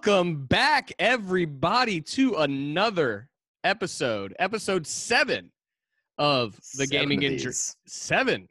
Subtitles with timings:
[0.00, 3.28] Welcome back, everybody, to another
[3.64, 5.50] episode, episode seven
[6.18, 8.48] of the Seven Gaming of and Dr- seven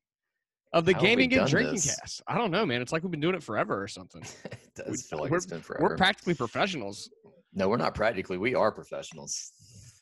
[0.74, 1.96] of the How Gaming and Drinking this?
[2.02, 2.22] Cast.
[2.28, 2.82] I don't know, man.
[2.82, 4.24] It's like we've been doing it forever or something.
[4.44, 5.86] it does We- feel like we're- it's been forever.
[5.86, 7.10] We're practically professionals.
[7.54, 8.38] no, we're not practically.
[8.38, 9.54] We are professionals.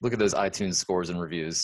[0.02, 1.62] Look at those iTunes scores and reviews.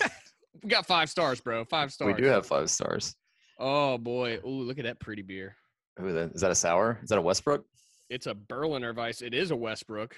[0.62, 1.66] we got five stars, bro.
[1.66, 2.14] Five stars.
[2.16, 3.14] we do have five stars.
[3.58, 4.38] Oh boy.
[4.46, 5.56] Ooh, look at that pretty beer.
[6.00, 6.98] Ooh, Is that a sour?
[7.02, 7.66] Is that a Westbrook?
[8.10, 9.22] It's a Berliner Weiss.
[9.22, 10.16] It is a Westbrook.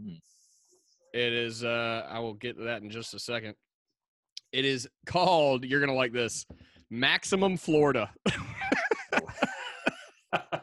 [0.00, 0.18] Mm.
[1.12, 3.54] It is uh I will get to that in just a second.
[4.52, 6.46] It is called, you're gonna like this,
[6.88, 8.10] Maximum Florida.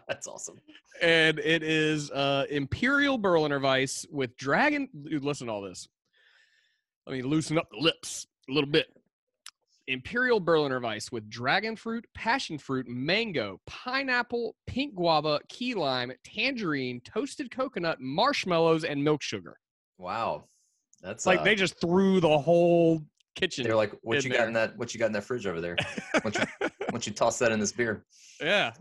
[0.07, 0.59] That's awesome.
[1.01, 5.87] and it is uh Imperial Berliner Weiss with dragon dude, listen to all this.
[7.05, 8.87] Let me loosen up the lips a little bit.
[9.87, 17.01] Imperial Berliner Weiss with dragon fruit, passion fruit, mango, pineapple, pink guava, key lime, tangerine,
[17.01, 19.57] toasted coconut, marshmallows, and milk sugar.
[19.97, 20.45] Wow,
[21.01, 23.01] that's like uh, they just threw the whole
[23.35, 23.63] kitchen.
[23.63, 24.77] They're like, what you got in that?
[24.77, 25.75] What you got in that fridge over there?
[26.23, 28.05] Once you, once you toss that in this beer,
[28.41, 28.71] yeah.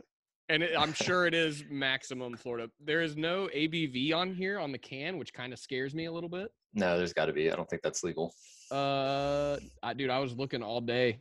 [0.48, 2.70] And it, I'm sure it is maximum Florida.
[2.84, 6.12] There is no ABV on here on the can, which kind of scares me a
[6.12, 6.50] little bit.
[6.74, 7.50] no, there's got to be.
[7.50, 8.34] I don't think that's legal.
[8.72, 11.18] Uh, I, dude, I was looking all day,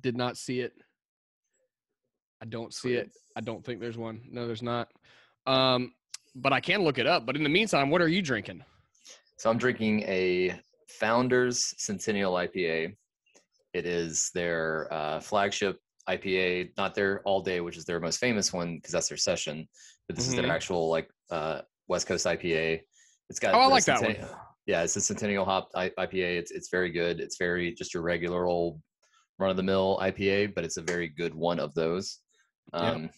[0.00, 0.72] did not see it.
[2.40, 3.10] I don't see it.
[3.36, 4.20] I don't think there's one.
[4.30, 4.88] No, there's not.
[5.46, 5.94] Um,
[6.36, 7.26] but I can look it up.
[7.26, 8.62] But in the meantime, what are you drinking?
[9.36, 12.94] So I'm drinking a Founders Centennial IPA.
[13.72, 18.52] It is their uh, flagship IPA, not their all day, which is their most famous
[18.52, 19.66] one because that's their session.
[20.06, 20.42] But this is Mhm.
[20.42, 22.82] their actual like uh, West Coast IPA.
[23.30, 24.16] It's got Oh, I like that one.
[24.66, 26.38] Yeah, it's a Centennial hop IPA.
[26.38, 27.20] It's it's very good.
[27.20, 28.80] It's very just your regular old
[29.38, 32.20] run of the mill IPA, but it's a very good one of those.
[32.72, 32.80] Yeah.
[32.92, 33.10] Um,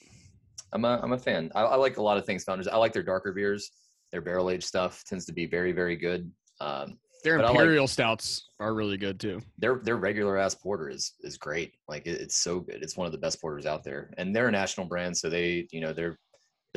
[0.72, 1.50] I'm a I'm a fan.
[1.54, 2.66] I, I like a lot of things Founders.
[2.68, 3.70] I like their darker beers.
[4.12, 6.30] Their barrel aged stuff tends to be very very good.
[6.60, 9.40] Um, Their But I like- imperial stouts are really good too.
[9.58, 11.74] their their regular ass porter is is great.
[11.88, 12.82] Like it, it's so good.
[12.82, 15.68] It's one of the best porters out there, and they're a national brand, so they
[15.70, 16.18] you know they're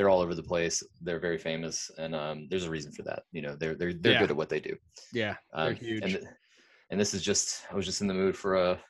[0.00, 0.82] they're all over the place.
[1.02, 3.24] They're very famous, and um, there's a reason for that.
[3.32, 4.20] You know, they're they're they're Yeah.
[4.20, 4.74] good at what they do.
[5.12, 6.02] Yeah, they're Um, huge.
[6.14, 6.26] And,
[6.88, 8.80] and this is just I was just in the mood for a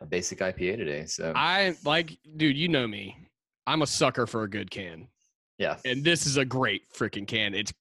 [0.00, 1.06] a basic IPA today.
[1.06, 2.56] So I like, dude.
[2.56, 3.16] You know me.
[3.64, 5.06] I'm a sucker for a good can,
[5.56, 7.54] yeah, and this is a great freaking can.
[7.54, 7.72] It's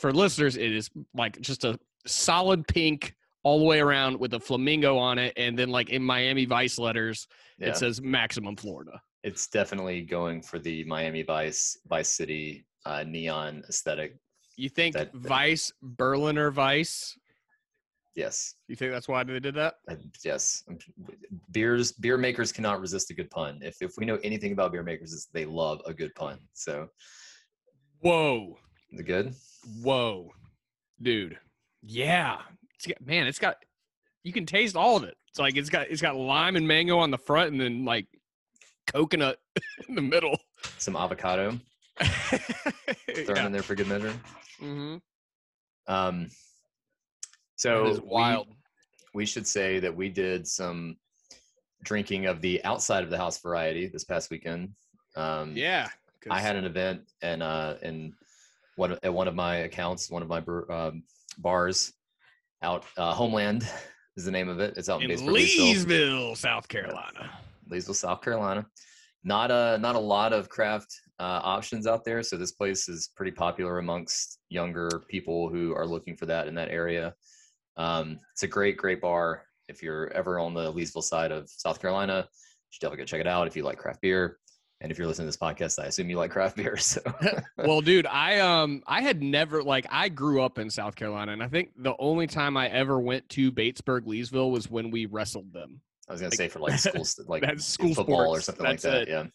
[0.00, 0.56] for listeners.
[0.56, 1.76] It is like just a
[2.06, 6.04] solid pink all the way around with a flamingo on it, and then like in
[6.04, 7.26] Miami Vice letters,
[7.58, 7.70] yeah.
[7.70, 9.00] it says Maximum Florida.
[9.22, 14.16] It's definitely going for the Miami Vice Vice City uh, neon aesthetic.
[14.56, 17.16] You think That- Vice Berliner Vice?
[18.16, 19.74] Yes, You think that's why they did that?
[19.88, 20.64] Uh, yes,
[21.52, 23.60] beers beer makers cannot resist a good pun.
[23.62, 26.40] If if we know anything about beer makers, is they love a good pun.
[26.52, 26.88] So
[28.00, 28.56] Whoa,
[28.92, 29.34] the good.
[29.82, 30.30] whoa,
[31.00, 31.38] dude.
[31.82, 32.38] Yeah,
[32.74, 33.56] it's got, man, it's got.
[34.24, 35.16] You can taste all of it.
[35.28, 38.06] It's like it's got it's got lime and mango on the front, and then like
[38.92, 39.38] coconut
[39.88, 40.38] in the middle.
[40.78, 41.58] Some avocado
[43.24, 44.14] thrown in there for good measure.
[44.58, 44.96] hmm
[45.86, 46.28] Um,
[47.56, 48.48] So is we- wild.
[49.14, 50.96] We, should say that we did some
[51.82, 54.74] drinking of the outside of the house variety this past weekend.
[55.16, 55.88] Um, yeah,
[56.30, 58.12] I had an event and uh in
[58.76, 61.02] one at one of my accounts, one of my um,
[61.38, 61.92] bars
[62.62, 63.68] out uh, Homeland
[64.16, 64.74] is the name of it.
[64.76, 65.18] It's out in, in.
[65.20, 67.30] Leesville, South Carolina.
[67.70, 68.66] Leesville, South Carolina.
[69.24, 73.10] Not a not a lot of craft uh, options out there, so this place is
[73.16, 77.14] pretty popular amongst younger people who are looking for that in that area.
[77.76, 79.44] Um, it's a great, great bar.
[79.68, 83.20] If you're ever on the Leesville side of South Carolina, you should definitely go check
[83.20, 84.38] it out if you like craft beer.
[84.80, 86.76] And if you're listening to this podcast, I assume you like craft beer.
[86.80, 87.00] So
[87.56, 91.42] well, dude, I um I had never like I grew up in South Carolina, and
[91.42, 95.52] I think the only time I ever went to Batesburg, Leesville was when we wrestled
[95.52, 95.80] them.
[96.08, 98.46] I was gonna Like- say for like school, like That's school football or sports.
[98.46, 99.02] something like that.
[99.02, 99.08] it.
[99.08, 99.26] Yeah.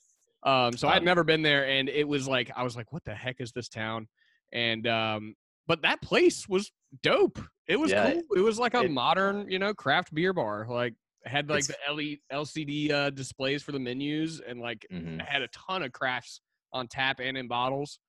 [0.46, 3.04] Um, so I'd Um, never been there, and it was like I was like, "What
[3.06, 4.08] the heck is this town?"
[4.52, 5.36] And um,
[5.68, 6.72] but that place was
[7.02, 7.40] dope.
[7.68, 8.24] It was Yeah, cool.
[8.36, 10.68] It was like a it- modern, you know, craft beer bar.
[10.70, 15.22] Like had like the LE, LCD uh, displays for the menus, and like Mhm.
[15.26, 16.42] had a ton of crafts
[16.74, 18.00] on tap and in bottles.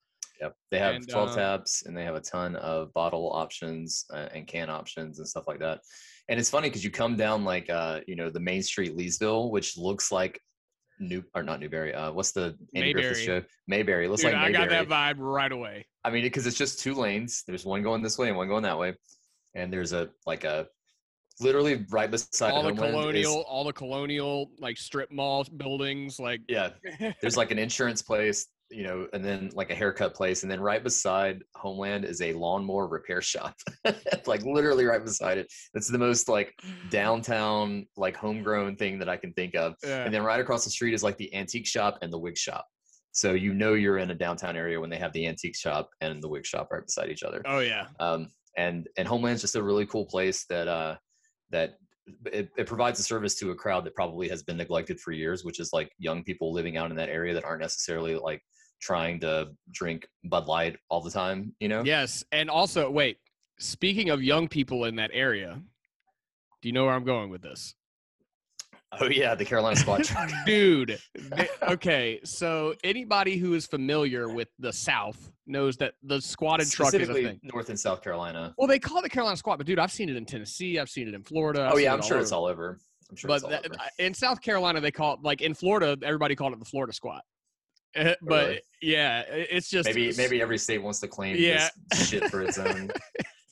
[0.41, 0.55] Yep.
[0.71, 4.29] They have And, 12 uh, taps and they have a ton of bottle options uh,
[4.35, 5.81] and can options and stuff like that.
[6.29, 9.51] And it's funny because you come down like, uh, you know, the Main Street Leesville,
[9.51, 10.41] which looks like
[10.99, 11.95] New or not Newberry.
[11.95, 13.41] Uh, what's the Andy Griffith Mayberry.
[13.41, 13.47] show?
[13.67, 14.09] Mayberry.
[14.09, 15.87] Looks Dude, like I got that vibe right away.
[16.05, 17.43] I mean, because it's just two lanes.
[17.47, 18.95] There's one going this way and one going that way.
[19.55, 20.67] And there's a like a
[21.41, 26.19] literally right beside all the Homeland is- colonial, all the colonial like strip mall buildings,
[26.19, 26.71] like yeah,
[27.21, 30.61] there's like an insurance place you know, and then like a haircut place, and then
[30.61, 33.55] right beside Homeland is a lawnmower repair shop,
[34.26, 35.52] like literally right beside it.
[35.75, 36.55] It's the most like
[36.90, 39.75] downtown, like homegrown thing that I can think of.
[39.84, 40.05] Yeah.
[40.05, 42.66] And then right across the street is like the antique shop and the wig shop.
[43.12, 46.20] So you know you're in a downtown area when they have the antique shop and
[46.20, 47.43] the wig shop right beside each other.
[47.46, 47.87] oh yeah.
[48.00, 50.96] Um, and and Homeland's just a really cool place that uh,
[51.50, 51.75] that
[52.27, 55.45] it, it provides a service to a crowd that probably has been neglected for years,
[55.45, 58.43] which is like young people living out in that area that aren't necessarily like
[58.81, 61.55] trying to drink Bud Light all the time.
[61.61, 61.83] You know?
[61.85, 63.19] Yes, and also wait.
[63.59, 65.62] Speaking of young people in that area,
[66.61, 67.75] do you know where I'm going with this?
[69.00, 70.31] Oh yeah, the Carolina Squat truck.
[70.46, 70.99] Dude,
[71.62, 77.08] okay, so anybody who is familiar with the South knows that the squatted truck is
[77.08, 77.41] a thing.
[77.43, 78.55] North and South Carolina.
[78.58, 80.79] Well, they call it the Carolina squat, but dude, I've seen it in Tennessee.
[80.79, 81.67] I've seen it in Florida.
[81.67, 82.23] I've oh yeah, I'm sure over.
[82.23, 82.79] it's all over.
[83.11, 83.75] I'm sure But it's all that- over.
[83.99, 87.23] in South Carolina, they call it like in Florida, everybody called it the Florida squat.
[87.94, 88.61] Eh, But Really?
[88.81, 91.69] yeah, it's just Maybe maybe every state wants to claim Yeah.
[91.90, 92.90] this shit for its own.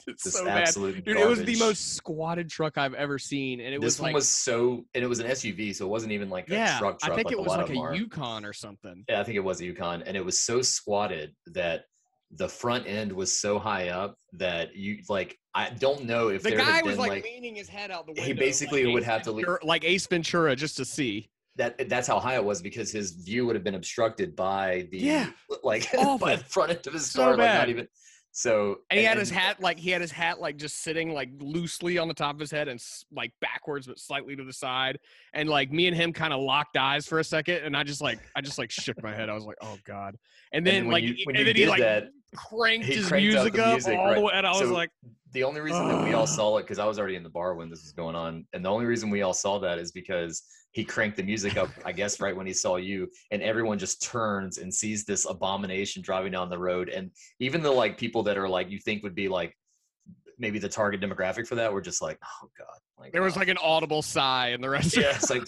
[0.07, 0.63] it's This so bad.
[0.63, 4.01] absolute Dude, it was the most squatted truck I've ever seen, and it this was
[4.01, 6.53] one like was so, and it was an SUV, so it wasn't even like a
[6.53, 7.13] yeah, truck truck.
[7.13, 7.95] I think like it was a like a are.
[7.95, 9.05] Yukon or something.
[9.09, 11.85] Yeah, I think it was a Yukon, and it was so squatted that
[12.35, 15.39] the front end was so high up that you like.
[15.55, 18.07] I don't know if The there guy was been like, like, leaning his head out
[18.07, 21.29] the he basically like would Ace have to leave- like Ace Ventura just to see.
[21.57, 21.91] that.
[21.91, 25.31] That's how high it was because his view would have been obstructed by the Yeah.
[25.63, 27.37] like by the front end of his So car.
[27.37, 27.87] Like not even.
[28.35, 31.29] So And he had his hat like he had his hat like just sitting like
[31.39, 32.83] loosely on the top of his head and
[33.13, 34.99] like backwards but slightly to the side.
[35.35, 38.01] And like me and him kind of locked eyes for a second, and I just
[38.01, 39.29] like I just like shook my head.
[39.29, 40.17] I was like, oh god.
[40.53, 42.95] And And then then like you- when and then he did like that, cranked he
[42.95, 44.91] his cranked music up music, all the way, and I was like,
[45.33, 47.55] the only reason that we all saw it because I was already in the bar
[47.55, 50.43] when this was going on, and the only reason we all saw that is because
[50.73, 54.03] he cranked the music up, I guess, right when he saw you, and everyone just
[54.03, 58.39] turns and sees this abomination driving down the road, and even the like people that
[58.39, 59.55] are like you think would be like
[60.39, 63.41] maybe the target demographic for that were just like, oh god, like there was oh.
[63.41, 64.97] like an audible sigh and the rest.
[64.97, 65.47] yeah, it's like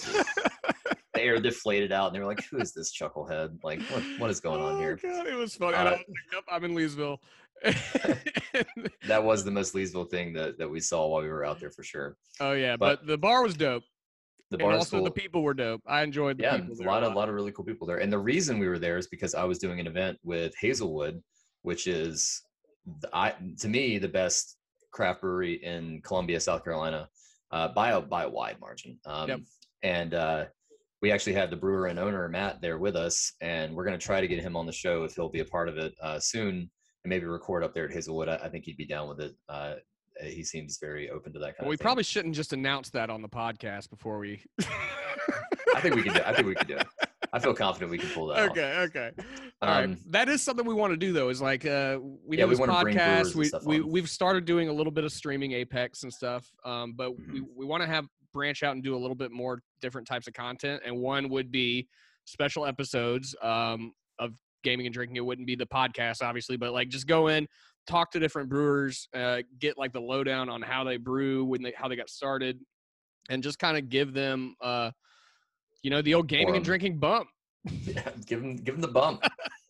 [1.25, 3.63] air deflated out, and they were like, who is this chucklehead?
[3.65, 4.97] Like, what what is going on oh, here?
[5.03, 5.75] God, it was funny.
[5.77, 6.05] and I Uh, was
[6.35, 7.19] like, I'm in Leesville.
[9.09, 11.71] That was the most Leesville thing that that we saw while we were out there
[11.71, 12.17] for sure.
[12.41, 13.83] oh yeah, But- but, the bar was dope.
[14.51, 15.05] The and bar is also cool.
[15.05, 15.83] the people were dope.
[15.87, 16.77] I enjoyed the yeah, people.
[16.81, 17.99] a lot of a lot of really cool people there.
[17.99, 21.23] And the reason we were there is because I was doing an event with Hazelwood,
[21.63, 22.43] which is
[23.01, 24.57] the, I to me the best
[24.93, 27.09] craft brewery in Columbia, South Carolina,
[27.51, 28.99] uh, by a by a wide margin.
[29.07, 29.41] Um, Yep.
[29.83, 30.45] And uh,
[31.03, 34.05] we actually had the brewer and owner Matt there with us, and we're going to
[34.05, 36.19] try to get him on the show if he'll be a part of it uh,
[36.19, 36.71] soon, and
[37.11, 38.29] maybe record up there at Hazelwood.
[38.29, 39.33] I, I think he'd be down with it.
[39.49, 39.75] Uh,
[40.23, 41.85] he seems very open to that kind Well, of we thing.
[41.85, 44.43] probably shouldn't just announce that on the podcast before we.
[45.75, 46.21] I think we can do.
[46.25, 46.87] I think we can do it.
[47.33, 48.51] I feel confident we can pull that off.
[48.53, 49.11] okay, okay.
[49.61, 49.85] All right.
[49.87, 51.31] Um, That is something we want to do though.
[51.31, 53.35] Is like uh, we Yeah, do we this brewers podcast.
[53.35, 53.91] We we on.
[53.91, 56.47] we've started doing a little bit of streaming Apex and stuff.
[56.65, 57.47] Um, but we Mhm.
[57.57, 60.35] we want to have branch out and do a little bit more different types of
[60.35, 60.83] content.
[60.85, 61.89] And one would be
[62.27, 65.17] special episodes um of gaming and drinking.
[65.17, 67.47] It wouldn't be the podcast, obviously, but like just go in,
[67.87, 71.73] talk to different brewers, uh, get like the lowdown on how they brew, when they
[71.77, 72.59] how they got started,
[73.31, 74.91] and just kind of give them uh,
[75.85, 77.29] you know, the old gaming and drinking bump.
[77.87, 79.23] Yeah, give them give him the bump.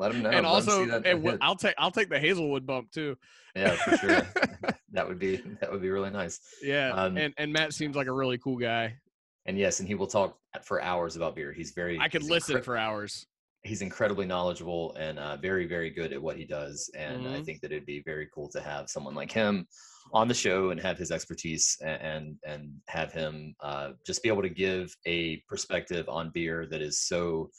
[0.00, 0.30] Let him know.
[0.30, 1.38] and let also, and hit.
[1.42, 3.18] I'll take I'll take the Hazelwood bump too.
[3.54, 4.26] yeah, for sure.
[4.92, 6.40] that would be that would be really nice.
[6.62, 8.96] Yeah, Um, and and Matt seems like a really cool guy.
[9.44, 11.52] And yes, and he will talk for hours about beer.
[11.52, 11.98] He's very.
[12.00, 13.26] I could listen incre- for hours.
[13.62, 16.90] He's incredibly knowledgeable and uh, very very good at what he does.
[16.96, 17.44] And I Mhm.
[17.44, 19.66] think that it'd be very cool to have someone like him
[20.14, 24.30] on the show and have his expertise a- and and have him uh, just be
[24.30, 27.50] able to give a perspective on beer that is so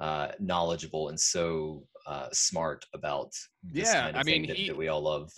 [0.00, 4.68] uh, knowledgeable and so uh, smart about this Yeah, kind of I mean, that, he-
[4.68, 5.32] that we all love.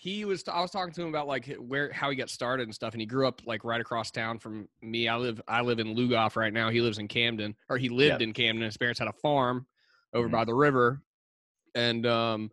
[0.00, 2.74] He was I was talking to him about like where how he got started and
[2.74, 5.08] stuff, and he grew up like right across town from me.
[5.08, 6.70] I live I live in Lugoff right now.
[6.70, 8.64] He lives in Camden, or he lived in Camden.
[8.64, 9.66] His parents had a farm
[10.14, 10.32] over Mhm.
[10.32, 11.02] by the river,
[11.74, 12.50] and um.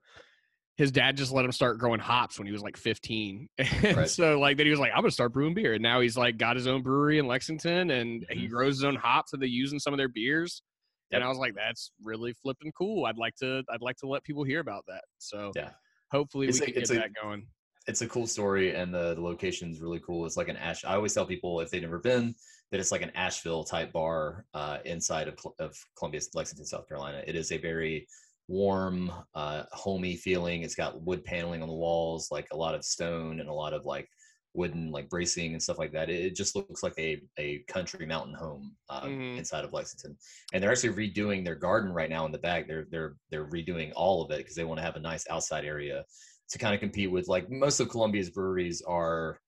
[0.78, 3.48] His dad just let him start growing hops when he was like 15.
[3.58, 4.10] And Right.
[4.10, 5.76] so like then he was like, I'm gonna start brewing beer.
[5.76, 8.50] And now he's like got his own brewery in Lexington and he Mhm.
[8.50, 10.64] grows his own hops that they use in some of their beers.
[11.12, 13.06] And I was like, that's really flipping cool.
[13.06, 15.04] I'd like to I'd like to let people hear about that.
[15.18, 15.72] So Yeah.
[16.12, 17.48] hopefully It's we a- can get a- that going.
[17.88, 20.26] it's a cool story and the, the location's really cool.
[20.26, 20.84] It's like an Ash.
[20.84, 22.34] I always tell people if they've never been
[22.72, 27.22] that it's like an Asheville type bar uh, inside of, of Columbia, Lexington, South Carolina.
[27.28, 28.08] It is a very
[28.48, 30.64] warm, uh, homey feeling.
[30.64, 33.74] It's got wood paneling on the walls, like a lot of stone and a lot
[33.74, 34.10] of like
[34.56, 36.10] wooden like bracing and stuff like that.
[36.10, 39.38] It, it just looks like a a country mountain home uh, Mhm.
[39.38, 40.18] inside of Lexington,
[40.54, 42.68] and they're actually redoing their garden right now in the back.
[42.68, 45.66] They're they're they're redoing all of it because they want to have a nice outside
[45.66, 46.06] area
[46.50, 49.40] to kind of compete with like most of Columbia's breweries are,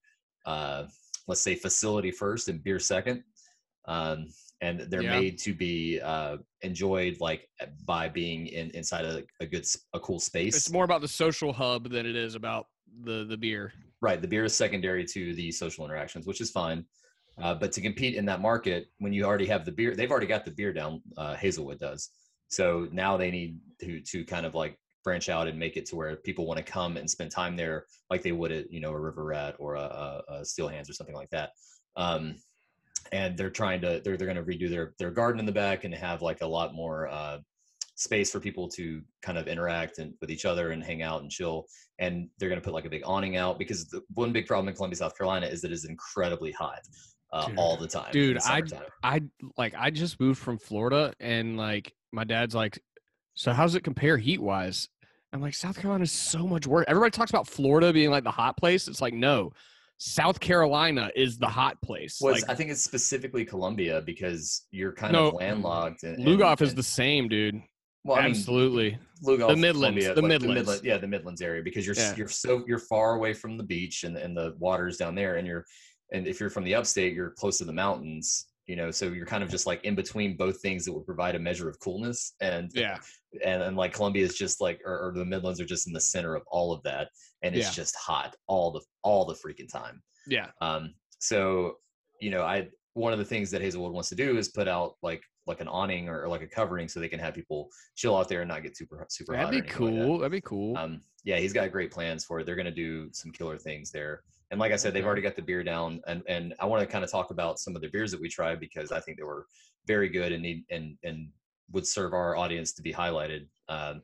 [0.46, 0.86] uh,
[1.28, 3.22] let's say facility first and beer second.
[3.86, 4.26] Um,
[4.60, 5.20] and they're Yeah.
[5.20, 7.48] made to be uh, enjoyed like
[7.86, 10.56] by being in inside a, a good a cool space.
[10.56, 12.66] It's more about the social hub than it is about
[13.04, 13.72] the the beer.
[14.00, 14.20] Right.
[14.20, 16.84] The beer is secondary to the social interactions, which is fine.
[17.40, 20.26] Uh, but to compete in that market, when you already have the beer, they've already
[20.26, 21.02] got the beer down.
[21.16, 22.10] Uh, Hazelwood does.
[22.48, 25.96] So now they need to to kind of like branch out and make it to
[25.96, 28.90] where people want to come and spend time there, like they would at you know
[28.90, 31.50] a River Rat or a, a, Steel Hands or something like that.
[31.96, 32.36] Um,
[33.12, 35.84] and they're trying to they're they're going to redo their their garden in the back
[35.84, 37.38] and have like a lot more uh,
[37.98, 41.30] space for people to kind of interact and with each other and hang out and
[41.32, 41.66] chill
[41.98, 44.68] and they're going to put like a big awning out because the one big problem
[44.68, 46.78] in Columbia, South Carolina is that it's incredibly hot
[47.32, 47.58] uh, Dude.
[47.58, 48.12] all the time.
[48.12, 48.62] Dude, the I-
[49.02, 49.20] I
[49.56, 52.78] like I just moved from Florida and like my dad's like,
[53.34, 54.88] so how's it compare heat wise?
[55.32, 56.84] I'm like, South Carolina is so much worse.
[56.86, 58.86] Everybody talks about Florida being like the hot place.
[58.86, 59.52] It's like, no,
[59.98, 62.18] South Carolina is the hot place.
[62.20, 66.04] Well, like I think it's specifically Columbia because you're kind No, of landlocked.
[66.04, 67.60] And, and- Lugoff is the same, dude.
[68.08, 68.98] Well, I mean, Absolutely.
[69.22, 70.54] The Midlands, Columbia, the like, Midlands.
[70.54, 72.14] Midland- yeah, the Midlands area because you're Yeah.
[72.16, 75.46] you're so you're far away from the beach and and the waters down there, and
[75.46, 75.64] you're
[76.12, 78.46] and if you're from the upstate, you're close to the mountains.
[78.66, 81.34] You know, so you're kind of just like in between both things that would provide
[81.34, 82.34] a measure of coolness.
[82.40, 82.98] And Yeah.
[83.44, 86.00] and, and like Columbia is just like or, or the Midlands are just in the
[86.00, 87.08] center of all of that,
[87.42, 87.72] and it's Yeah.
[87.72, 90.02] just hot all the all the freaking time.
[90.26, 90.50] Yeah.
[90.60, 91.78] Um, so
[92.20, 94.96] you know, I one of the things that Hazelwood wants to do is put out
[95.02, 98.16] like like an awning or, or like a covering so they can have people chill
[98.16, 99.50] out there and not get super super hot.
[99.50, 100.06] That'd or be anything like that.
[100.06, 100.18] cool.
[100.18, 100.76] That'd be cool.
[100.76, 102.46] Um, yeah, he's got great plans for it.
[102.46, 104.22] They're going to do some killer things there.
[104.50, 106.86] And like I said, they've already got the beer down, and and I want to
[106.86, 109.24] kind of talk about some of the beers that we tried because I think they
[109.24, 109.46] were
[109.86, 111.28] very good and need and and
[111.72, 113.46] would serve our audience to be highlighted.
[113.68, 114.00] Um,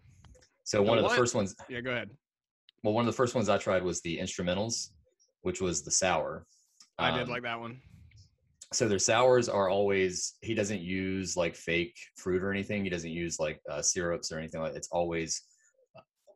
[0.64, 2.10] so one of the first ones, yeah, go ahead.
[2.82, 4.90] well, one of the first ones I tried was the instrumentals,
[5.42, 6.46] which was the sour.
[6.98, 7.80] I did Um, like that one.
[8.72, 13.10] So their sours are always he doesn't use like fake fruit or anything he doesn't
[13.10, 15.42] use like uh, syrups or anything like it's always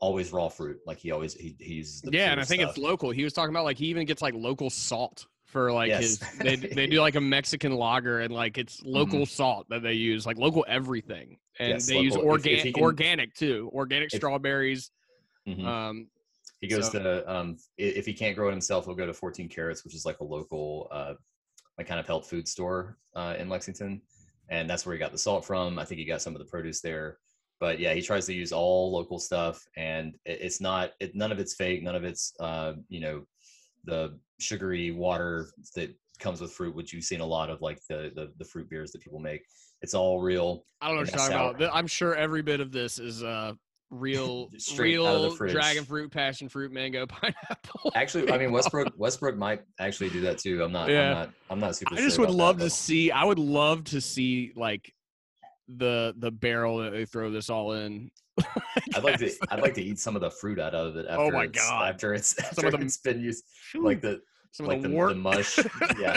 [0.00, 2.76] always raw fruit like he always he, he uses the Yeah, and I think stuff.
[2.76, 3.10] it's local.
[3.10, 6.00] He was talking about like he even gets like local salt for like Yes.
[6.20, 9.94] his they they do like a Mexican lager and like it's local salt that they
[9.94, 11.36] use, like local everything.
[11.58, 12.36] And Yes, they use local.
[12.36, 13.70] If- if organic can- organic too.
[13.72, 14.90] Organic if- strawberries.
[15.48, 15.64] Mhm.
[15.64, 16.06] Um
[16.60, 19.48] he goes so- to um if he can't grow it himself he'll go to 14
[19.48, 21.14] carrots which is like a local uh
[21.78, 24.00] like kind of health food store uh in lexington
[24.50, 26.44] and that's where he got the salt from i think he got some of the
[26.44, 27.18] produce there
[27.60, 31.32] but yeah he tries to use all local stuff and it, it's not it, none
[31.32, 33.22] of it's fake none of it's uh you know
[33.84, 38.10] the sugary water that comes with fruit which you've seen a lot of like the
[38.14, 39.42] the, the fruit beers that people make
[39.82, 41.52] it's all real I don't know what you're talking about.
[41.52, 41.58] sour.
[41.58, 43.52] Th- I'm sure every bit of this is uh
[43.90, 47.92] real Straight out of the real dragon fruit, passion fruit, mango, pineapple.
[47.94, 51.08] actually i mean westbrook westbrook might actually do that too i'm not Yeah.
[51.10, 53.10] i'm not i'm not super I just sure would that, love but- to see.
[53.10, 54.92] I would love to see like
[55.68, 58.10] the the barrel that they throw this all in.
[58.94, 59.30] I'd like to.
[59.50, 61.06] I'd like to eat some of the fruit out of it.
[61.08, 61.88] After Oh my it's, God.
[61.94, 64.20] After it's Some after of the- it's been used, like the
[64.52, 65.58] some like of the, the, the mush.
[65.98, 66.16] yeah.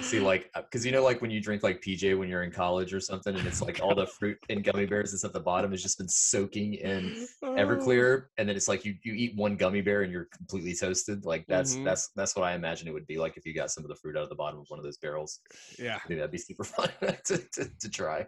[0.00, 2.94] See, like, because you know, like when you drink like PJ when you're in college
[2.94, 5.70] or something, and it's like all the fruit and gummy bears that's at the bottom
[5.72, 7.26] has just been soaking in.
[7.44, 11.24] Everclear, and then it's like you you eat one gummy bear and you're completely toasted.
[11.26, 11.84] Like that's Mhm.
[11.84, 13.96] that's that's what I imagine it would be like if you got some of the
[13.96, 15.40] fruit out of the bottom of one of those barrels.
[15.78, 16.88] Yeah, I think that'd be super fun
[17.26, 18.26] to, to, to try.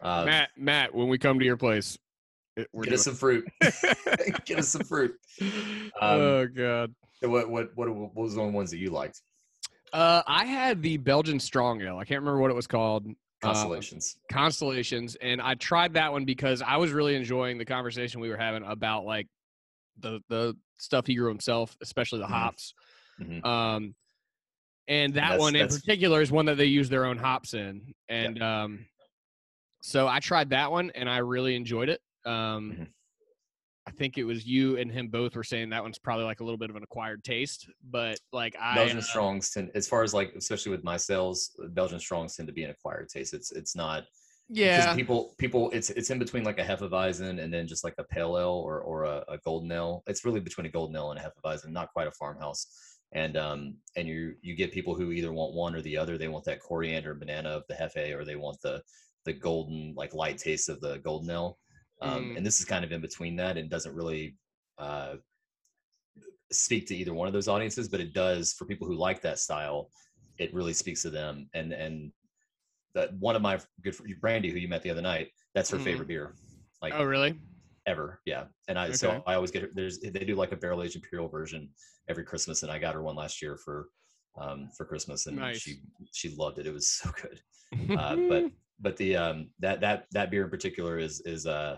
[0.00, 0.50] Um, Matt.
[0.56, 1.98] Matt, when we come to your place,
[2.56, 3.44] it- we're get us some fruit.
[4.44, 5.12] get us some fruit.
[5.40, 5.50] Um,
[6.00, 6.94] oh god.
[7.22, 9.20] So What what what what was the only ones that you liked?
[9.92, 11.98] Uh, I had the Belgian strong ale.
[11.98, 13.06] I can't remember what it was called.
[13.42, 14.16] Uh, Constellations.
[14.30, 18.36] Constellations, and I tried that one because I was really enjoying the conversation we were
[18.36, 19.26] having about like
[19.98, 22.30] the the stuff he grew himself, especially the Mhm.
[22.30, 22.74] hops.
[23.20, 23.44] Mhm.
[23.44, 23.94] Um,
[24.88, 27.94] and that that's- one in particular is one that they use their own hops in,
[28.08, 28.86] and um,
[29.82, 32.02] so I tried that one and I really enjoyed it.
[32.26, 32.88] Um, Mhm.
[33.90, 36.44] I think it was you and him both were saying that one's probably like a
[36.44, 40.04] little bit of an acquired taste, but like I Belgian uh, strongs tend, as far
[40.04, 43.34] as like, especially with my sales, Belgian strongs tend to be an acquired taste.
[43.34, 44.04] It's it's not
[44.48, 47.94] because yeah, people people it's it's in between like a hefeweizen and then just like
[47.98, 50.04] a pale ale or or a, a golden ale.
[50.06, 52.68] It's really between a golden ale and a hefeweizen, not quite a farmhouse.
[53.10, 56.16] And um and you you get people who either want one or the other.
[56.16, 58.82] They want that coriander banana of the hefe, or they want the
[59.24, 61.58] the golden like light taste of the golden ale.
[62.02, 62.36] Um, Mm.
[62.36, 64.36] And this is kind of in between that and doesn't really
[64.78, 65.16] uh,
[66.52, 69.38] speak to either one of those audiences, but it does for people who like that
[69.38, 69.90] style.
[70.38, 71.48] It really speaks to them.
[71.54, 72.12] And and
[72.94, 75.78] that one of my good friend, Brandy, who you met the other night, that's her
[75.78, 75.82] Mhm.
[75.82, 76.34] favorite beer,
[76.82, 77.38] like Oh, really?
[77.86, 78.20] ever.
[78.24, 78.46] Yeah.
[78.68, 78.92] And I Okay.
[78.94, 79.70] so I always get her.
[79.72, 81.70] There's they do like a barrel aged imperial version
[82.08, 83.88] every Christmas, and I got her one last year for
[84.40, 85.60] um for Christmas, and Nice.
[85.60, 86.66] she she loved it.
[86.66, 87.40] It was so good.
[87.96, 91.76] Uh, but but the um that that that beer in particular is is uh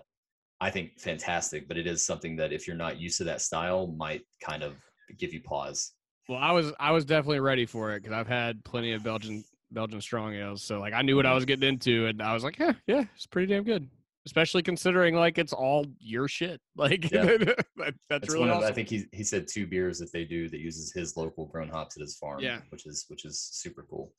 [0.63, 3.89] I think fantastic, but it is something that if you're not used to that style,
[3.89, 4.77] might kind of
[5.19, 5.95] give you pause.
[6.29, 9.43] well, I was I was definitely ready for it because I've had plenty of Belgian
[9.73, 12.45] Belgian strong ales, so like I knew what I was getting into, and I was
[12.45, 13.89] like, yeah, yeah, it's pretty damn good.
[14.25, 16.61] Especially considering like it's all your shit.
[16.77, 17.25] Like Yeah.
[17.27, 18.63] that, that's It's really one of.
[18.63, 21.71] I think he he said two beers that they do that uses his local grown
[21.71, 22.39] hops at his farm.
[22.39, 22.61] Yeah.
[22.69, 24.13] which is which is super cool.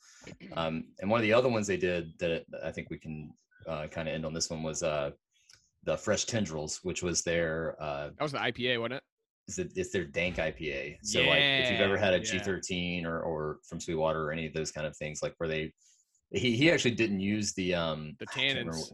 [0.58, 3.32] Um, and one of the other ones they did that I think we can
[3.66, 5.12] uh, kind of end on this one was uh,
[5.84, 9.04] the fresh tendrils, which was their uh, that was the IPA, wasn't it?
[9.50, 10.98] is it, it's their dank IPA.
[11.04, 12.40] So like if you've ever Yeah, had a yeah.
[12.40, 15.74] G13 or or from Sweetwater or any of those kind of things, like where they
[16.32, 18.94] he he actually didn't use the um The I can't remember tannins.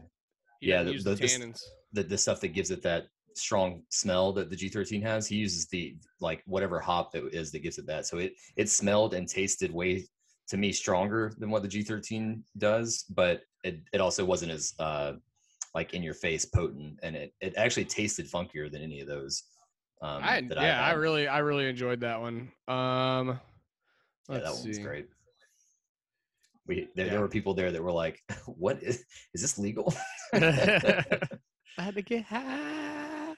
[0.60, 1.62] Yeah, the- the- the tannins.
[1.92, 5.26] the the stuff that gives it that strong smell that the G13 has.
[5.28, 8.06] He uses the like whatever hop that is that gives it that.
[8.06, 10.04] So it it smelled and tasted way
[10.48, 15.12] to me stronger than what the G13 does, but it it also wasn't as uh
[15.74, 19.44] like in your face potent, and it it actually tasted funkier than any of those.
[20.02, 22.50] Um, I, yeah, I really, I really enjoyed that one.
[22.68, 23.38] Um,
[24.28, 25.08] Yeah, that one was great.
[26.66, 27.12] We there, Yeah.
[27.12, 29.92] there were people there that were like, "What is is this legal?"
[30.32, 31.18] I
[31.78, 33.34] had to get high.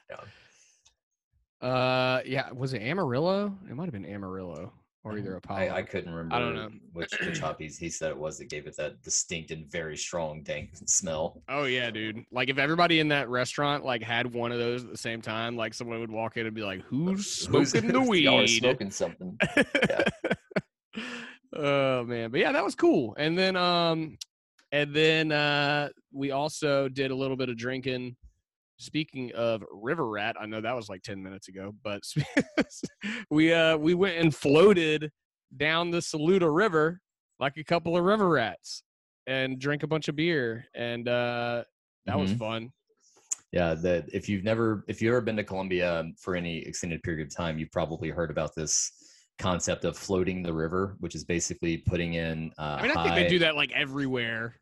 [1.61, 3.57] Uh, yeah, was it Amarillo?
[3.69, 4.73] It might have been Amarillo
[5.05, 5.59] or either Apollo.
[5.59, 6.69] I, I couldn't remember I don't know.
[6.93, 9.97] which which hop he's, he said it was that gave it that distinct and very
[9.97, 11.41] strong dank smell.
[11.49, 12.23] Oh yeah, dude.
[12.31, 15.55] Like if everybody in that restaurant like had one of those at the same time,
[15.57, 18.47] like someone would walk in and be like, "Who's Who's- smoking the weed?" Y'all are
[18.47, 19.37] smoking something.
[21.55, 23.15] oh man, but yeah, that was cool.
[23.17, 24.17] And then um,
[24.71, 28.15] and then uh, we also did a little bit of drinking.
[28.83, 32.01] Speaking of River Rat, I know that was like ten minutes ago, but
[33.31, 35.09] we uh we went and floated
[35.55, 36.99] down the Saluda River
[37.39, 38.83] like a couple of river rats
[39.25, 41.63] and drank a bunch of beer and uh
[42.05, 42.37] that was Mhm.
[42.39, 42.73] fun.
[43.53, 47.25] Yeah, that if you've never if you've ever been to Columbia for any extended period
[47.25, 48.91] of time, you've probably heard about this
[49.39, 52.51] concept of floating the river, which is basically putting in.
[52.57, 54.59] Uh, I mean, I think they do that like everywhere.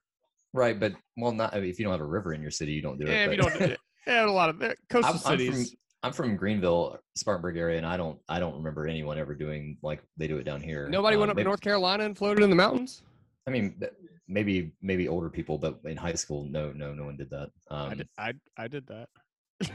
[0.53, 2.73] Right, but well, not I mean, if you don't have a river in your city,
[2.73, 3.27] you don't do Yeah, it.
[3.27, 3.77] if you don't,
[4.07, 5.69] yeah, a lot of eh, coastal I'm, I'm cities.
[5.71, 9.77] from I'm from Greenville, Spartanburg area, and I don't I don't remember anyone ever doing
[9.83, 10.89] like they do it down here.
[10.89, 13.03] Nobody Um, went up to North Carolina and floated in the mountains.
[13.47, 13.79] I mean,
[14.27, 17.49] maybe maybe older people, but in high school, no, no, no one did that.
[17.69, 19.09] I, Um, did, I I did that.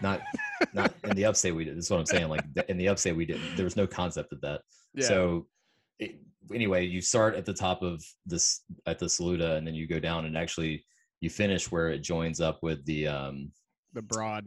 [0.03, 0.21] not
[0.73, 1.77] not in the upstate we did.
[1.77, 2.29] That's what I'm saying.
[2.29, 3.55] Like in the upstate we didn't.
[3.57, 4.63] There was no concept of that.
[4.95, 5.07] Yeah.
[5.07, 5.47] So
[6.01, 6.17] it,
[6.53, 10.01] anyway, you start at the top of this at the Saluda, and then you go
[10.01, 10.85] down, and actually
[11.21, 13.53] you finish where it joins up with the um
[13.97, 14.47] the broad.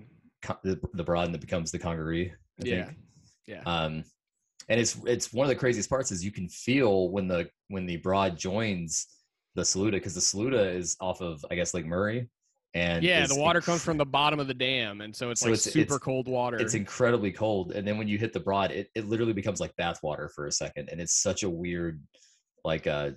[0.64, 2.32] the, the broad, and it becomes the Congaree.
[2.32, 2.86] I Yeah.
[2.86, 2.98] think.
[3.48, 3.62] Yeah.
[3.66, 4.04] Um,
[4.70, 7.86] and it's it's one of the craziest parts is you can feel when the when
[7.88, 9.08] the broad joins
[9.56, 12.30] the Saluda because the Saluda is off of I guess Lake Murray,
[12.76, 15.42] and yeah, the water inc- comes from the bottom of the dam, and so it's
[15.42, 16.58] So like it's- super it's- cold water.
[16.60, 19.76] It's incredibly cold, and then when you hit the broad, it, it literally becomes like
[19.78, 22.00] bath water for a second, and it's such a weird
[22.64, 23.12] like uh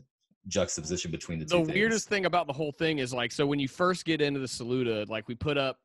[0.48, 1.64] juxtaposition between the two.
[1.66, 4.40] the weirdest thing about the whole thing is like so when you first get into
[4.40, 5.78] the saluda like we put up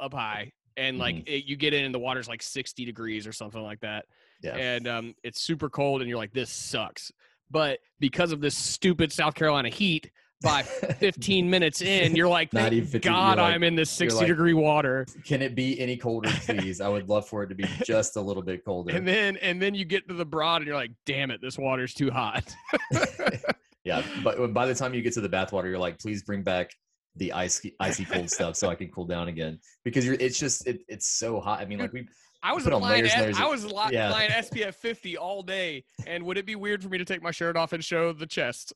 [0.00, 1.32] up high and like Mm-hmm.
[1.34, 4.06] it, you get in and the water's like 60 degrees or something like that
[4.42, 4.56] Yeah.
[4.56, 7.10] and um, it's super cold and you're like this sucks
[7.50, 10.10] but because of this stupid south carolina heat
[10.42, 14.18] by 15 minutes in you're like Not even 15, god like- i'm in this 60
[14.20, 16.80] like- degree water Can it be any colder, please?
[16.80, 18.94] I would love for it to be just a little bit colder.
[18.96, 21.58] and then and then you get to the broad and you're like damn it this
[21.58, 22.54] water's too hot
[23.84, 26.70] yeah, but by the time you get to the bathwater, you're like, please bring back
[27.20, 30.14] the icy, icy cold stuff so I can cool down again because you're.
[30.14, 31.60] It's just it, it's so hot.
[31.60, 32.08] I mean, like we
[32.42, 34.08] I was applying, layers I was li- yeah.
[34.08, 37.30] applying SPF 50 all day, and would it be weird for me to take my
[37.30, 38.72] shirt off and show the chest?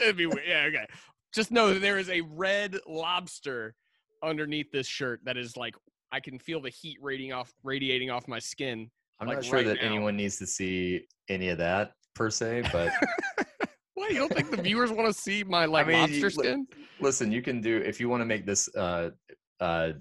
[0.00, 0.42] It'd be weird.
[0.46, 0.86] Yeah, okay.
[1.32, 3.74] Just know that there is a red lobster
[4.22, 5.76] underneath this shirt that is like
[6.10, 8.90] I can feel the heat radiating off radiating off my skin.
[9.20, 9.86] I'm Like, not sure right that now.
[9.88, 12.90] anyone needs to see any of that per se, but
[13.94, 14.10] What?
[14.10, 16.66] You don't think the viewers want to see my like mean, lobster skin?
[17.00, 19.10] listen, you can do if you want to make this uh
[19.60, 19.92] uh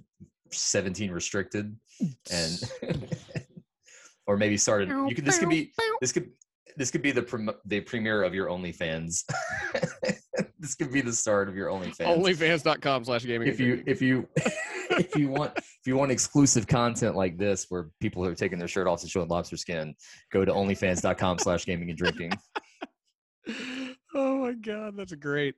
[0.52, 1.76] 17 restricted
[2.32, 2.60] and
[4.28, 6.30] or maybe started you could this could be this could
[6.76, 9.24] this could be the prom- the premiere of your OnlyFans.
[10.60, 12.18] this could be the start of your OnlyFans.
[12.18, 13.48] Onlyfans.com slash gaming.
[13.48, 14.28] if you if you
[14.92, 18.68] if you want if you want exclusive content like this where people are taking their
[18.68, 19.96] shirt off and showing lobster skin,
[20.32, 22.32] go to onlyfans.com slash gaming and drinking.
[24.14, 25.56] Oh my god, that's great.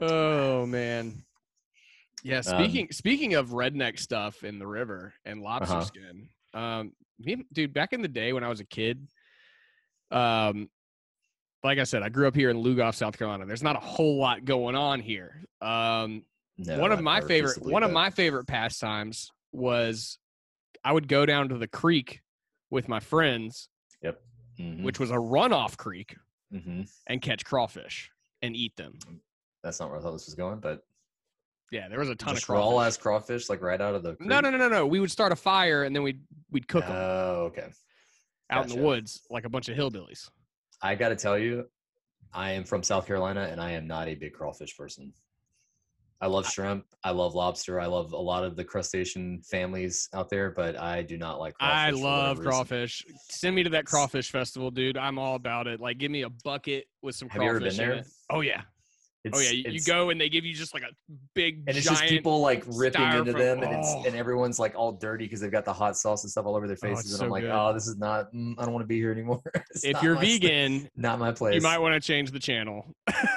[0.00, 1.22] Oh man.
[2.24, 5.84] Yeah, Um, speaking speaking of redneck stuff in the river and lobster Uh-huh.
[5.84, 6.28] skin.
[6.54, 9.06] Um me, dude, back in the day when I was a kid,
[10.10, 10.68] um
[11.64, 13.46] like I said, I grew up here in Lugoff, South Carolina.
[13.46, 15.44] There's not a whole lot going on here.
[15.60, 16.24] Um
[16.58, 20.18] No, one of my favorite one of my favorite pastimes was
[20.84, 22.20] I would go down to the creek
[22.70, 23.68] with my friends,
[24.58, 26.16] Mhm, which was a runoff creek,
[26.52, 26.88] mhm.
[27.06, 28.10] and catch crawfish
[28.42, 28.98] and eat them.
[29.62, 30.84] That's not where I thought this was going, but
[31.70, 32.86] Yeah, there was a ton just of raw crawfish.
[32.86, 34.28] ass crawfish, like right out of the No, creek?
[34.30, 34.86] no, no, no, no.
[34.86, 37.70] We would start a fire and then we'd we'd cook them Oh, okay.
[38.50, 40.28] out in the woods like a bunch of hillbillies.
[40.82, 41.68] I got to tell you,
[42.34, 45.12] I am from South Carolina and I am not a big crawfish person.
[46.22, 46.84] I love shrimp.
[47.04, 47.80] I love lobster.
[47.80, 51.54] I love a lot of the crustacean families out there, but I do not like
[51.58, 51.76] crawfish.
[51.76, 52.50] I love reason.
[52.52, 53.04] crawfish.
[53.28, 54.96] Send me to that crawfish festival, dude.
[54.96, 55.80] I'm all about it.
[55.80, 57.98] Like, give me a bucket with some Have you ever crawfish been in there?
[58.02, 58.06] it.
[58.30, 58.62] Oh yeah,
[59.24, 59.50] It's, oh yeah.
[59.50, 60.92] You, you go and they give you just like a
[61.34, 62.00] big and it's giant.
[62.02, 64.04] just people like ripping into them, and it's Oh.
[64.06, 66.68] and everyone's like all dirty because they've got the hot sauce and stuff all over
[66.68, 67.50] their Oh, faces, and so I'm like, good.
[67.50, 68.32] oh, this is not.
[68.32, 69.42] mm, I don't want to be here anymore.
[69.82, 71.56] If you're st- vegan, not my place.
[71.56, 72.86] you might want to change the channel.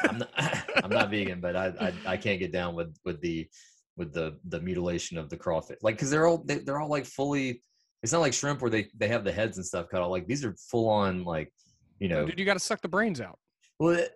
[0.04, 0.30] I'm not,
[0.86, 3.50] I'm not vegan, but I, I I can't get down with with the
[3.98, 5.80] with the the mutilation of the crawfish.
[5.82, 7.62] Like, cause they're all they, they're all like fully.
[8.04, 10.12] It's not like shrimp where they they have the heads and stuff cut off.
[10.12, 11.52] Like these are full on like,
[12.00, 12.20] you know.
[12.22, 13.40] Oh, dude, you got to suck the brains out.
[13.80, 14.12] Well, it-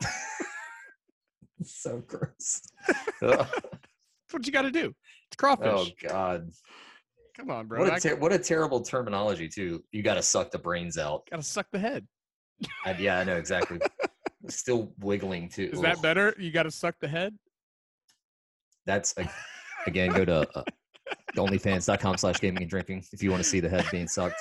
[1.64, 2.62] so gross.
[3.20, 3.50] That's
[4.30, 4.94] what you got to do.
[5.28, 5.66] It's crawfish.
[5.68, 6.50] oh God!
[7.36, 7.80] Come on, bro.
[7.80, 9.82] What a ter- what a terrible terminology too.
[9.90, 11.26] You got to suck the brains out.
[11.30, 12.06] got to suck the head.
[12.84, 13.78] I, yeah, I know exactly.
[14.48, 15.70] Still wiggling too.
[15.72, 16.34] Is that better?
[16.38, 17.34] You got to suck the head.
[18.84, 19.14] That's
[19.86, 20.10] again.
[20.10, 20.62] Go to uh,
[21.36, 24.40] onlyfans.com slash gaming and drinking if you want to see the head being sucked.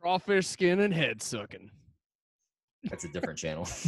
[0.00, 1.70] Crawfish skin and head sucking.
[2.84, 3.68] That's a different channel.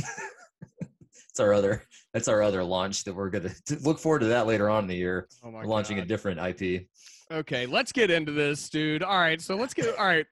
[1.35, 1.83] It's our other.
[2.13, 4.89] That's our other launch that we're gonna to look forward to that later on in
[4.89, 5.27] the year.
[5.43, 6.05] Oh my We're launching God.
[6.05, 6.87] a different IP.
[7.29, 9.03] Okay, let's get into this, dude.
[9.03, 10.27] All right, so let's get all right.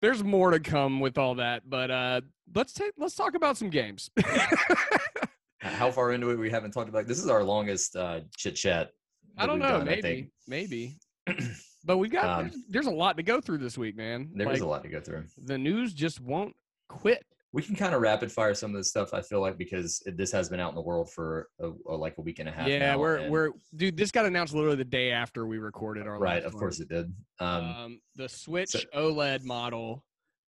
[0.00, 2.20] There's more to come with all that, but uh
[2.54, 4.10] let's take let's talk about some games.
[5.60, 7.06] How far into it we haven't talked about?
[7.06, 8.90] This is our longest uh, chit chat.
[9.36, 10.96] I don't know, maybe, maybe.
[11.84, 14.30] But we've got Um, there's, there's a lot to go through this week, man.
[14.34, 15.24] There is Like, a lot to go through.
[15.44, 16.54] The news just won't
[16.88, 17.24] quit.
[17.52, 19.14] We can kind of rapid fire some of this stuff.
[19.14, 21.96] I feel like because it, this has been out in the world for a, a-
[21.96, 22.68] like a week and a half.
[22.68, 23.96] Yeah, now, we're we're dude.
[23.96, 26.42] This got announced literally the day after we recorded our right.
[26.42, 26.60] last Of one.
[26.60, 27.06] course it did.
[27.40, 30.04] Um, Um, the Switch OLED model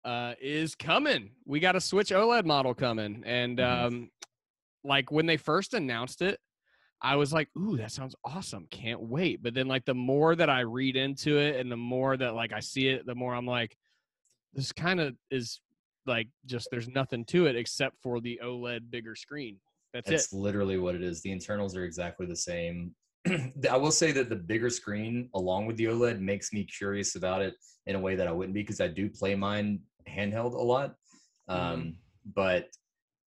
[0.04, 1.30] uh, is coming.
[1.46, 3.84] We got a Switch OLED model coming, and Mhm.
[3.86, 4.10] um,
[4.82, 6.40] like when they first announced it,
[7.00, 8.66] I was like, "Ooh, that sounds awesome!
[8.72, 12.16] Can't wait!" But then, like, the more that I read into it, and the more
[12.16, 13.76] that like I see it, the more I'm like,
[14.52, 15.60] "This kind of is
[16.08, 19.56] like just there's nothing to it except for the OLED bigger screen.
[19.92, 21.22] That's That's it." literally what it is.
[21.22, 22.94] The internals are exactly the same.
[23.70, 27.42] I will say that the bigger screen, along with the OLED, makes me curious about
[27.42, 27.54] it
[27.86, 30.94] in a way that I wouldn't be because I do play mine handheld a lot.
[31.48, 31.90] Um, Mm-hmm.
[32.34, 32.66] But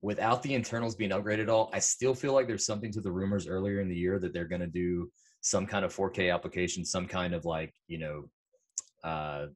[0.01, 3.11] without the internals being upgraded at all, I still feel like there's something to the
[3.11, 6.85] rumors earlier in the year that they're going to do some kind of 4K application,
[6.85, 8.29] some kind of like you know
[9.03, 9.47] uh,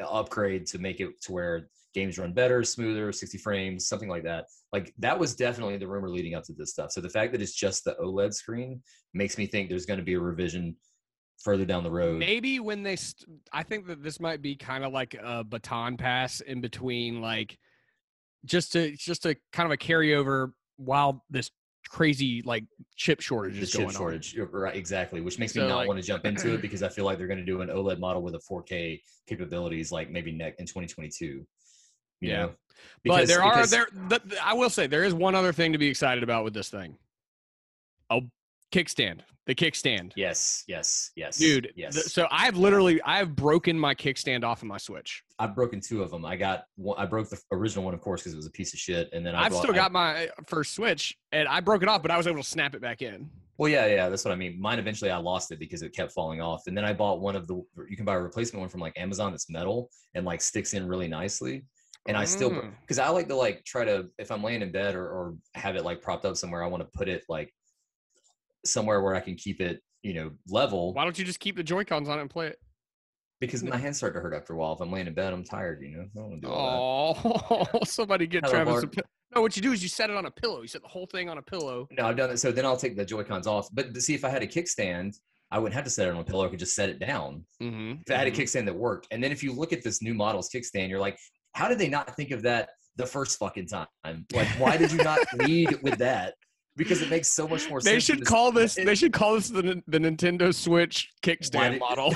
[0.00, 4.44] upgrade to make it to where games run better, smoother, 60 frames, something like that.
[4.72, 6.92] Like that was definitely the rumor leading up to this stuff.
[6.92, 8.82] So the fact that it's just the OLED screen
[9.14, 10.76] makes me think there's going to be a revision
[11.42, 12.18] further down the road.
[12.18, 15.96] Maybe when they, st- I think that this might be kind of like a baton
[15.96, 17.58] pass in between, like
[18.44, 21.50] just to just a kind of a carryover while this
[21.86, 22.64] crazy like
[22.96, 24.74] chip shortages The chip shortage, You're right?
[24.76, 27.04] Exactly, which makes So, me not like- want to jump into it because I feel
[27.04, 30.58] like they're going to do an OLED model with a 4K capabilities, like maybe next
[30.60, 31.24] in 2022.
[31.26, 31.46] You
[32.20, 32.36] Yeah.
[32.36, 32.42] know?
[32.42, 32.48] on.
[32.48, 32.56] But
[33.02, 33.86] Because- there are because- there.
[34.08, 36.68] The, I will say there is one other thing to be excited about with this
[36.70, 36.96] thing.
[38.10, 38.20] A
[38.72, 40.12] kickstand, the kickstand.
[40.16, 44.78] Yes, yes, yes, Dude, Yes, so I've literally I've broken my kickstand off of my
[44.78, 45.22] Switch.
[45.38, 46.24] I've broken two of them.
[46.24, 46.98] I got one.
[46.98, 49.24] I broke the original one, of course, because it was a piece of shit, and
[49.24, 52.02] then I I've bought- still I- got my first Switch, and I broke it off,
[52.02, 53.30] but I was able to snap it back in.
[53.58, 54.60] Well, yeah, yeah, that's what I mean.
[54.60, 57.36] Mine eventually I lost it because it kept falling off, and then I bought one
[57.36, 57.54] of the.
[57.88, 60.86] You can buy a replacement one from like Amazon that's metal and like sticks in
[60.86, 61.64] really nicely.
[62.08, 62.72] And I still Mm.
[62.82, 65.74] because I like to like try to if I'm laying in bed or, or have
[65.74, 67.52] it like propped up somewhere, I want to put it like
[68.66, 70.92] somewhere where I can keep it, you know, level.
[70.94, 72.58] Why don't you just keep the Joy Cons on it and play it?
[73.40, 74.72] Because my hands start to hurt after a while.
[74.72, 75.82] If I'm laying in bed, I'm tired.
[75.82, 78.72] You know, I don't want to do all Oh, somebody get Hello, Travis.
[78.72, 78.80] Bart.
[78.82, 79.02] Some, pi-
[79.34, 80.62] No, what you do is you set it on a pillow.
[80.62, 81.86] You set the whole thing on a pillow.
[81.90, 82.38] No, I've done it.
[82.38, 83.68] So then I'll take the Joy Cons off.
[83.74, 85.16] But to see if I had a kickstand,
[85.50, 86.46] I wouldn't have to set it on a pillow.
[86.46, 87.44] I could just set it down.
[87.62, 88.00] Mm-hmm.
[88.06, 89.08] If I had a kickstand that worked.
[89.10, 91.18] And then if you look at this new model's kickstand, you're like,
[91.52, 93.86] how did they not think of that the first fucking time?
[94.32, 96.34] Like, why did you not lead with that?
[96.76, 97.92] Because it makes so much more sense.
[97.94, 98.76] They should call this.
[98.76, 102.08] it- They should call this the the Nintendo Switch kickstand did- model.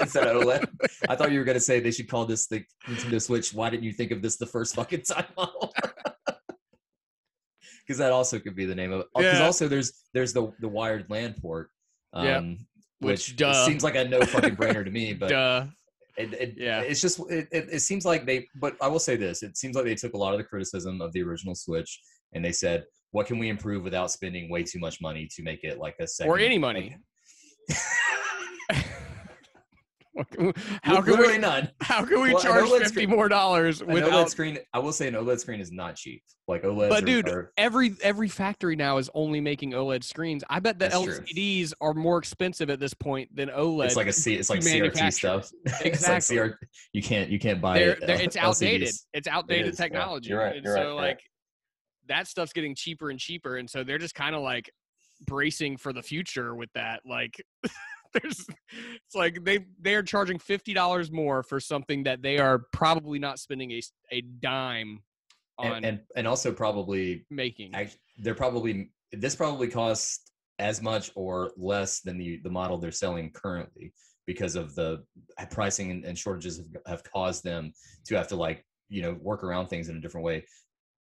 [0.00, 0.64] instead of OLED.
[1.08, 3.52] I thought you were going to say they should call this the Nintendo Switch.
[3.52, 5.72] Why didn't you think of this the first fucking time model?
[7.86, 9.06] Because that also could be the name of it.
[9.16, 9.44] Because Yeah.
[9.46, 11.70] also there's there's the the wired LAN port,
[12.14, 12.40] um, Yeah.
[12.98, 13.64] which, Which, duh.
[13.64, 15.12] seems like a no fucking brainer to me.
[15.12, 15.66] But Duh.
[16.16, 16.80] it, it, Yeah.
[16.80, 18.48] it's just it, it, it seems like they.
[18.56, 21.00] But I will say this: it seems like they took a lot of the criticism
[21.00, 22.00] of the original Switch
[22.32, 22.84] and they said,
[23.16, 26.06] "What can we improve without spending way too much money to make it like a
[26.06, 26.98] second Or any money.
[30.32, 30.52] Can we-
[30.82, 31.38] how can Literally we?
[31.38, 31.70] none.
[31.82, 34.58] How can we Well, charge fifty screen- more dollars An OLED screen.
[34.72, 36.22] I will say an OLED screen is not cheap.
[36.48, 40.42] Like OLED, But are, dude, are every every factory now is only making OLED screens.
[40.48, 41.18] I bet the That's true.
[41.20, 43.84] LCDs are more expensive at this point than OLED.
[43.86, 45.50] it's like a C, it's like CRT stuff.
[45.66, 46.36] it's like Exactly.
[46.38, 46.46] CR,
[46.94, 48.06] you can't you can't buy They're, it.
[48.06, 48.88] they're, uh, it's outdated.
[48.88, 49.04] LCDs.
[49.12, 49.84] It's outdated is, yeah.
[49.84, 50.28] technology.
[50.30, 51.02] You're right, you're so right, you're right.
[51.08, 51.20] like
[52.08, 54.70] that stuff's getting cheaper and cheaper, and so they're just kind of like
[55.26, 57.00] bracing for the future with that.
[57.04, 57.42] Like
[58.12, 58.46] there's
[59.04, 63.38] it's like they they're charging fifty dollars more for something that they are probably not
[63.38, 65.00] spending a a dime
[65.58, 67.74] on And, and and also probably making.
[68.18, 73.30] they're probably this probably costs as much or less than the the model they're selling
[73.30, 73.92] currently
[74.26, 75.04] because of the
[75.38, 77.72] uh, pricing and, and shortages have, have caused them
[78.06, 80.44] to have to like you know work around things in a different way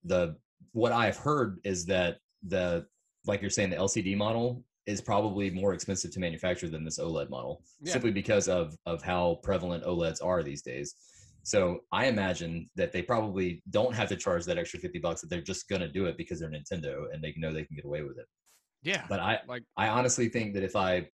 [0.04, 0.36] the
[0.71, 2.86] what i've heard is that the
[3.25, 7.30] like you're saying the lcd model is probably more expensive to manufacture than this oled
[7.30, 7.93] model Yeah.
[7.93, 10.95] simply because of of how prevalent oleds are these days
[11.43, 15.30] so i imagine that they probably don't have to charge that extra 50 bucks that
[15.30, 17.86] they're just going to do it because they're nintendo and they know they can get
[17.86, 18.28] away with it
[18.84, 21.08] yeah, but i like I honestly think that if I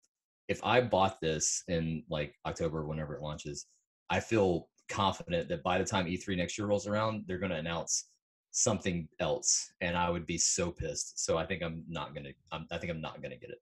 [0.49, 3.67] if I bought this in like October, whenever it launches,
[4.09, 7.57] I feel confident that by the time E3 next year rolls around, they're going to
[7.57, 8.09] announce
[8.51, 11.23] something else, and I would be so pissed.
[11.23, 12.29] So I think I'm not gonna.
[12.51, 13.61] I'm, I think I'm not gonna get it.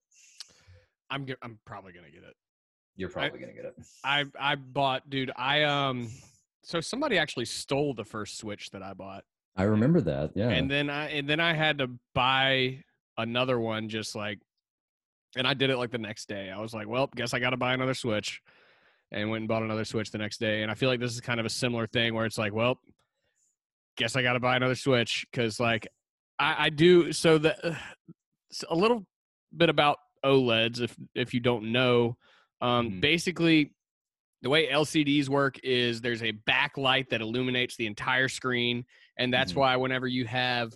[1.10, 2.36] I'm ge- I'm probably gonna get it.
[2.96, 3.76] You're probably gonna get it.
[4.04, 5.32] I I bought, dude.
[5.36, 6.10] I um.
[6.64, 9.24] So somebody actually stole the first Switch that I bought,
[9.60, 10.32] I remember that.
[10.36, 10.50] Yeah.
[10.50, 12.84] and then I and then I had to buy
[13.18, 14.40] another one, just like,
[15.36, 16.50] and I did it like the next day.
[16.50, 18.42] I was like, well, guess I got to buy another Switch,
[19.12, 20.62] and went and bought another Switch the next day.
[20.62, 22.80] And I feel like this is kind of a similar thing where it's like, well,
[24.00, 25.88] guess I got to buy another Switch because like
[26.40, 27.12] I, I do.
[27.14, 27.78] So the
[28.52, 29.06] so a little
[29.56, 32.18] bit about OLEDs, if if you don't know,
[32.62, 33.02] um, Mhm.
[33.02, 33.72] basically
[34.42, 38.86] the way LCDs work is there's a backlight that illuminates the entire screen,
[39.18, 39.58] and that's Mhm.
[39.58, 40.72] why whenever you have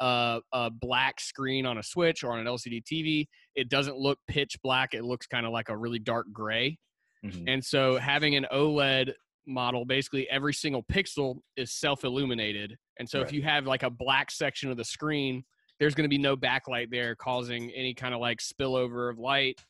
[0.00, 4.18] a, a black screen on a Switch or on an LCD TV, it doesn't look
[4.28, 4.92] pitch black.
[4.92, 6.78] It looks kind of like a really dark gray.
[7.24, 7.44] Mhm.
[7.48, 9.14] And so having an OLED
[9.46, 12.76] model, basically every single pixel is self-illuminated.
[12.98, 15.44] And so if you have like a black section of the screen,
[15.78, 19.60] there's going to be no backlight there causing any kind of like spillover of light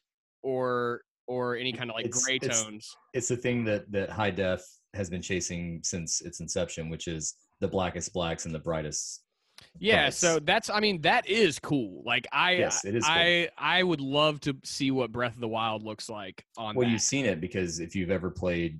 [0.43, 2.97] or or any kind of like It's- gray it's- tones.
[3.13, 4.63] It's the thing that that high def
[4.95, 9.23] has been chasing since its inception, which is the blackest blacks and the brightest.
[9.79, 12.03] Yeah, so that's I mean that is cool.
[12.07, 13.13] Like I Yes, it is cool.
[13.15, 16.87] I I would love to see what Breath of the Wild looks like on well
[16.87, 16.93] that.
[16.93, 18.79] you've seen it because if you've ever played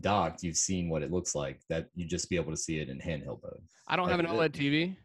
[0.00, 2.88] docked you've seen what it looks like that you just be able to see it
[2.88, 4.96] in handheld mode I don't have an OLED TV.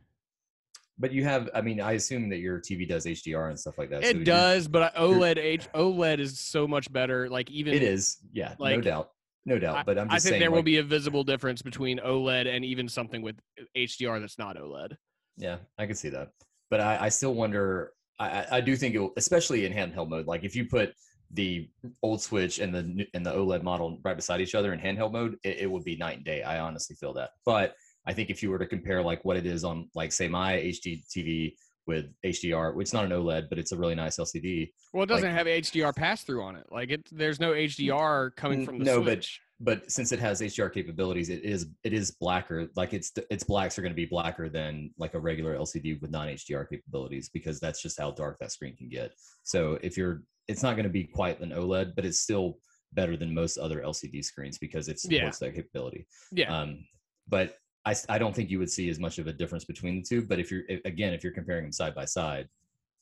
[1.00, 3.90] but you have i mean i assume that your tv does hdr and stuff like
[3.90, 7.30] that so It you're- does, but OLED H OLED is so much better.
[7.30, 9.12] Like even it is yeah like, no doubt
[9.46, 12.00] no doubt but i'm I just think saying there will be a visible difference between
[12.00, 13.38] OLED and even something with
[13.78, 14.96] HDR that's not OLED.
[15.38, 16.30] yeah i can see that
[16.70, 20.10] but i, I still wonder I, I- I do think it will especially in handheld
[20.10, 20.94] mode like if you put
[21.34, 21.70] the
[22.04, 25.38] old switch and the and the oled model right beside each other in handheld mode
[25.44, 27.74] it, it would be night and day i honestly feel that but
[28.06, 30.54] i think if you were to compare like what it is on like say my
[30.54, 31.54] hd tv
[31.88, 35.08] with hdr which is not an oled but it's a really nice lcd Well, it
[35.08, 36.68] doesn't Like- have HDR pass through on it.
[36.70, 39.40] Like it, there's no HDR coming from the no, Switch.
[39.64, 42.68] But since it has HDR capabilities, it is it is blacker.
[42.76, 46.10] Like its its blacks are going to be blacker than like a regular LCD with
[46.12, 49.12] non HDR capabilities because that's just how dark that screen can get.
[49.44, 52.58] So if you're, it's not going to be quite an OLED, but it's still
[52.94, 55.20] better than most other LCD screens because it Yeah.
[55.20, 56.08] supports that capability.
[56.32, 56.84] yeah, Um,
[57.28, 60.04] but I I don't think you would see as much of a difference between the
[60.04, 60.22] two.
[60.24, 62.48] But if you're again if you're comparing them side by side,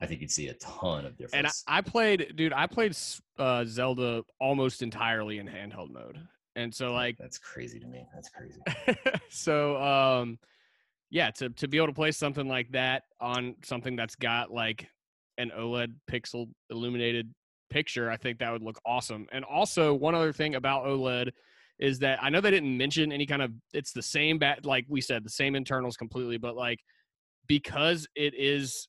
[0.02, 1.64] I think you'd see a ton of difference.
[1.68, 2.54] and I, I played, dude.
[2.54, 2.96] I played
[3.38, 6.20] uh, Zelda almost entirely in handheld mode,
[6.56, 8.06] and so like that's crazy to me.
[8.14, 8.62] That's crazy.
[9.30, 10.40] so um
[11.12, 14.88] yeah, to to be able to play something like that on something that's got like
[15.38, 17.34] an OLED pixel illuminated
[17.70, 19.28] picture, I think that would look awesome.
[19.32, 21.32] And also, one other thing about OLED
[21.80, 24.86] is that I know they didn't mention any kind of it's the same bat like
[24.90, 26.80] we said the same internals completely, but like
[27.48, 28.88] because it is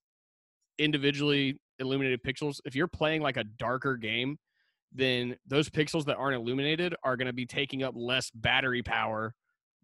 [0.79, 4.38] individually illuminated pixels, if you're playing like a darker game,
[4.92, 9.35] then those pixels that aren't illuminated are going to be taking up less battery power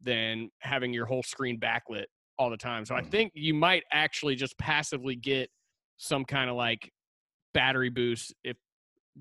[0.03, 2.05] than having your whole screen backlit
[2.39, 2.85] all the time.
[2.85, 3.11] So I Mm.
[3.11, 5.49] think you might actually just passively get
[5.97, 6.93] some kind of like
[7.55, 8.57] battery boost if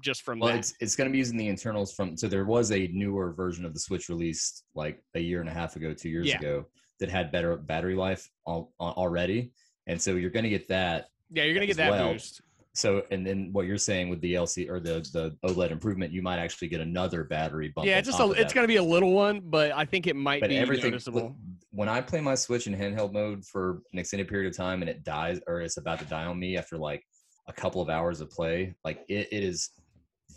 [0.02, 0.60] just from Well, that.
[0.60, 2.17] it's it's going to be using the internals from.
[2.17, 5.54] So there was a newer version of the Switch released like a year and a
[5.54, 6.39] half ago, two years Yeah.
[6.39, 6.65] ago,
[7.00, 9.54] that had better battery life al- al- already,
[9.88, 11.10] and so you're going to get that.
[11.32, 12.12] yeah, you're gonna get that well.
[12.13, 12.41] boost.
[12.76, 16.22] So and then what you're saying with the LC or the the OLED improvement, you
[16.22, 17.88] might actually get another battery bump.
[17.88, 20.42] Yeah, it's just a, it's gonna be a little one, but I think it might
[20.42, 21.38] but be everything noticeable.
[21.72, 24.90] when I play my Switch in handheld mode for an extended period of time and
[24.90, 27.02] it dies or it's about to die on me after like
[27.48, 29.70] a couple of hours of play, like it, it is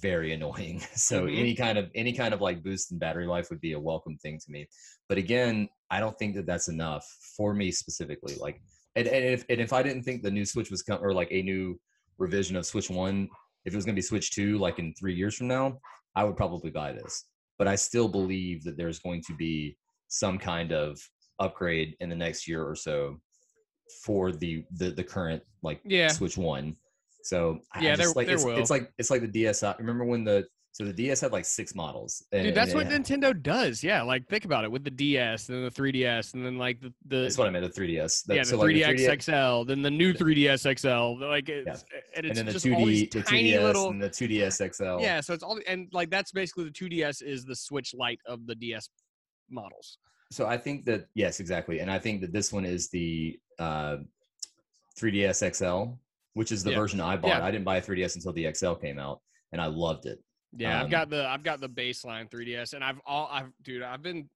[0.01, 0.81] very annoying.
[0.95, 1.39] So Mhm.
[1.39, 4.17] any kind of any kind of like boost in battery life would be a welcome
[4.19, 4.69] thing to me.
[5.09, 7.05] But again, I don't think that that's enough
[7.37, 8.37] for me specifically.
[8.41, 8.61] Like,
[8.95, 11.29] and, and if and if I didn't think the new Switch was come or like
[11.33, 11.81] a new
[12.19, 13.29] revision of Switch One,
[13.65, 15.79] if it was going to be Switch Two, like in three years from now,
[16.15, 17.25] I would probably buy this.
[17.59, 19.77] But I still believe that there's going to be
[20.09, 20.99] some kind of
[21.41, 23.17] upgrade in the next year or so
[24.05, 26.09] for the the, the current like Yeah.
[26.09, 26.77] Switch One.
[27.25, 28.59] So I Yeah, there- like there it's, will.
[28.59, 29.63] it's like it's like the DS.
[29.63, 30.47] uh, Remember when the
[30.79, 32.23] so the DS had like six models.
[32.31, 33.83] and- Dude, that's and what Nintendo does.
[33.83, 36.81] Yeah, like think about it with the DS, and then the 3DS, and then like
[36.81, 37.75] the, the That's what I meant.
[37.75, 38.25] The 3DS.
[38.27, 41.21] That- yeah, the so, like, 3DS XL, then the new 3DS XL.
[41.27, 43.89] Like it's and and it's then the just 2D, all these the tiny 2DS, little
[43.91, 45.03] and the 2DS XL.
[45.03, 45.21] yeah.
[45.21, 48.55] So it's all and like that's basically the 2DS is the Switch Lite of the
[48.55, 48.89] DS
[49.51, 49.99] models.
[50.31, 53.97] So I think that yes, exactly, and I think that this one is the uh,
[54.97, 55.95] 3DS XL,
[56.35, 56.77] which is the Yeah.
[56.77, 57.29] version I bought.
[57.29, 57.45] Yeah.
[57.45, 60.21] I didn't buy a 3DS until the XL came out, and I loved it.
[60.57, 63.83] Yeah, I've Um, got the I've got the baseline 3DS, and I've all I've dude
[63.83, 64.29] I've been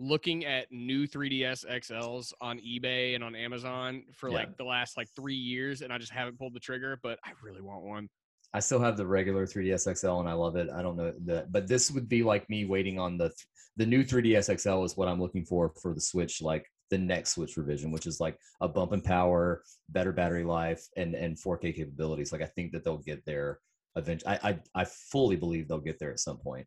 [0.00, 4.34] looking at new 3DS XLs on eBay and on Amazon for Yeah.
[4.36, 6.98] like the last like three years, and I just haven't pulled the trigger.
[7.02, 8.08] But I really want one.
[8.52, 10.70] I still have the regular 3DS XL, and I love it.
[10.70, 13.32] I don't know that, but this would be like me waiting on the
[13.76, 17.30] the new 3DS XL is what I'm looking for for the Switch, like the next
[17.34, 21.72] Switch revision, which is like a bump in power, better battery life, and and 4K
[21.74, 22.32] capabilities.
[22.32, 23.60] Like I think that they'll get there
[23.96, 24.38] eventually.
[24.42, 26.66] I I, I fully believe they'll get there at some point.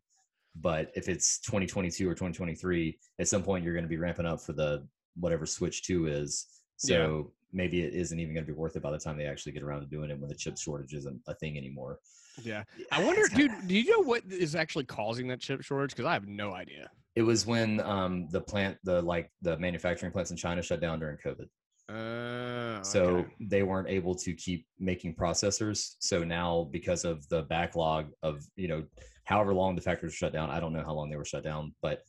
[0.60, 4.40] But if it's 2022 or 2023, at some point you're going to be ramping up
[4.40, 6.46] for the whatever Switch 2 is.
[6.76, 9.52] So maybe it isn't even going to be worth it by the time they actually
[9.52, 11.98] get around to doing it when the chip shortage isn't a thing anymore.
[12.42, 12.62] Yeah,
[12.92, 13.50] I wonder, dude.
[13.66, 15.90] Do you know what is actually causing that chip shortage?
[15.90, 16.88] Because I have no idea.
[17.16, 21.00] It was when um, the plant, the like the manufacturing plants in China shut down
[21.00, 21.46] during COVID.
[21.88, 23.34] Uh, So okay.
[23.40, 25.96] they weren't able to keep making processors.
[26.00, 28.84] So now, because of the backlog of you know,
[29.24, 31.74] however long the factories shut down, I don't know how long they were shut down,
[31.82, 32.02] but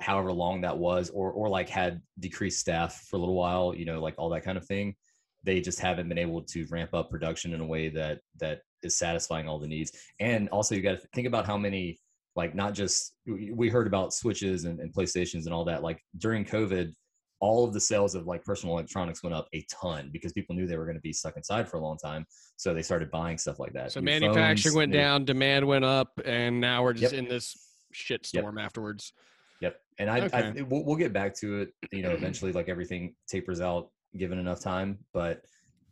[0.00, 3.84] however long that was, or or like had decreased staff for a little while, you
[3.84, 4.94] know, like all that kind of thing,
[5.42, 8.96] they just haven't been able to ramp up production in a way that that is
[8.96, 9.92] satisfying all the needs.
[10.20, 11.98] And also, you got to think about how many
[12.36, 16.44] like not just we heard about switches and, and playstations and all that like during
[16.44, 16.92] covid
[17.40, 20.66] all of the sales of like personal electronics went up a ton because people knew
[20.66, 22.24] they were going to be stuck inside for a long time
[22.56, 25.66] so they started buying stuff like that so New manufacturing phones, went new- down, demand
[25.66, 27.22] went up, and now we're just Yep.
[27.24, 27.56] in this
[27.92, 28.42] shit Yep.
[28.42, 29.12] storm afterwards.
[29.60, 30.62] yep and i, I Okay.
[30.62, 34.60] we'll, we'll get back to it you know eventually like everything tapers out given enough
[34.60, 35.42] time but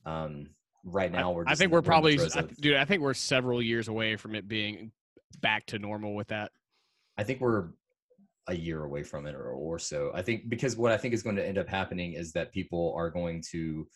[0.06, 0.48] um
[0.84, 2.76] right now we're I think we're probably, I- of- dude.
[2.76, 4.90] I think we're several years away from it being
[5.40, 6.50] back to normal with that.
[7.16, 7.68] I think we're
[8.48, 10.10] a year away from it or, or so.
[10.14, 12.94] I think because what I think is going to end up happening is that people
[12.96, 13.86] are going to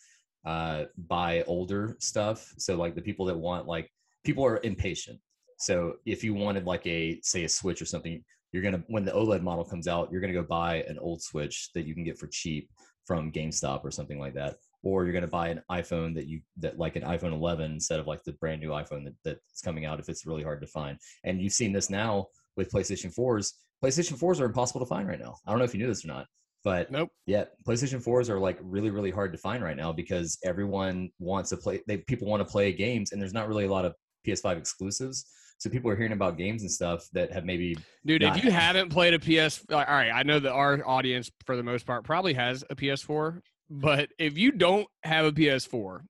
[0.44, 2.54] uh, buy older stuff.
[2.56, 3.90] So like the people that want like
[4.24, 5.18] people are impatient.
[5.58, 8.22] So if you wanted like a say a Switch or something,
[8.52, 11.70] you're gonna when the OLED model comes out, you're gonna go buy an old Switch
[11.74, 12.70] that you can get for cheap
[13.04, 14.56] from GameStop or something like that.
[14.82, 18.06] Or you're gonna buy an iPhone that you that like an iPhone 11 instead of
[18.06, 20.98] like the brand new iPhone that, that's coming out if it's really hard to find.
[21.24, 22.26] And you've seen this now
[22.56, 23.52] with PlayStation 4s.
[23.84, 25.36] PlayStation 4s are impossible to find right now.
[25.46, 26.26] I don't know if you knew this or not,
[26.64, 27.10] but Nope.
[27.26, 31.50] yeah, PlayStation 4s are like really, really hard to find right now because everyone wants
[31.50, 31.80] to play.
[31.86, 33.94] They people want to play games, and there's not really a lot of
[34.26, 35.26] PS5 exclusives.
[35.58, 38.90] So people are hearing about games and stuff that have maybe Dude, if you haven't
[38.90, 42.34] played a PS, all right, I know that our audience, for the most part, probably
[42.34, 43.40] has a PS4.
[43.70, 46.00] But if you don't have a PS4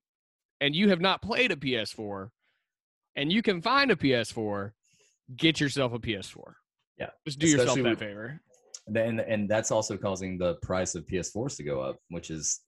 [0.60, 2.28] and you have not played a PS4
[3.14, 4.72] and you can find a PS4,
[5.36, 6.54] get yourself a PS4.
[6.98, 8.40] Yeah, Just do yourself that favor.
[8.86, 12.60] then and that's also causing the price of PS4s to go up, which is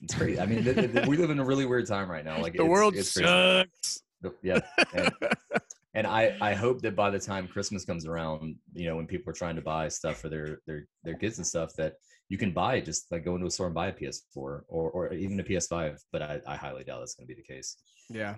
[0.00, 0.40] it's crazy.
[0.40, 0.64] I mean,
[1.06, 2.40] we live in a really weird time right now.
[2.40, 4.02] Like the it's, world it's sucks.
[4.42, 4.60] Yeah,
[4.94, 5.10] and,
[5.94, 9.30] and I I hope that by the time Christmas comes around, you know, when people
[9.30, 11.94] are trying to buy stuff for their their their kids and stuff, that
[12.28, 15.12] you can buy just like go into a store and buy a PS4 or or
[15.12, 15.98] even a PS5.
[16.12, 17.76] But I, I highly doubt that's going to be the case.
[18.08, 18.36] Yeah.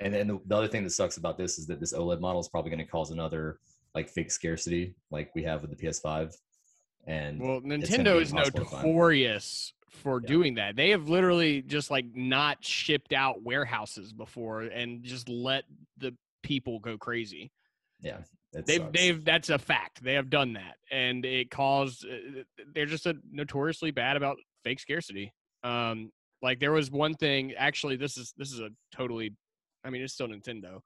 [0.00, 2.40] And then the, the other thing that sucks about this is that this OLED model
[2.40, 3.58] is probably going to cause another
[3.94, 6.34] like fake scarcity like we have with the PS5.
[7.06, 8.86] And Well, Nintendo is impossible to find.
[8.86, 10.26] notorious for Yeah.
[10.28, 10.76] doing that.
[10.76, 15.64] They have literally just like not shipped out warehouses before and just let
[15.96, 17.50] the people go crazy.
[18.00, 18.22] yeah,
[18.52, 18.92] They've sucks.
[18.92, 20.02] they've that's a fact.
[20.04, 22.06] They have done that, and it caused.
[22.06, 22.42] uh,
[22.74, 25.32] They're just a notoriously bad about fake scarcity.
[25.64, 27.54] Um, like there was one thing.
[27.54, 29.34] Actually, this is this is a totally.
[29.84, 30.80] I mean, it's still Nintendo.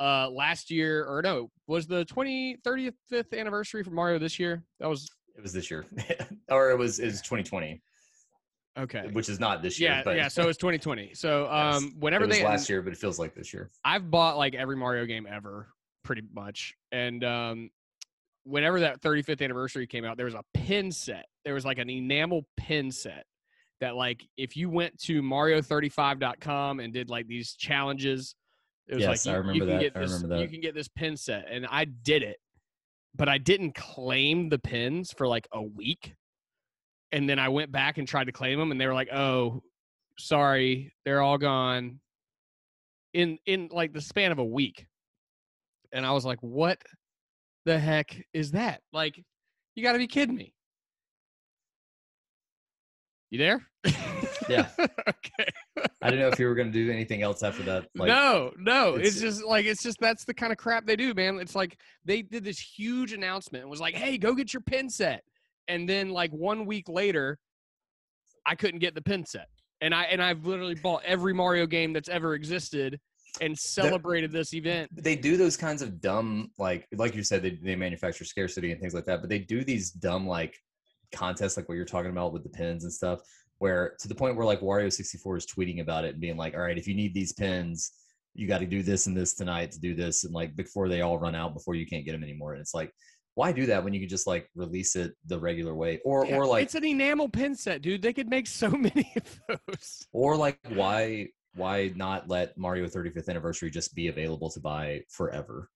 [0.00, 4.64] Uh, last year or no, was the 20 35th anniversary for Mario this year?
[4.80, 5.84] That was it was this year,
[6.50, 7.80] or it was it was 2020,
[8.78, 9.08] okay.
[9.12, 9.90] which is not this year.
[9.90, 10.28] Yeah, but yeah.
[10.28, 11.14] So it's 2020.
[11.14, 11.76] So Yes.
[11.76, 13.70] um, whenever it was they last year, but it feels like this year.
[13.84, 15.68] I've bought like every Mario game ever,
[16.04, 16.74] pretty much.
[16.90, 17.70] And um,
[18.44, 21.26] whenever that 35th anniversary came out, there was a pin set.
[21.44, 23.24] There was like an enamel pin set
[23.80, 28.34] that, like, if you went to Mario35.com and did like these challenges,
[28.92, 29.80] it was Yes, like I you, remember you can that.
[29.80, 30.12] get I this.
[30.12, 32.36] remember You can get this pin set, and I did it,
[33.14, 36.14] but I didn't claim the pins for like a week.
[37.10, 39.62] And then I went back and tried to claim them, and they were like, "Oh,
[40.18, 42.00] sorry, they're all gone."
[43.14, 44.86] In in like the span of a week,
[45.92, 46.78] and I was like, "What
[47.64, 49.22] the heck is that?" Like,
[49.74, 50.52] you got to be kidding me.
[53.30, 53.66] You there?
[54.48, 54.68] Yeah.
[54.80, 55.46] okay.
[56.00, 57.86] I didn't know if you were going to do anything else after that.
[57.94, 58.94] Like, no, no.
[58.94, 61.38] It's, it's- just like it's just that's the kind of crap they do, man.
[61.40, 64.88] It's like they did this huge announcement and was like, "Hey, go get your pin
[64.90, 65.22] set,"
[65.68, 67.38] and then like one week later,
[68.46, 69.48] I couldn't get the pin set,
[69.80, 72.98] and I and I've literally bought every Mario game that's ever existed
[73.40, 74.90] and celebrated this event.
[74.94, 78.78] they do those kinds of dumb like like you said they, they manufacture scarcity and
[78.78, 80.54] things like that but they do these dumb like
[81.14, 83.20] contests like what you're talking about with the pins and stuff
[83.62, 86.52] where to the point where like wario 64 is tweeting about it and being like
[86.54, 87.92] all right if you need these pins
[88.34, 91.00] you got to do this and this tonight to do this and like before they
[91.00, 92.90] all run out before you can't get them anymore and it's like
[93.36, 96.38] why do that when you could just like release it the regular way or Yeah,
[96.38, 98.02] or like it's an enamel pin set, dude.
[98.02, 100.06] They could make so many of those.
[100.12, 105.70] or like why why not let mario 35th anniversary just be available to buy forever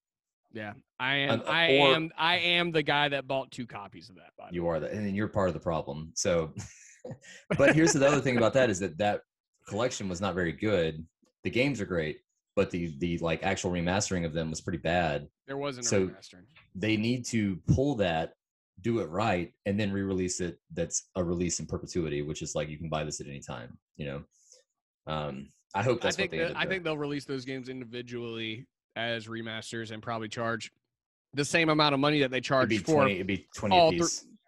[0.53, 1.41] Yeah, I am.
[1.41, 2.11] Uh, I am.
[2.19, 4.31] I am the guy that bought two copies of that.
[4.51, 6.53] You are the and you're part of the problem so
[7.59, 9.21] but here's the other thing about that is that that
[9.69, 11.05] collection was not very good
[11.45, 12.19] the games are great
[12.55, 16.07] but the the like actual remastering of them was pretty bad There wasn't a So-
[16.09, 16.45] remastering.
[16.75, 18.35] they need to pull that
[18.83, 22.69] do it right and then re-release it that's a release in perpetuity which is like
[22.69, 24.23] you can buy this at any time you know
[25.07, 28.67] um i hope I think what they that, I think they'll release those games individually
[28.95, 30.73] as remasters and probably charge
[31.35, 32.97] the same amount of money that they it'd charge be for.
[32.97, 33.93] 20 it'd be 20 all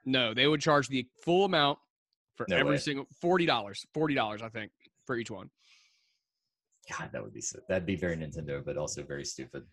[0.07, 1.79] No, they would charge the full amount
[2.39, 2.78] for No every way.
[2.78, 3.84] single forty dollars.
[3.93, 4.70] Forty dollars, I think,
[5.05, 5.51] for each one.
[6.99, 9.64] God, that would be so, that'd be very Nintendo, but also very stupid.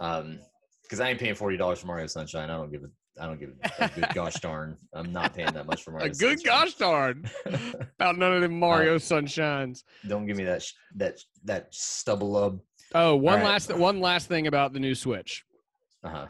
[0.00, 0.40] Um,
[0.82, 2.50] because I ain't paying forty dollars for Mario Sunshine.
[2.50, 4.76] I don't give a I don't give a, a good gosh darn.
[4.92, 6.06] I'm not paying that much for Mario.
[6.06, 6.64] A good Sunshine.
[6.64, 7.30] gosh darn
[8.00, 9.84] about none of them Mario sunshines.
[10.08, 12.56] don't give me that sh- that that stubble up.
[12.94, 13.44] Oh, one right.
[13.44, 15.44] last one last thing about the new Switch.
[16.02, 16.26] Uh huh.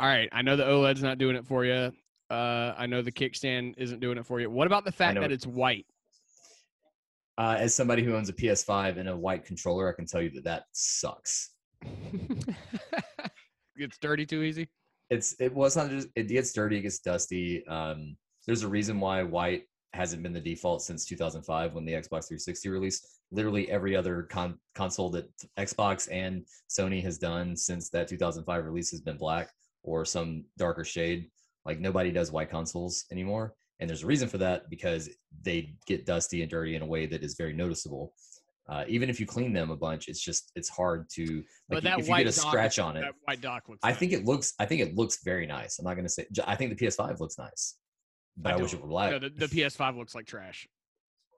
[0.00, 1.92] All right, I know the OLED's not doing it for you.
[2.30, 4.50] Uh, I know the kickstand isn't doing it for you.
[4.50, 5.86] What about the fact that it's white?
[7.36, 10.30] Uh, as somebody who owns a PS5 and a white controller, I can tell you
[10.30, 11.50] that that sucks.
[13.76, 14.68] it's dirty too easy.
[15.10, 17.66] It's it was not just it gets dirty, it gets dusty.
[17.66, 18.16] Um,
[18.46, 22.68] there's a reason why white hasn't been the default since 2005 when the Xbox 360
[22.68, 23.06] released.
[23.30, 28.90] Literally every other con- console that Xbox and Sony has done since that 2005 release
[28.90, 29.50] has been black
[29.82, 31.30] or some darker shade.
[31.66, 35.08] Like nobody does white consoles anymore, and there's a reason for that because
[35.42, 38.12] they get dusty and dirty in a way that is very noticeable.
[38.68, 41.84] Uh, even if you clean them a bunch, it's just it's hard to But like
[41.84, 43.04] that if you white get a dock- scratch on it.
[43.24, 43.80] White dock looks.
[43.82, 43.98] I nice.
[43.98, 44.54] think it looks.
[44.58, 45.78] I think it looks very nice.
[45.78, 46.26] I'm not gonna say.
[46.46, 47.76] I think the PS5 looks nice,
[48.36, 49.10] but I, wish it were black.
[49.10, 50.66] No, the, the PS5 looks like trash,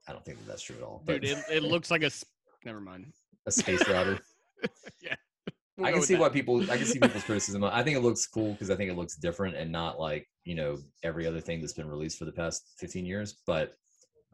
[0.08, 1.02] I don't think that that's true at all.
[1.04, 1.30] But dude.
[1.30, 2.10] It, it looks like a.
[2.64, 3.12] Never mind.
[3.46, 4.18] a space router.
[5.76, 6.20] We'll I can see that.
[6.20, 6.62] why people.
[6.70, 7.62] I can see people's criticism.
[7.64, 10.54] I think it looks cool because I think it looks different and not like you
[10.54, 13.36] know every other thing that's been released for the past 15 years.
[13.46, 13.74] But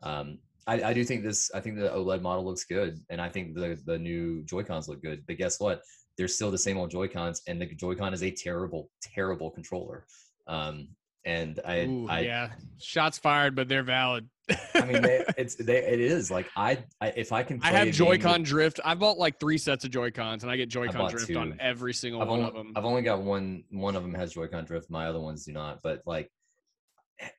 [0.02, 1.50] um, I, I do think this.
[1.52, 4.88] I think the OLED model looks good, and I think the the new Joy Cons
[4.88, 5.24] look good.
[5.26, 5.82] But guess what?
[6.16, 9.50] They're still the same old Joy Cons, and the Joy Con is a terrible, terrible
[9.50, 10.06] controller.
[10.46, 10.88] Um,
[11.24, 12.50] and I, Ooh, I, yeah,
[12.80, 14.28] shots fired, but they're valid.
[14.74, 17.72] I mean, they, it's they, it is like I, I if I can, play I
[17.72, 18.80] have Joy-Con with- drift.
[18.84, 21.36] I bought like three sets of Joy-Cons, and I get Joy-Con drift two.
[21.36, 22.72] on every single I've one only, of them.
[22.76, 23.64] I've only got one.
[23.70, 24.90] One of them has Joy-Con drift.
[24.90, 25.80] My other ones do not.
[25.82, 26.30] But like,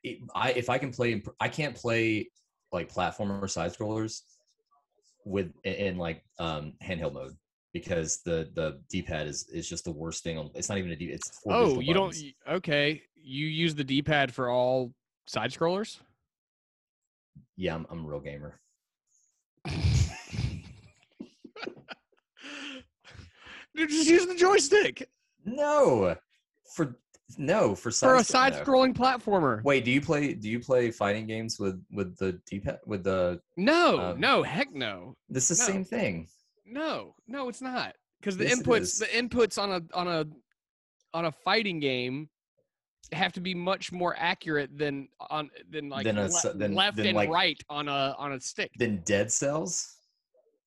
[0.03, 2.29] it, I if I can play, I can't play
[2.71, 4.21] like platformer side scrollers
[5.25, 7.35] with in like um handheld mode
[7.73, 10.49] because the the D-pad is is just the worst thing on.
[10.55, 11.05] It's not even a D.
[11.05, 12.15] It's four Oh, you don't?
[12.47, 14.93] Okay, you use the D-pad for all
[15.25, 15.99] side scrollers.
[17.57, 18.59] Yeah, I'm, I'm a real gamer.
[23.75, 25.09] Dude, just use the joystick
[25.45, 26.15] No,
[26.75, 26.95] for
[27.37, 29.63] no for side for a side-scrolling platformer.
[29.63, 33.41] Wait, do you play do you play fighting games with with the D-pad with the?
[33.57, 35.73] No, Um, no, heck no, This is the No.
[35.73, 36.27] same thing.
[36.65, 37.95] No, no, it's not.
[38.19, 38.99] Because the inputs, is.
[38.99, 40.25] the inputs on a on a
[41.13, 42.29] on a fighting game
[43.11, 46.97] have to be much more accurate than on than like Than a le- than- left
[46.97, 48.71] than, and like- right on a on a stick.
[48.77, 49.97] than Dead Cells.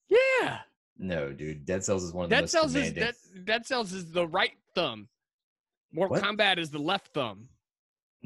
[0.08, 0.60] Yeah,
[0.98, 1.64] No, dude.
[1.64, 3.02] Dead Cells is one of the Dead Cells is demanding.
[3.34, 5.08] Dead, Dead Cells is the right thumb.
[5.92, 6.22] Mortal What?
[6.22, 7.48] Kombat is the left thumb.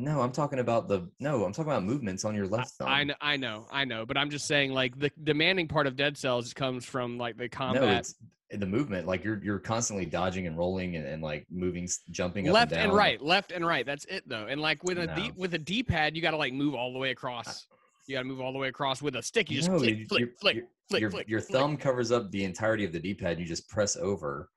[0.00, 1.44] No, I'm talking about the no.
[1.44, 2.88] I'm talking about movements on your left thumb.
[2.88, 5.96] I know, I know, I know, but I'm just saying, like the demanding part of
[5.96, 8.14] Dead Cells comes from like the No, combat it's
[8.58, 9.06] the movement.
[9.06, 12.80] Like you're you're constantly dodging and rolling and, and like moving, jumping up left and,
[12.82, 13.84] and, right, left and right.
[13.84, 14.46] That's it though.
[14.48, 15.34] And like with a D No.
[15.36, 17.66] with a D pad, you got to like move all the way across.
[18.06, 19.00] You got to move all the way across.
[19.02, 21.28] With a stick, you just No, flick, you- flick, your- flick, your- flick, your, flick.
[21.28, 21.60] your flick.
[21.60, 23.38] thumb covers up the entirety of the D-pad.
[23.38, 24.50] You just press over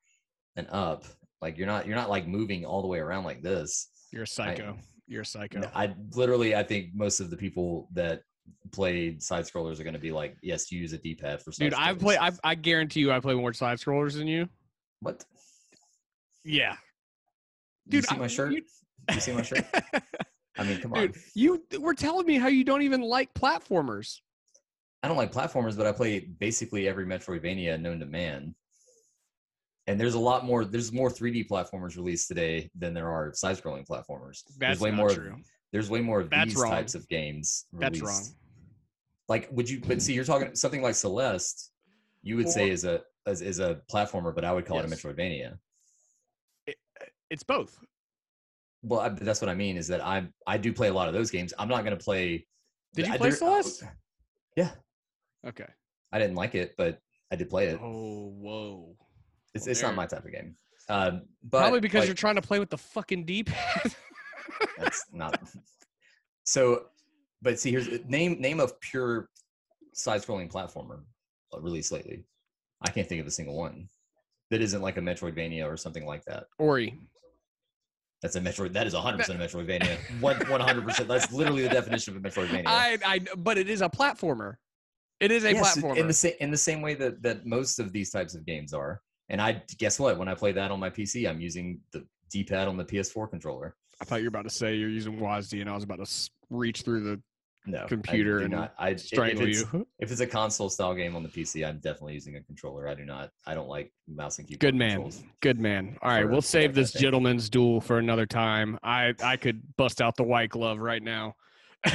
[0.56, 1.04] and up.
[1.41, 3.89] Like you're not you're not like moving all the way around like this.
[4.12, 4.78] You're a psycho.
[5.08, 5.60] You're a psycho.
[5.60, 8.22] No, I literally I think most of the people that
[8.72, 11.66] play side scrollers are going to be like, yes, you use a D-pad for side
[11.66, 14.47] Dude, I've scrollers." I I guarantee you, I play more side scrollers than you.
[15.01, 15.24] what?
[16.45, 16.76] Yeah,
[17.88, 18.54] Do you Dude, see I- my shirt?
[18.54, 18.64] you-
[19.14, 19.66] You see my shirt?
[20.58, 21.14] I mean, come on.
[21.36, 24.20] You were telling me how you don't even like platformers.
[25.01, 28.56] I don't like platformers, but I play basically every Metroidvania known to man.
[29.88, 30.63] And there's a lot more.
[30.63, 34.43] There's more 3D platformers released today than there are side-scrolling platformers.
[34.57, 35.09] That's there's way more.
[35.09, 35.36] true.
[35.73, 36.71] There's way more of That's these wrong.
[36.71, 37.65] types of games.
[37.73, 38.21] That's released.
[38.29, 38.36] wrong.
[39.27, 39.81] Like, would you?
[39.86, 41.71] But see, you're talking something like Celeste.
[42.21, 44.86] You would say Or- is a is, is a platformer, but I would call it
[44.86, 45.57] a Metroidvania.
[47.29, 47.77] It's both.
[48.84, 49.75] Well, I, that's what I mean.
[49.77, 51.53] Is that I I do play a lot of those games.
[51.59, 52.45] I'm not going to play.
[52.95, 53.84] Did you I- play Celeste?
[54.55, 54.69] Yeah,
[55.45, 55.65] Okay.
[56.11, 56.99] I didn't like it, but
[57.31, 57.79] I did play it.
[57.81, 58.95] Oh, whoa.
[59.54, 60.56] It's well, it's not my type of game.
[60.89, 63.95] Um, but Probably because like, you're trying to play with the fucking D-pad.
[64.78, 65.39] That's not.
[66.45, 66.88] So,
[67.41, 69.30] but see, here's name name of pure
[69.93, 71.04] side-scrolling platformer
[71.54, 72.26] uh, released lately.
[72.82, 73.88] I can't think of a single one
[74.51, 76.47] that isn't like a Metroidvania or something like that.
[76.60, 76.99] Ori.
[78.22, 78.74] That's a Metroid.
[78.74, 79.97] That is 100 percent a Metroidvania.
[80.20, 80.86] One 100.
[80.86, 82.64] percent That's literally the definition of a Metroidvania.
[82.68, 84.56] I, I, but it is a platformer.
[85.22, 85.95] It is a Yes, platformer.
[85.97, 88.74] in the same in the same way that that most of these types of games
[88.74, 89.01] are.
[89.34, 90.19] And I guess what?
[90.19, 93.75] When I play that on my PC, I'm using the D-pad on the PS4 controller.
[93.99, 96.29] I thought you were about to say you're using WASD, and I was about to
[96.51, 97.19] reach through the
[97.65, 98.75] No, Computer and not.
[98.77, 99.88] I if strangle it's- you.
[99.99, 102.88] If it's a console style game on the PC, I'm definitely using a controller.
[102.88, 103.31] I do not.
[103.47, 104.59] I don't like mouse and keyboard.
[104.59, 104.89] Good man.
[105.01, 105.23] controls.
[105.41, 105.97] Good man.
[106.03, 108.77] All right, For- we'll save this gentleman's duel for another time.
[108.84, 111.34] I I could bust out the white glove right now.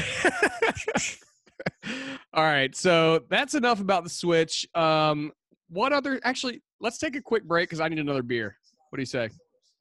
[2.35, 4.67] All right, so that's enough about the Switch.
[4.75, 5.31] Um,
[5.69, 6.21] what other?
[6.25, 8.57] Actually, let's take a quick break because I need another beer.
[8.91, 9.29] What do you say?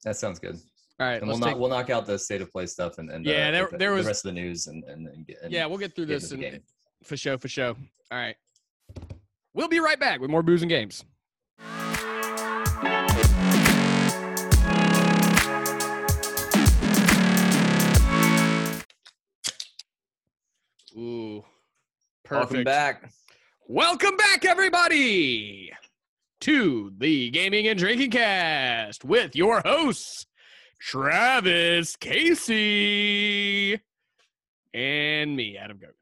[0.04, 0.56] That sounds good.
[1.00, 1.46] All right, And we'll take.
[1.50, 3.78] knock, we'll knock out the state of play stuff and, and Yeah, uh, there- the,
[3.78, 6.06] there the was- rest of the news and and, and, and yeah, we'll get through
[6.06, 6.60] get this and game.
[7.04, 7.76] for show for show.
[8.10, 8.36] All right,
[9.54, 11.04] we'll be right back with more booze and games.
[20.96, 21.44] Ooh,
[22.24, 22.50] perfect.
[22.52, 23.10] Welcome back.
[23.70, 25.70] Welcome back, everybody,
[26.40, 30.24] to the Gaming and Drinking Cast with your hosts,
[30.80, 33.78] Travis Casey
[34.72, 35.92] and me, Adam Gogan.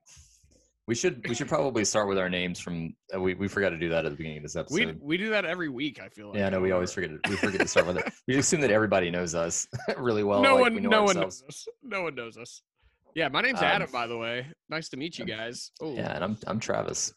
[0.86, 2.94] We should we should probably start with our names from.
[3.12, 5.00] Uh, we we forgot to do that at the beginning of this We episode.
[5.02, 6.00] we do that every week.
[6.00, 6.36] I feel like.
[6.38, 7.10] yeah, no, we always forget.
[7.10, 8.12] To, we forget to start with it.
[8.28, 9.66] We assume that everybody knows us
[9.98, 10.40] really well.
[10.40, 11.42] no like we one, know no one ourselves.
[11.42, 11.68] knows us.
[11.82, 12.62] No one knows us.
[13.16, 14.46] Yeah, my name's Um, Adam, by the way.
[14.68, 15.72] Nice to meet you guys.
[15.80, 17.12] Oh, Yeah, and I'm I'm Travis.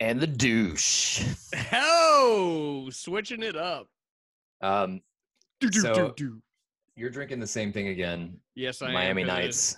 [0.00, 1.22] And the douche.
[1.72, 3.86] oh, switching it up.
[4.62, 5.00] Um,
[5.60, 6.42] Do, do, So- do, do.
[6.96, 8.38] you're drinking the same thing again.
[8.54, 8.92] Yes, I am.
[8.94, 9.76] Miami it is Nights.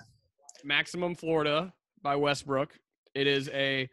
[0.64, 2.73] Maximum Florida by Westbrook.
[3.14, 3.89] It is a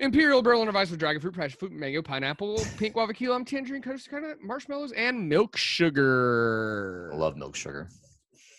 [0.00, 3.80] Imperial Berliner Weiss with dragon fruit, passion fruit, mango, pineapple, pink guava key lime, tangerine,
[3.80, 7.10] coconut, marshmallows, and milk sugar.
[7.14, 7.88] I love milk sugar.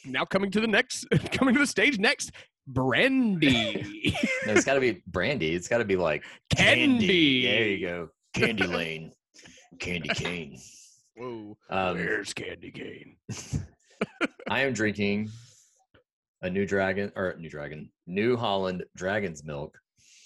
[0.05, 2.31] now coming to the next, coming to the stage next,
[2.67, 5.53] Brandy, No, it's got to be brandy.
[5.53, 6.23] It's got to be like
[6.55, 7.45] Candy.
[7.45, 8.09] There you go.
[8.33, 9.11] Candy Lane.
[9.79, 10.57] Candy cane.
[11.17, 13.15] Whoa, Um, where's Candy Cane?
[14.49, 15.29] I am drinking
[16.41, 19.77] a new dragon or new dragon, New Holland Dragon's Milk,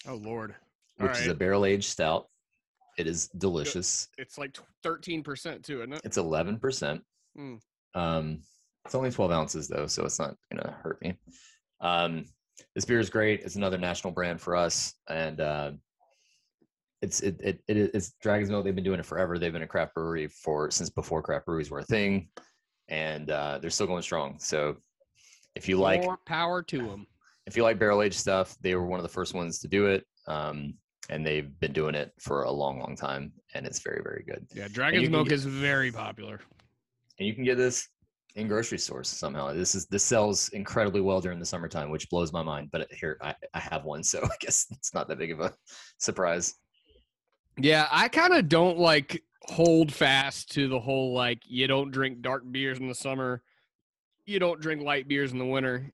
[0.06, 0.54] Oh Lord,
[1.00, 2.28] All which is a barrel aged stout.
[2.98, 4.08] It is delicious.
[4.18, 6.00] it's like thirteen percent too, isn't it?
[6.04, 7.02] It's eleven percent.
[7.38, 7.60] Mm.
[7.94, 8.42] Um,
[8.84, 11.14] it's only twelve ounces though, so it's not gonna hurt me.
[11.80, 12.24] Um,
[12.74, 13.40] this beer is great.
[13.40, 15.72] It's another national brand for us, and uh,
[17.02, 18.64] it's it, it it it's Dragon's Milk.
[18.64, 19.38] They've been doing it forever.
[19.38, 22.28] They've been a craft brewery for since before craft breweries were a thing,
[22.88, 24.38] and uh, they're still going strong.
[24.38, 24.76] So
[25.54, 27.06] if you like More power to them.
[27.46, 29.86] if you like barrel aged stuff, they were one of the first ones to do
[29.86, 30.04] it.
[30.28, 30.74] Um,
[31.08, 34.46] and they've been doing it for a long, long time, and it's very, very good.
[34.54, 36.40] Yeah, Dragon's Milk get- is very popular.
[37.18, 37.88] And you can get this
[38.36, 39.52] in grocery stores somehow.
[39.52, 42.70] This is this sells incredibly well during the summertime, which blows my mind.
[42.70, 45.54] But here, I, I have one, so I guess it's not that big of a
[45.98, 46.54] surprise.
[47.58, 52.22] Yeah, I kind of don't like hold fast to the whole like you don't drink
[52.22, 53.42] dark beers in the summer,
[54.26, 55.90] you don't drink light beers in the winter.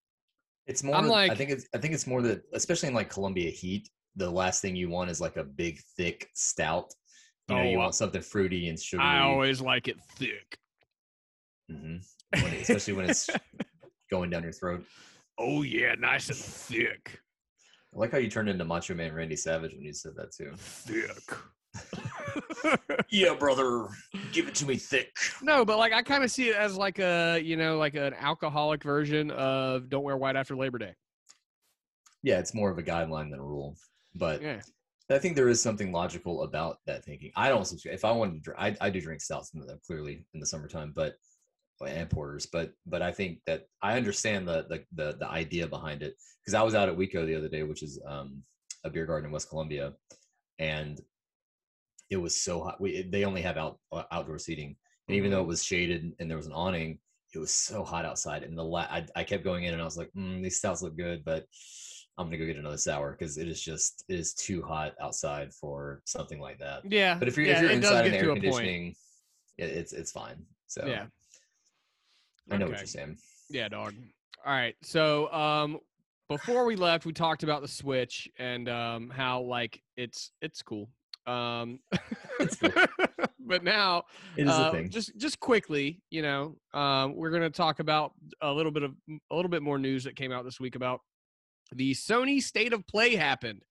[0.67, 0.97] It's more.
[0.97, 1.67] I'm I think it's.
[1.75, 5.11] I think it's more that, especially in like Columbia heat, the last thing you want
[5.11, 6.93] is like a big, thick stout.
[7.49, 9.07] You know, you Oh, want something fruity and sugary.
[9.07, 10.59] I always like it thick.
[11.71, 12.05] Mhm.
[12.33, 13.29] When it- especially when it's
[14.11, 14.85] going down your throat.
[15.39, 17.21] Oh yeah, nice and thick.
[17.95, 20.53] I like how you turned into Macho Man Randy Savage when you said that too.
[20.57, 21.37] Thick.
[23.11, 23.87] Yeah, brother,
[24.33, 25.15] give it to me thick.
[25.43, 28.15] no, but like I kind of see it as like a you know like an
[28.15, 30.95] alcoholic version of don't wear white after Labor Day.
[32.23, 33.77] Yeah, it's more of a guideline than a rule,
[34.15, 34.61] but Yeah.
[35.09, 37.31] I think there is something logical about that thinking.
[37.37, 37.95] I don't subscribe.
[37.95, 39.53] If I wanted to, drink, I, I do drink stouts
[39.87, 41.15] clearly in the summertime, but
[41.85, 46.03] and porters, but but I think that I understand the the the, the idea behind
[46.03, 48.43] it because I was out at WECO the other day, which is um,
[48.85, 49.93] a beer garden in West Columbia,
[50.59, 51.01] and
[52.11, 52.81] it was so hot.
[52.81, 54.77] We they only have out uh, outdoor seating,
[55.09, 56.99] and even though it was shaded and there was an awning,
[57.35, 58.43] it was so hot outside.
[58.43, 60.83] And the la- I, I kept going in, and I was like, mm, these stouts
[60.83, 61.47] look good, but
[62.19, 65.53] I'm gonna go get another sour because it is just it is too hot outside
[65.53, 66.91] for something like that.
[66.91, 67.19] Yeah.
[67.19, 68.43] But if you're yeah, if you're inside in air to a point.
[68.43, 68.95] conditioning,
[69.59, 70.37] it, it's it's fine.
[70.67, 71.07] So Yeah.
[72.51, 73.19] I know what you're saying.
[73.51, 73.95] Yeah, dog.
[74.45, 74.77] All right.
[74.83, 75.79] So, um,
[76.29, 80.89] before we left, we talked about the Switch and um, how like it's it's cool.
[81.27, 81.81] Um,
[82.39, 82.71] It's cool.
[83.41, 84.05] but now,
[84.37, 84.91] It is uh, a thing.
[84.91, 88.93] just just quickly, you know, um, we're gonna talk about a little bit of
[89.31, 91.01] a little bit more news that came out this week about
[91.73, 93.63] the Sony State of Play happened.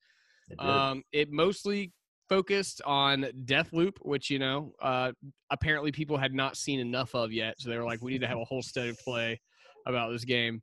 [0.49, 0.59] It.
[0.59, 1.91] Um, it mostly
[2.29, 5.11] focused on Deathloop, which you know, uh,
[5.51, 8.27] apparently people had not seen enough of yet, so they were like, "We need to
[8.27, 9.39] have a whole state of play
[9.85, 10.61] about this game."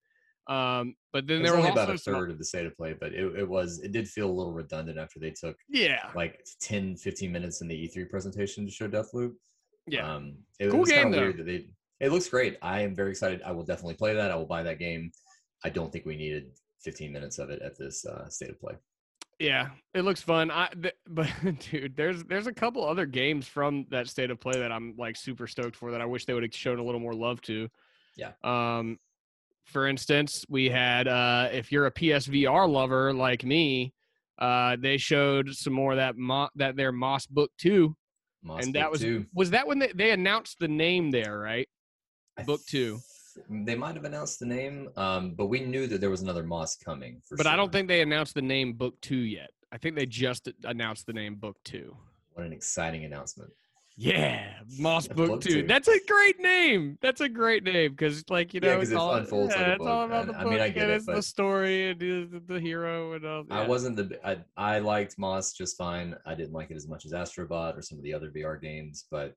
[0.48, 2.94] Um, but then there was only also about a third of the state of play,
[2.98, 6.44] but it, it was it did feel a little redundant after they took yeah, like
[6.60, 9.34] 10, 15 minutes in the E3 presentation to show Deathloop.
[9.86, 11.20] yeah, Um, it, Cool was game, though.
[11.20, 11.68] weird that they.
[12.00, 12.58] It looks great.
[12.60, 13.40] I am very excited.
[13.46, 14.32] I will definitely play that.
[14.32, 15.12] I will buy that game.
[15.64, 16.50] I don't think we needed
[16.80, 18.74] 15 minutes of it at this uh, state of play.
[19.42, 20.50] Yeah, it looks fun.
[20.50, 21.28] I th- but
[21.70, 25.16] dude, there's there's a couple other games from that state of play that I'm like
[25.16, 27.68] super stoked for that I wish they would have shown a little more love to.
[28.16, 28.32] Yeah.
[28.44, 28.98] Um
[29.64, 33.92] for instance, we had uh if you're a PSVR lover like me,
[34.38, 37.94] uh they showed some more that Mo- that their Moss Book 2
[38.44, 39.26] Moss and Book that was 2.
[39.34, 41.68] was that when they, they announced the name there, right?
[42.38, 42.98] I book 2.
[43.48, 46.76] They might have announced the name, um, but we knew that there was another Moss
[46.76, 47.20] coming.
[47.26, 49.50] For But I don't think they announced the name Book Two yet.
[49.70, 51.96] I think they just announced the name Book Two.
[52.34, 53.50] What an exciting announcement!
[53.96, 55.62] Yeah, Moss Yeah, Book, Book Two.
[55.62, 55.66] Two.
[55.66, 56.96] That's a great name.
[57.02, 59.80] That's a great name because, like you know, Yeah, it's it all, unfolds like it's
[59.80, 60.10] all book.
[60.24, 63.12] about I- the I mean, I get it, it's the story and the, the hero
[63.12, 63.44] and all.
[63.50, 66.16] I wasn't the I, I liked Moss just fine.
[66.24, 69.04] I didn't like it as much as Astrobot or some of the other VR games,
[69.10, 69.34] but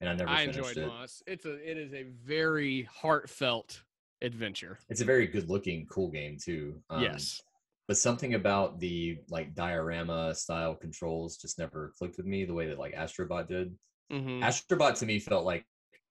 [0.00, 0.86] and I never I enjoyed it.
[0.86, 1.22] Moss.
[1.26, 3.82] It's a it is a very heartfelt
[4.22, 4.78] adventure.
[4.88, 6.80] It's a very good looking, cool game too.
[6.90, 7.40] Um, yes.
[7.86, 12.66] but something about the like diorama style controls just never clicked with me the way
[12.66, 13.74] that like Astrobot did.
[14.10, 15.64] hmm Astrobot to me felt like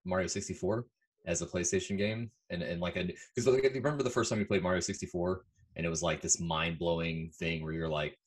[0.05, 0.85] Mario 64
[1.25, 4.45] as a PlayStation game, and and like a because like, remember the first time you
[4.45, 5.43] played Mario 64,
[5.75, 8.17] and it was like this mind blowing thing where you're like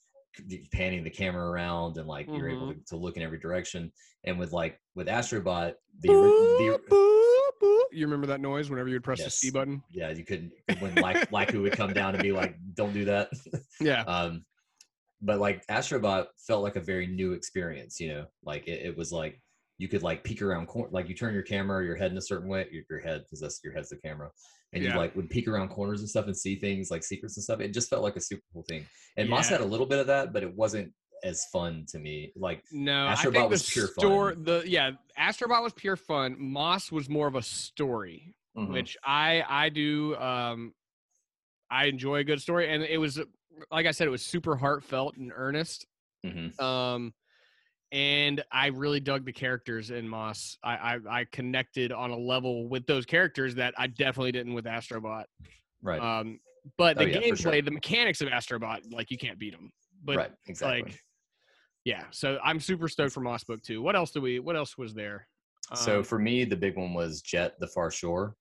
[0.72, 3.92] panning the camera around and like you're able to, to look in every direction.
[4.24, 9.04] And with like with Astrobot, the, ori- the You remember that noise whenever you would
[9.04, 9.82] press the C button?
[9.90, 13.30] yeah you couldn't when like Laku would come down and be like, "Don't do that."
[13.80, 14.02] Yeah.
[14.06, 14.44] um
[15.22, 19.12] but like astrobot felt like a very new experience you know like it, it was
[19.12, 19.38] like
[19.80, 22.22] you could like peek around cor- like you turn your camera your head in a
[22.22, 24.30] certain way your, your head because that's your head's the camera
[24.74, 24.92] and Yeah.
[24.92, 27.60] you like would peek around corners and stuff and see things like secrets and stuff
[27.60, 30.06] it just felt like a super cool thing and moss had a little bit of
[30.06, 30.92] that but it wasn't
[31.24, 34.44] as fun to me like No, I Astrobot was pure store, fun.
[34.44, 36.36] the yeah, Astrobot was pure fun.
[36.38, 40.72] Moss was more of a story, mhm, which I I do um
[41.70, 43.18] I enjoy a good story and it was
[43.70, 45.86] like I said it was super heartfelt and earnest.
[46.26, 46.58] mhm.
[46.60, 47.12] Um
[47.92, 50.56] and I really dug the characters in Moss.
[50.62, 54.64] I, I I connected on a level with those characters that I definitely didn't with
[54.66, 55.24] Astrobot.
[55.82, 56.40] right Um
[56.76, 57.62] but the Oh, yeah, gameplay, sure.
[57.62, 59.70] the mechanics of Astrobot, like you can't beat them.
[60.04, 60.98] But right exactly like
[61.84, 64.76] yeah so i'm super stoked for moss book 2 what else do we what else
[64.76, 65.26] was there
[65.74, 68.34] so Um, for me the big one was Jett the far shore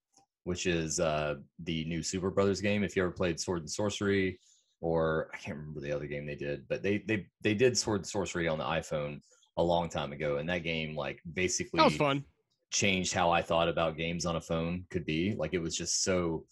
[0.44, 4.38] which is uh the new Superbrothers game if you ever played sword and Sworcery
[4.82, 8.02] or i can't remember the other game they did but they they they did sword
[8.02, 9.22] and Sworcery on the iphone
[9.60, 12.24] a long time ago and that game like basically that was fun
[12.72, 15.34] changed how I thought about games on a phone could be.
[15.36, 16.46] Like it was just so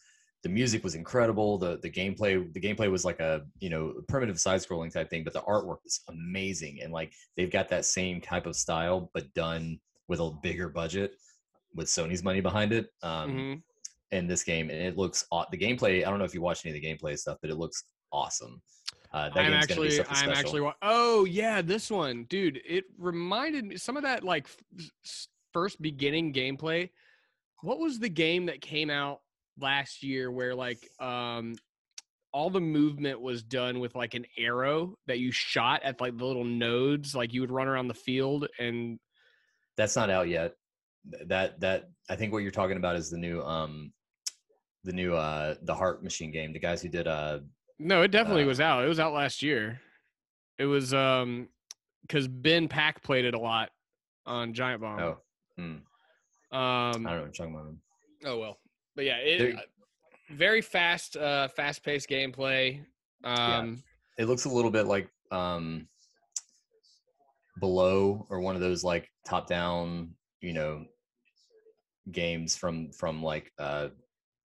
[0.44, 1.58] the music was incredible.
[1.58, 5.24] The the gameplay the gameplay was like a you know primitive side scrolling type thing,
[5.24, 6.82] but the artwork was amazing.
[6.82, 11.12] And like they've got that same type of style, but done with a bigger budget
[11.76, 12.90] with Sony's money behind it.
[13.04, 13.64] Um, Mhm.
[14.12, 16.06] in this game, and it looks the gameplay.
[16.06, 18.62] I don't know if you watched any of the gameplay stuff, but it looks awesome.
[19.14, 24.04] Uh, i'm actually i'm actually oh yeah this one dude it reminded me some of
[24.04, 24.48] that like
[24.78, 26.90] f- first beginning gameplay
[27.62, 29.22] what was the game that came out
[29.60, 31.56] last year where like um
[32.34, 36.26] all the movement was done with like an arrow that you shot at like the
[36.26, 39.00] little nodes like you would run around the field and
[39.78, 40.56] that's not out yet.
[41.28, 43.94] That that I think what you're talking about is the new um
[44.84, 46.52] the new uh the Heart Machine game.
[46.52, 47.40] The guys who did uh
[47.80, 48.84] No, it definitely Uh, was out.
[48.84, 49.80] It was out last year.
[50.58, 51.50] It was um
[52.02, 53.70] because Ben Pack played it a lot
[54.26, 55.00] on Giant Bomb.
[55.00, 55.18] oh
[55.56, 55.82] hmm, Um
[56.52, 57.74] I don't know what you're talking about.
[58.26, 58.60] oh well.
[58.96, 59.62] But yeah, it uh,
[60.32, 62.84] very fast uh fast paced gameplay.
[63.24, 63.84] Um
[64.18, 65.88] It looks a little bit like um
[67.60, 70.86] below or one of those like top down you know
[72.12, 73.90] games from from like uh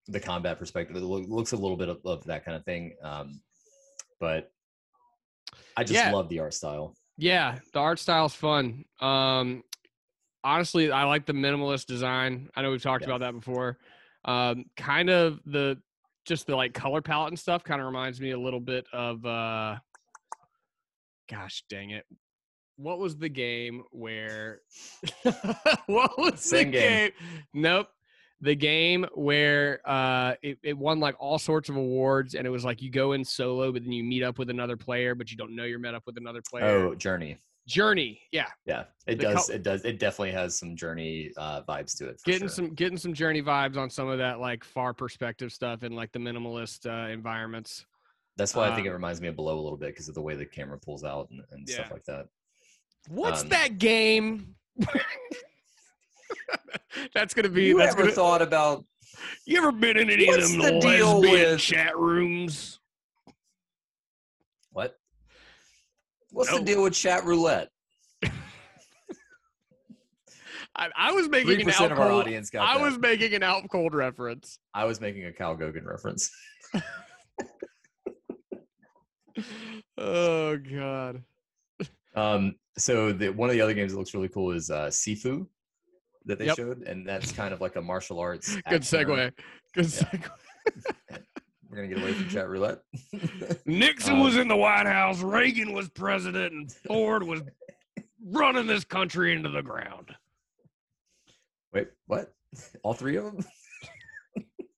[0.08, 0.96] the combat perspective.
[0.96, 2.96] It loo- looks a little bit of, of that kind of thing.
[3.04, 3.42] Um,
[4.20, 4.52] but
[5.78, 6.12] I just Yeah.
[6.12, 6.96] love the art style.
[7.18, 8.86] yeah, the art style's fun.
[9.00, 9.64] Um
[10.44, 12.50] honestly, I like the minimalist design.
[12.56, 13.10] I know we've talked Yeah.
[13.16, 13.78] about that before.
[14.26, 15.78] Um kind of the
[16.26, 19.26] just the like color palette and stuff kind of reminds me a little bit of
[19.26, 19.78] uh
[21.30, 22.06] gosh dang it
[22.76, 24.62] what was the game where
[25.88, 26.72] what was the game?
[26.72, 27.12] game.
[27.54, 27.88] nope
[28.44, 32.66] the game where uh it, it won like all sorts of awards and it was
[32.66, 35.38] like you go in solo but then you meet up with another player but you
[35.38, 37.38] don't know you're met up with another player Oh, Journey.
[37.68, 39.46] journey yeah Yeah, it The does.
[39.48, 39.86] col- it does.
[39.86, 42.20] It definitely has some journey uh, vibes to it.
[42.26, 42.50] getting sure.
[42.50, 46.12] some getting some journey vibes on some of that like far perspective stuff and like
[46.12, 47.86] the minimalist uh environments
[48.38, 50.16] That's why I think it um, reminds me of Below a little bit because of
[50.16, 51.76] the way the camera pulls out and, and Yeah.
[51.76, 52.26] stuff like that.
[53.08, 54.56] what's Um, that game
[57.14, 58.86] that's gonna be you that's ever gonna, thought about
[59.46, 62.80] you ever been in any of the them deal lesbian with- chat rooms
[64.72, 64.96] what?
[66.32, 66.60] What's No.
[66.60, 67.68] the deal with chat roulette?
[70.74, 72.84] I, I was making an out of our cold, audience got I that.
[72.84, 74.58] was making an out cold reference.
[74.74, 76.32] I was making a Cal Gogan reference.
[79.98, 81.24] Oh god.
[82.16, 85.48] Um, so the one of the other games that looks really cool is uh, Sifu
[86.26, 86.56] that they Yep.
[86.58, 88.56] showed, and that's kind of like a martial arts.
[88.70, 89.32] Good segue.
[89.74, 90.04] Good Yeah.
[90.04, 90.30] segue.
[91.70, 92.80] We're gonna get away from chat roulette.
[93.66, 97.42] Nixon Um, was in the White House, Reagan was president, and Ford was
[98.26, 100.14] running this country into the ground.
[101.74, 102.34] Wait, what?
[102.84, 103.46] All three of them?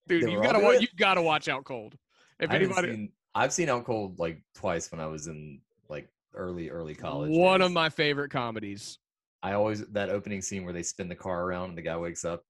[0.08, 0.82] Dude, you gotta watch.
[0.82, 1.98] You gotta watch Out Cold.
[2.39, 6.08] If I anybody, seen, I've seen Out Cold like twice when I was in like
[6.36, 7.32] early early college.
[7.32, 9.00] one of my favorite comedies.
[9.44, 12.24] I always that opening scene where they spin the car around and the guy wakes
[12.24, 12.44] up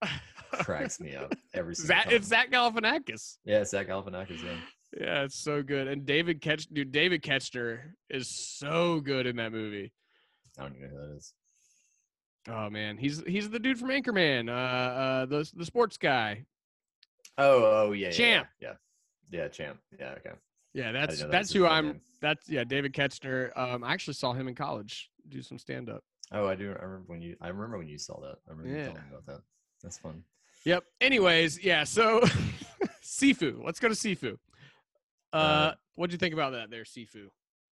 [0.54, 2.14] cracks me up every single Zach, time.
[2.14, 3.38] it's Zach Galifianakis.
[3.44, 4.44] yeah, Zach Galifianakis.
[4.44, 4.56] Yeah.
[5.00, 5.88] Yeah, it's so good.
[5.88, 7.80] And David Ketch, dude, David Koechner
[8.12, 9.92] is so good in that movie.
[10.60, 11.34] I don't even know who that is.
[12.48, 16.46] Oh man, he's he's the dude from Anchorman, uh, uh, the the sports guy.
[17.40, 18.48] Oh, oh yeah, Champ.
[18.60, 18.74] Yeah,
[19.32, 19.80] yeah, yeah, champ.
[20.00, 20.36] Yeah, okay.
[20.76, 21.86] Yeah, that's that that's who I'm.
[21.88, 22.02] name.
[22.22, 23.58] That's yeah, David Koechner.
[23.58, 26.04] Um, I actually saw him in college do some stand up.
[26.34, 26.76] Oh, I do.
[26.80, 27.36] I remember when you.
[27.42, 28.38] I remember when you saw that.
[28.48, 28.86] I remember you Yeah.
[28.88, 29.42] telling me about that.
[29.82, 30.24] That's fun.
[30.66, 30.84] Yep.
[31.02, 31.84] Anyways, yeah.
[31.84, 32.22] So,
[33.04, 33.64] Sifu.
[33.64, 34.38] Let's go to Sifu.
[35.32, 37.28] Uh, Uh, what do you think about that there, Sifu?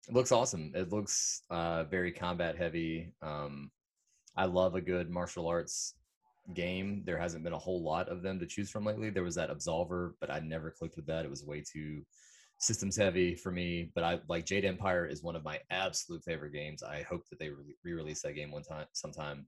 [0.09, 0.73] It looks awesome.
[0.75, 3.13] It looks uh, very combat heavy.
[3.23, 3.71] Um,
[4.37, 5.95] I love a good martial arts
[6.55, 7.03] game.
[7.05, 9.11] There hasn't been a whole lot of them to choose from lately.
[9.11, 11.25] There was that Absolver, but I never clicked with that.
[11.25, 12.03] It was way too
[12.59, 13.91] systems heavy for me.
[13.95, 16.83] But I like Jade Empire is one of my absolute favorite games.
[16.83, 17.51] I hope that they
[17.85, 19.47] re-release that game one time, sometime.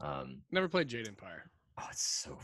[0.00, 1.50] Um, Never played Jade Empire.
[1.78, 2.38] Oh, it's so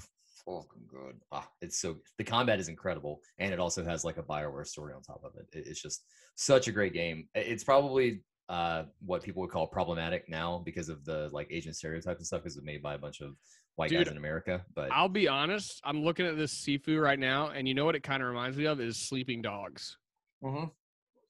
[0.45, 1.17] fucking good.
[1.33, 4.95] Ah, it's so the combat is incredible, and it also has like a Bioware story
[4.95, 5.47] on top of it.
[5.59, 6.05] it it's just
[6.37, 7.29] such a great game.
[7.35, 12.21] It's probably uh, what people would call problematic now because of the like Asian stereotypes
[12.21, 13.35] and stuff, because it's made by a bunch of
[13.77, 14.65] white Dude, guys in America.
[14.75, 17.95] But I'll be honest, I'm looking at this Sifu right now, and you know what
[17.95, 19.97] it kind of reminds me of is Sleeping Dogs.
[20.43, 20.71] Mhm.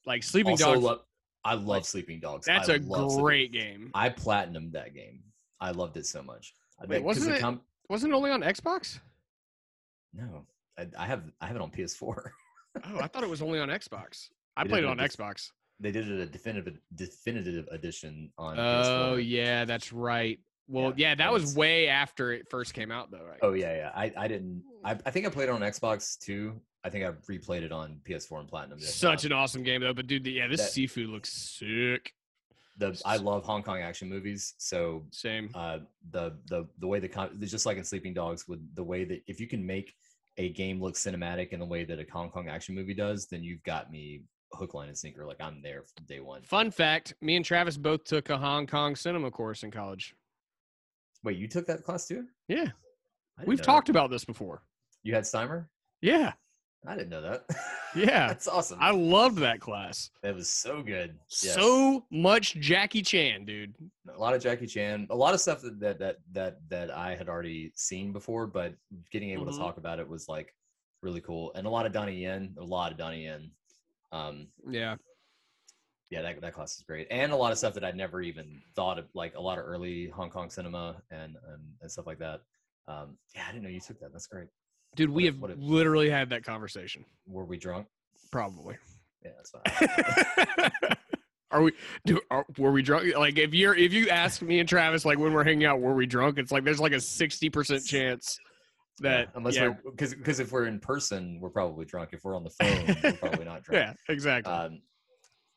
[0.05, 0.83] Like Sleeping also Dogs.
[0.85, 1.01] lo-
[1.45, 2.47] I love like, Sleeping Dogs.
[2.47, 3.91] that's I a great game.
[3.95, 5.23] I platinumed that game.
[5.61, 6.55] I loved it so much.
[6.81, 8.99] I- Wait, wasn't it- com- Wasn't it only on Xbox?
[10.13, 10.47] no,
[10.79, 12.31] I, I have I have it on PS4.
[12.85, 14.29] Oh, I thought it was only on Xbox.
[14.57, 15.51] I played it on Xbox.
[15.81, 18.59] they did it a definitive definitive edition on.
[18.59, 19.25] Oh PS4.
[19.29, 20.39] yeah, that's right.
[20.69, 23.39] Well, Yeah, yeah, that was way after it first came out, though, right?
[23.43, 23.91] Oh yeah, yeah.
[23.95, 24.63] I, I didn't.
[24.85, 26.61] I, I think I played it on Xbox too.
[26.85, 28.81] I think I replayed it on PS4 and Platinum.
[28.81, 29.93] Such an awesome game, though.
[29.95, 32.13] But dude, the- yeah, this That- Sifu looks sick.
[32.79, 34.55] the I love Hong Kong action movies.
[34.59, 35.51] So Same.
[35.55, 35.79] uh,
[36.11, 39.23] the the the way the it's just like in Sleeping Dogs with the way that
[39.27, 39.95] if you can make
[40.39, 43.43] a game look cinematic in the way that a Hong Kong action movie does, then
[43.43, 45.25] you've got me hook, line, and sinker.
[45.27, 46.43] Like I'm there from day one.
[46.43, 50.15] Fun fact: Me and Travis both took a Hong Kong cinema course in college.
[51.27, 52.25] Wait, you took that class too?
[52.47, 52.69] Yeah,
[53.41, 53.63] we've know that.
[53.65, 54.63] talked about this before.
[55.03, 55.67] You had Steimer?
[56.01, 56.33] Yeah,
[56.87, 57.45] I didn't know that.
[57.97, 58.29] Yeah.
[58.29, 58.79] that's awesome.
[58.79, 60.11] I loved that class.
[60.23, 61.19] that was so good.
[61.43, 61.55] Yes.
[61.55, 63.75] So much Jackie Chan, dude.
[64.15, 67.17] a lot of Jackie Chan, a lot of stuff that that that that, that I
[67.17, 68.75] had already seen before, but
[69.11, 69.53] getting able Mhm.
[69.53, 70.55] to talk about it was like
[71.03, 73.51] really cool, and a lot of Donnie Yen, a lot of Donnie Yen.
[74.13, 74.97] Um, Yeah.
[76.11, 78.61] Yeah, that that class is great, and a lot of stuff that I'd never even
[78.75, 82.19] thought of, like a lot of early Hong Kong cinema and and, and stuff like
[82.19, 82.41] that.
[82.89, 84.13] Um, yeah, I didn't know you took that.
[84.13, 84.49] That's great.
[84.95, 87.05] Dude, What we if- have if- literally had that conversation.
[87.27, 87.87] Were we drunk?
[88.31, 88.77] Probably.
[89.25, 90.71] Yeah, that's fine.
[91.53, 91.73] are we
[92.05, 95.17] do are, were we drunk like if you're if you ask me and travis like
[95.19, 98.37] when we're hanging out were we drunk it's like there's like a 60% chance
[98.99, 102.11] that yeah, unless yeah, we're because because if we're in person, we're probably drunk.
[102.13, 103.73] If we're on the phone, we're probably not drunk.
[103.75, 104.81] yeah exactly um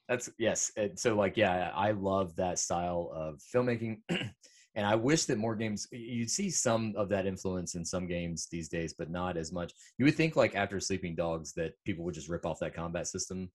[0.10, 5.26] that's yes and so like yeah i love that style of filmmaking and i wish
[5.26, 9.10] that more games you'd see some of that influence in some games these days but
[9.10, 12.46] not as much you would think like after sleeping dogs that people would just rip
[12.46, 13.50] off that combat system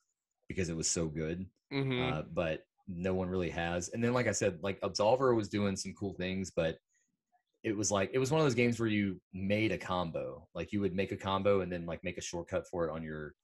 [0.49, 2.13] because it was so good Mhm.
[2.13, 5.75] uh, but no one really has and then like i said like absolver was doing
[5.77, 6.79] some cool things but
[7.65, 10.71] it was like it was one of those games where you made a combo like
[10.73, 13.35] you would make a combo and then like make a shortcut for it on your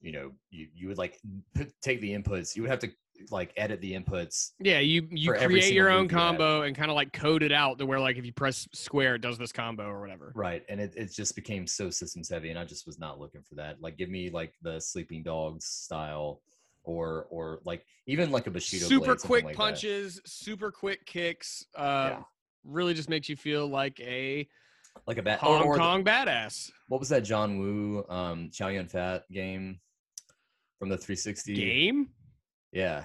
[0.00, 1.18] you know you, you would like
[1.54, 2.90] put, take the inputs you would have to
[3.30, 6.90] like edit the inputs yeah you you create your own move you combo and kind
[6.90, 9.52] of like code it out to where like if you press square it does this
[9.52, 10.32] combo or whatever.
[10.34, 13.42] Right and it, it just became so systems heavy and i just was not looking
[13.42, 13.76] for that.
[13.82, 16.40] Like give me like the sleeping dogs style
[16.82, 19.62] or or like even like a bushido super blade, quick like that.
[19.62, 22.22] punches super quick kicks uh Yeah.
[22.64, 24.48] really just makes you feel like a
[25.06, 26.70] like a bat hong or, or the- kong badass.
[26.88, 29.78] What was that john woo um chow yun fat game
[30.80, 32.08] from the 360 game
[32.72, 33.04] yeah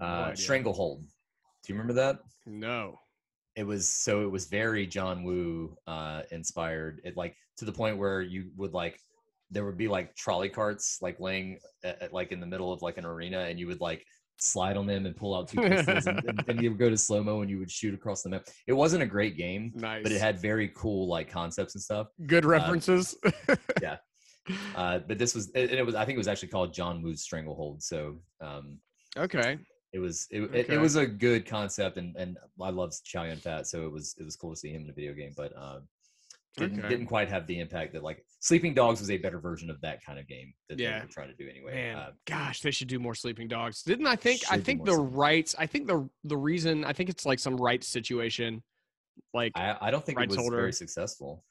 [0.00, 2.98] no uh stranglehold do you remember that no
[3.54, 7.00] it was so it was very John Woo uh inspired.
[7.04, 8.98] It like to the point where you would like
[9.50, 12.80] there would be like trolley carts like laying at, at, like in the middle of
[12.80, 14.04] like an arena and you would like
[14.38, 16.96] slide on them and pull out two pistols and, and then you would go to
[16.96, 18.44] slow mo and you would shoot across the map.
[18.66, 22.06] It wasn't a great game, nice but it had very cool like concepts and stuff.
[22.26, 23.14] good references
[23.82, 23.98] yeah.
[24.74, 27.22] Uh, but this was and it was I think it was actually called John Woo's
[27.22, 27.82] Stranglehold.
[27.82, 28.78] So um
[29.16, 29.58] okay
[29.92, 30.74] it was it, it, Okay.
[30.74, 34.14] it was a good concept and and I love Chow Yun Fat, so it was
[34.18, 35.88] it was cool to see him in a video game, but um
[36.58, 36.88] didn't, Okay.
[36.88, 40.04] didn't quite have the impact that like Sleeping Dogs was a better version of that
[40.04, 41.00] kind of game that they Yeah.
[41.02, 41.72] were trying to do anyway.
[41.74, 43.82] Man, Uh, gosh, they should do more sleeping dogs.
[43.82, 44.42] Didn't I think?
[44.50, 45.54] I think the Sleeping rights.
[45.58, 46.84] I think the the reason.
[46.84, 48.62] I think it's like some rights situation.
[49.32, 50.56] Like I, I, I don't think it was holder.
[50.56, 51.44] very successful.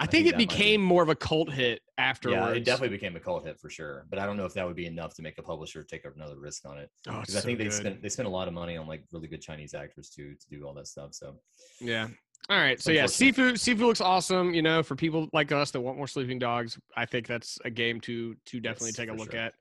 [0.00, 2.38] Think, think it became more of a cult hit afterwards.
[2.38, 4.04] Yeah, it definitely became a cult hit for sure.
[4.10, 6.38] But I don't know if that would be enough to make a publisher take another
[6.38, 6.90] risk on it.
[7.08, 9.26] Oh, it's I think they spent they spent a lot of money on like really
[9.26, 11.14] good Chinese actors too to do all that stuff.
[11.14, 11.36] So
[11.80, 12.08] Yeah.
[12.50, 12.78] All right.
[12.78, 13.52] So yeah, Sifu.
[13.54, 14.52] Sifu looks awesome.
[14.52, 17.70] You know, for people like us that want more sleeping dogs, I think that's a
[17.70, 19.40] game to to definitely Yes, take a look sure.
[19.40, 19.54] at.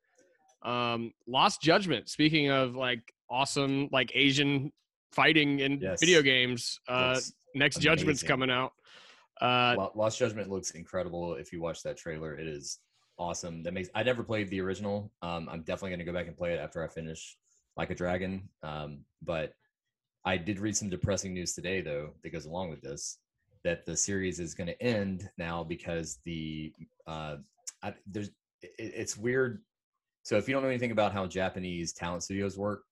[0.69, 2.09] Um, Lost Judgment.
[2.09, 4.73] Speaking of like awesome like Asian
[5.13, 6.01] fighting in Yes.
[6.01, 7.19] video games, uh,
[7.53, 8.73] next Judgment's coming out.
[9.41, 11.35] Uh, Lost Judgment looks incredible.
[11.35, 12.79] If you watch that trailer, it is
[13.17, 13.63] awesome.
[13.63, 15.11] That makes I never played the original.
[15.21, 17.37] Um, I'm definitely going to go back and play it after I finish
[17.77, 18.49] Like a Dragon.
[18.63, 19.53] Um, but
[20.23, 23.19] I did read some depressing news today, though, that goes along with this,
[23.63, 26.73] that the series is going to end now because the
[27.05, 27.37] uh,
[27.83, 28.29] I, there's
[28.61, 29.61] it, it's weird.
[30.23, 32.83] So if you don't know anything about how Japanese talent studios work,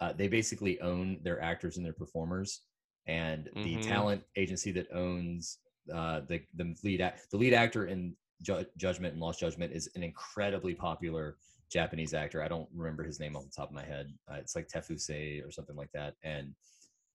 [0.00, 2.62] uh, they basically own their actors and their performers,
[3.06, 3.62] and Mhm.
[3.62, 5.58] the talent agency that owns
[5.92, 9.88] uh, the the lead act, the lead actor in Ju- Judgment and Lost Judgment is
[9.94, 11.36] an incredibly popular
[11.70, 12.42] Japanese actor.
[12.42, 14.12] I don't remember his name off the top of my head.
[14.30, 16.14] Uh, it's like Tefuse or something like that.
[16.22, 16.54] And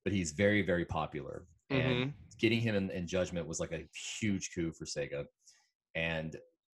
[0.04, 1.46] but he's very very popular.
[1.70, 3.84] And getting him in, in Judgment was like a
[4.20, 5.26] huge coup for Sega.
[5.96, 6.36] And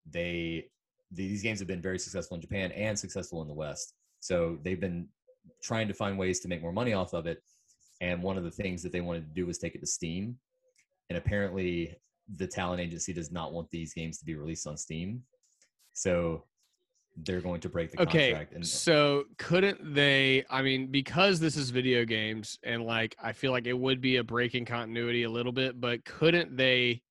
[0.09, 0.69] they
[1.11, 3.93] these games have been very successful in Japan and successful in the West.
[4.19, 5.07] So they've been
[5.63, 7.41] trying to find ways to make more money off of it.
[8.01, 10.37] And one of the things that they wanted to do was take it to Steam.
[11.09, 11.95] And apparently,
[12.37, 15.23] the talent agency does not want these games to be released on Steam.
[15.93, 16.43] So
[17.17, 18.53] they're going to break the Okay, contract.
[18.53, 20.45] And so couldn't they?
[20.49, 24.17] I mean, because this is video games, and like I feel like it would be
[24.17, 27.01] a breaking continuity a little bit, but couldn't they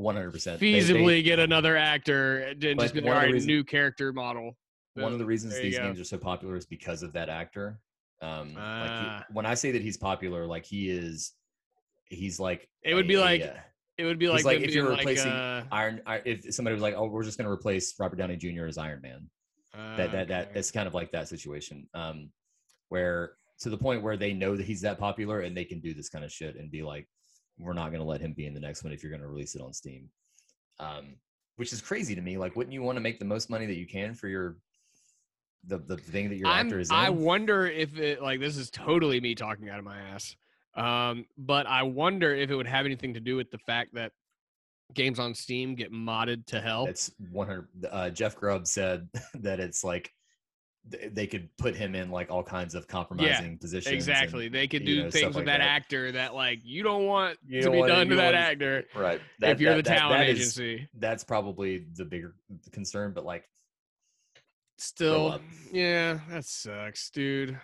[0.00, 0.58] 100%.
[0.60, 4.12] they- feasibly get another actor and just be like, one all right, reasons- new character
[4.12, 4.56] model?
[4.94, 7.78] one of the reasons There these games are so popular is because of that actor.
[8.20, 9.24] Um, like Ah.
[9.28, 11.34] he, when I say that he's popular, like he is,
[12.10, 13.54] he's like It would be a, like uh,
[13.96, 16.00] It would be like, like, if you're being replacing uh, Iron.
[16.24, 18.66] If somebody was like, "Oh, we're just going to replace Robert Downey Jr.
[18.66, 19.28] as Iron Man,"
[19.96, 20.58] that that that okay.
[20.58, 22.30] it's kind of like that situation, um,
[22.88, 25.94] where to the point where they know that he's that popular and they can do
[25.94, 27.08] this kind of shit and be like,
[27.58, 29.28] "We're not going to let him be in the next one if you're going to
[29.28, 30.08] release it on Steam,"
[30.78, 31.16] um,
[31.56, 32.38] which is crazy to me.
[32.38, 34.58] Like, wouldn't you want to make the most money that you can for your
[35.66, 36.96] the the thing that your I'm- actor is in?
[36.96, 40.36] I wonder if it like this is totally me talking out of my ass.
[40.78, 44.12] Um, but I wonder if it would have anything to do with the fact that
[44.94, 46.86] games on Steam get modded to hell.
[46.86, 47.68] It's 100.
[47.90, 50.12] Uh, Jeff Grubb said that it's like
[50.90, 53.86] th- they could put him in like all kinds of compromising positions.
[53.88, 54.48] and, Exactly.
[54.48, 57.38] They could do you know, things with like that, actor that like you don't want
[57.46, 59.20] You to don't be want done to that want- actor Right.
[59.42, 60.88] if you're that- the that- talent that is- agency.
[60.94, 62.34] that's probably the bigger
[62.72, 63.44] concern, but like,
[64.80, 65.40] Still,
[65.72, 67.58] yeah, that sucks, dude.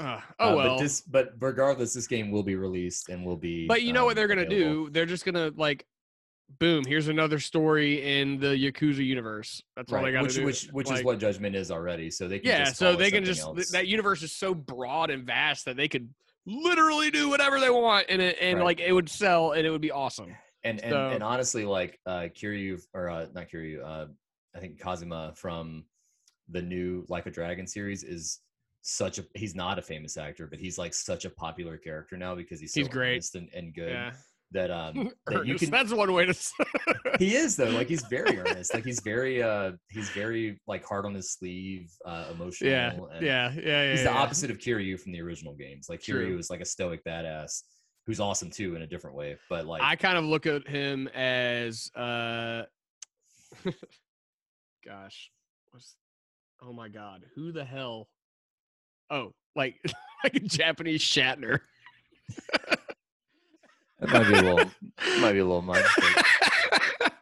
[0.00, 0.76] Uh, uh, oh well.
[0.76, 3.66] But this, but regardless, this game will be released and will be.
[3.66, 4.86] But you know what um, they're gonna available.
[4.86, 4.90] do?
[4.90, 5.84] They're just gonna like,
[6.58, 6.84] boom.
[6.86, 9.62] Here's another story in the Yakuza universe.
[9.76, 10.44] That's all they Right, gotta which do.
[10.44, 12.10] which which is what Judgment is already.
[12.10, 15.10] So they can Yeah, just so they can just th- that universe is so broad
[15.10, 16.08] and vast that they could
[16.46, 18.64] literally do whatever they want, and it and Right.
[18.64, 20.34] like it would sell and it would be awesome.
[20.64, 24.06] and and, So- and honestly like uh kiryu or uh not kiryu uh
[24.54, 25.84] i think kazuma from
[26.50, 28.40] the new like a dragon series is
[28.82, 32.34] such a he's not a famous actor but he's like such a popular character now
[32.34, 33.24] because he's so He's great.
[33.34, 34.12] and, and good Yeah,
[34.52, 36.34] that um that you can that's one way to.
[37.18, 41.04] he is though like he's very earnest like he's very uh he's very like hard
[41.04, 43.90] on his sleeve uh emotional yeah, and yeah, yeah, yeah.
[43.90, 44.18] he's the yeah.
[44.18, 47.62] opposite of kiryu from the original games like kiryu is like a stoic badass
[48.06, 51.08] who's awesome too in a different way but like I kind of look at him
[51.08, 52.62] as, uh,
[54.86, 55.30] gosh,
[55.70, 55.96] what's,
[56.62, 58.08] oh my god, who the hell?
[59.10, 59.76] Oh, like
[60.24, 61.60] like a Japanese Shatner.
[64.00, 64.70] That might be a little,
[65.20, 65.84] might be a little much.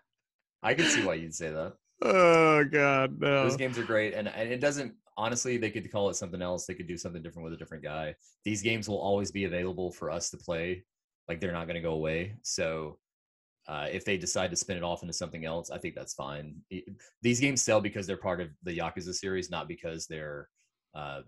[0.62, 1.74] I can see why you'd say that.
[2.02, 3.44] oh god, no.
[3.44, 4.94] Those games are great, and, and it doesn't.
[5.16, 6.66] Honestly, they could call it something else.
[6.66, 8.14] They could do something different with a different guy.
[8.44, 10.84] These games will always be available for us to play.
[11.26, 12.36] Like they're not going to go away.
[12.42, 12.98] So
[13.66, 16.54] uh, if they decide to spin it off into something else, I think that's fine.
[17.20, 20.48] These games sell because they're part of the Yakuza series, not because they're.
[20.94, 21.22] Uh,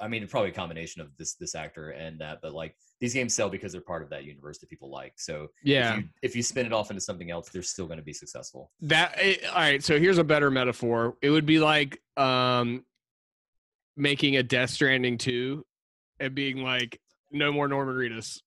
[0.00, 3.34] I mean, probably a combination of this this actor and that, but like these games
[3.34, 5.14] sell because they're part of that universe that people like.
[5.16, 5.92] So yeah.
[5.92, 8.12] if you if you spin it off into something else, they're still going to be
[8.12, 8.70] successful.
[8.82, 9.82] That eh, all right.
[9.82, 11.16] So here's a better metaphor.
[11.22, 12.84] It would be like um,
[13.96, 15.64] making a Death Stranding two,
[16.20, 18.40] and being like, no more Norman Reedus.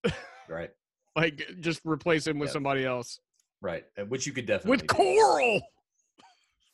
[0.47, 0.69] Right,
[1.15, 3.19] like, just replace him with somebody else
[3.61, 3.85] right.
[3.97, 4.87] Uh, Which you could definitely with do.
[4.87, 5.61] Coral.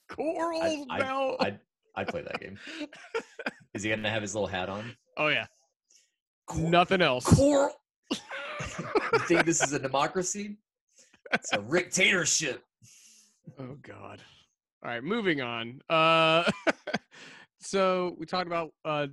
[0.10, 1.38] Coral's I- now.
[1.96, 2.58] I'd play that game.
[3.74, 4.96] Is he going to have his little hat on?
[5.18, 5.46] oh yeah.
[6.48, 7.26] Cor- Nothing else.
[7.26, 7.74] Coral.
[8.12, 10.58] you think this is a democracy?
[11.34, 12.64] It's a dictatorship.
[13.60, 14.22] Oh God.
[14.84, 15.82] All right, moving on.
[15.90, 16.50] Uh
[17.60, 19.08] so we talked about uh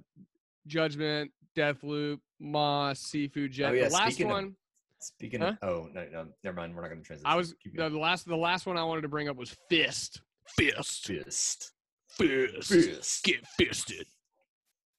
[0.66, 3.70] Judgment, Deathloop, Moss, Sifu Jett.
[3.70, 4.57] Oh, yeah, the last speaking of- one
[5.01, 5.55] Speaking Huh?
[5.62, 6.76] of, oh no, no, never mind.
[6.76, 7.26] We're not going to transition.
[7.26, 10.20] I was the, the last the last one I wanted to bring up was Fist.
[10.47, 11.07] Fist.
[11.07, 11.72] fist.
[12.16, 12.68] Fist.
[12.68, 13.24] Fist.
[13.24, 14.06] Get fisted.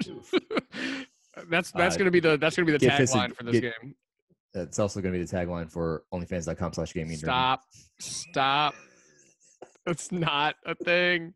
[1.50, 3.96] That's that's Uh, gonna be the that's gonna be the tagline for this get- game.
[4.56, 7.18] It's also going to be the tagline for OnlyFans.com slash gaming.
[7.18, 7.62] Stop.
[8.00, 8.76] Stop.
[9.84, 11.34] That's not a thing.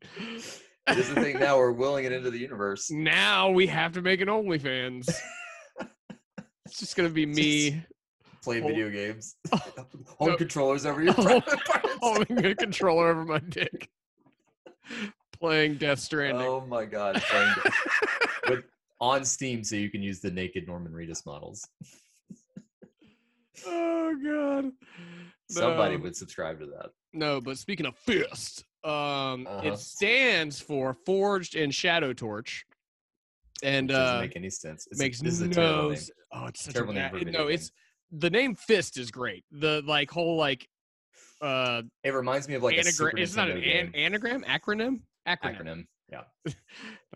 [0.87, 1.57] It is the thing now.
[1.57, 2.91] We're willing it into the universe.
[2.91, 5.09] Now we have to make an OnlyFans.
[6.67, 7.81] It's just gonna be me
[8.43, 8.67] Play Oh.
[8.67, 9.35] video games.
[10.19, 10.37] Hold no.
[10.37, 13.89] controllers over your holding a controller over my dick,
[15.39, 16.41] playing Death Stranding.
[16.45, 17.21] Oh my god.
[18.49, 18.63] with,
[18.99, 21.67] on Steam so you can use the naked Norman Reedus models.
[23.65, 24.71] Oh god.
[25.49, 26.03] Somebody No.
[26.03, 26.89] would subscribe to that.
[27.13, 29.61] No, but speaking of fist, um, Uh-huh.
[29.73, 32.65] it stands for Forged in Shadow Torch,
[33.63, 34.87] and doesn't uh, make any sense.
[34.91, 35.89] It's makes this no.
[35.89, 35.99] name.
[36.31, 37.11] Oh, it's such Terrible a name bad.
[37.11, 37.71] for a it- video no, it's
[38.11, 39.43] the name Fist is great.
[39.51, 40.67] The like whole like
[41.41, 43.17] uh It reminds me of like a anagram.
[43.17, 45.61] It's not an, an anagram, acronym, acronym.
[45.61, 45.85] acronym.
[46.11, 46.23] Yeah.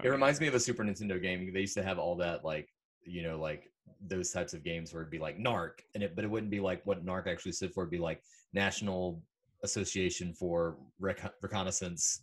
[0.04, 1.52] It reminds me of a Super Nintendo game.
[1.54, 2.70] They used to have all that like
[3.04, 3.70] you know like
[4.08, 6.60] those types of games where it'd be like NARC and it but it wouldn't be
[6.60, 7.84] like what NARC actually stood for.
[7.84, 8.22] It'd be like
[8.54, 9.22] National
[9.64, 12.22] Association for Recon- Reconnaissance.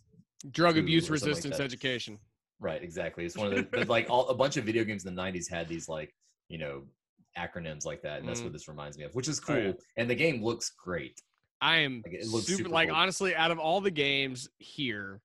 [0.51, 2.17] Drug abuse something like resistance education.
[2.59, 3.25] Right, exactly.
[3.25, 5.67] It's one of the like all a bunch of video games in the '90s had
[5.69, 6.13] these like
[6.49, 6.83] you know
[7.37, 8.53] acronyms like that, and that's what mm.
[8.53, 9.57] this reminds me of, which is Oh, cool.
[9.57, 9.71] yeah.
[9.97, 11.21] And the game looks great.
[11.61, 12.97] I am Like, it looks super, super like cool.
[12.97, 15.21] honestly out of all the games here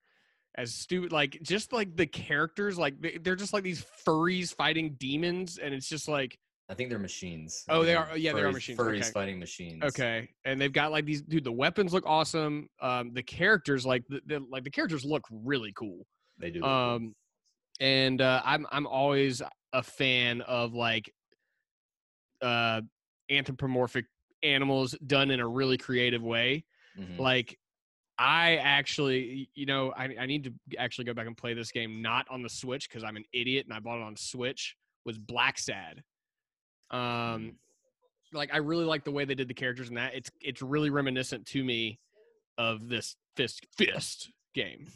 [0.57, 4.95] as stupid like just like the characters like they, they're just like these furries fighting
[4.99, 7.63] demons and it's just like I think they're machines.
[7.69, 9.11] Oh, they are- yeah, they are machines, Furries okay.
[9.11, 9.83] fighting machines.
[9.85, 14.03] okay and they've got like these dude the weapons look awesome um the characters like
[14.09, 16.07] the, the like the characters look really cool
[16.39, 16.61] they do.
[16.61, 16.73] look cool.
[16.73, 17.15] um
[17.81, 19.43] and uh i'm i'm always
[19.73, 21.13] a fan of like
[22.43, 22.81] uh
[23.31, 24.05] anthropomorphic
[24.43, 26.65] animals done in a really creative way
[26.99, 27.19] Mhm.
[27.19, 27.59] like
[28.19, 32.01] i actually you know I, I need to actually go back and play this game
[32.01, 35.19] not on the switch because i'm an idiot and i bought it on switch was
[35.19, 35.99] Blacksad
[36.91, 37.55] um Mm.
[38.33, 40.91] like i really like the way they did the characters in that it's it's really
[40.91, 41.99] reminiscent to me
[42.59, 44.87] of this fist fist game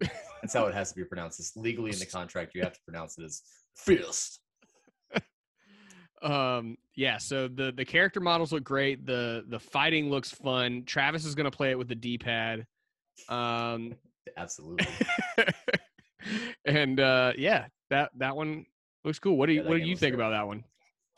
[0.00, 1.40] That's how it has to be pronounced.
[1.40, 2.54] It's legally in the contract.
[2.54, 3.42] You have to pronounce it as
[3.74, 4.40] fist.
[6.22, 11.24] Um yeah so the the character models look great the the fighting looks fun travis
[11.24, 12.66] is going to play it with the d-pad
[13.28, 13.94] um
[14.36, 14.86] Absolutely.
[16.66, 18.66] and uh yeah that that one
[19.04, 20.26] looks cool what do you Yeah, what do you think great.
[20.26, 20.64] about that one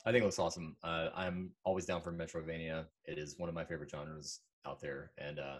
[0.06, 0.76] I think it looks awesome.
[0.82, 2.86] Uh, I'm always down for Metroidvania.
[3.04, 5.10] It is one of my favorite genres out there.
[5.18, 5.58] And uh,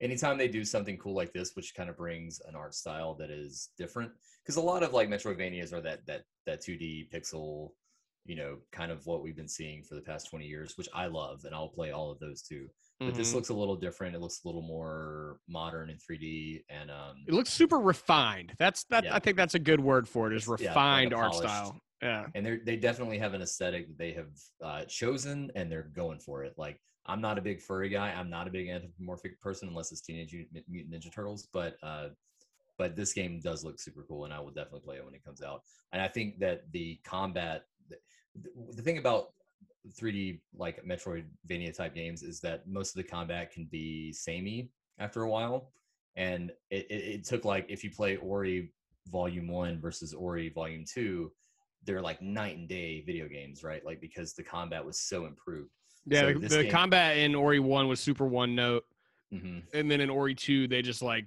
[0.00, 3.28] anytime they do something cool like this, which kind of brings an art style that
[3.28, 4.12] is different,
[4.44, 7.70] because a lot of like Metroidvanias are that that that 2D pixel,
[8.24, 11.06] you know, kind of what we've been seeing for the past 20 years, which I
[11.06, 12.68] love, and I'll play all of those too.
[13.00, 13.34] But this Mhm.
[13.34, 14.14] looks a little different.
[14.14, 18.84] It looks a little more modern in 3D, and um, it looks super refined that's
[18.84, 19.14] that Yeah.
[19.14, 20.76] i think that's a good word for it is It's- yeah, like
[21.10, 24.84] refined art style yeah and they they definitely have an aesthetic that they have uh,
[24.86, 28.46] chosen and they're going for it like i'm not a big furry guy i'm not
[28.48, 32.08] a big anthropomorphic person unless it's teenage mutant ninja turtles but uh
[32.78, 35.24] but this game does look super cool and i will definitely play it when it
[35.24, 35.62] comes out
[35.92, 37.66] and i think that the combat
[38.74, 39.28] the, thing about
[39.98, 45.22] 3d like metroidvania type games is that most of the combat can be samey after
[45.22, 45.72] a while
[46.16, 48.72] and it, it, it took like if you play ori
[49.08, 51.32] volume one versus ori volume two
[51.84, 53.84] they're like night and day video games, right?
[53.84, 55.70] Like because the combat was so improved.
[56.06, 58.84] yeah So the, the game- combat in ori 1 was super one note
[59.32, 61.26] hmm and then in ori 2 they just like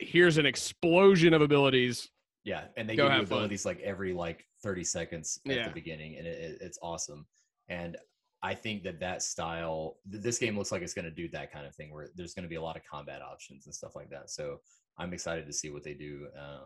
[0.00, 2.10] here's an explosion of abilities
[2.46, 3.38] Yeah, and they Go give you have fun.
[3.38, 5.68] abilities like every like thirty seconds at Yeah.
[5.68, 7.26] the beginning, and it, it, it's awesome.
[7.68, 7.96] And
[8.42, 11.52] I think that that style, th- this game looks like it's going to do that
[11.52, 13.96] kind of thing, where there's going to be a lot of combat options and stuff
[13.96, 14.30] like that.
[14.30, 14.58] So
[14.96, 16.28] I'm excited to see what they do.
[16.40, 16.60] Uh,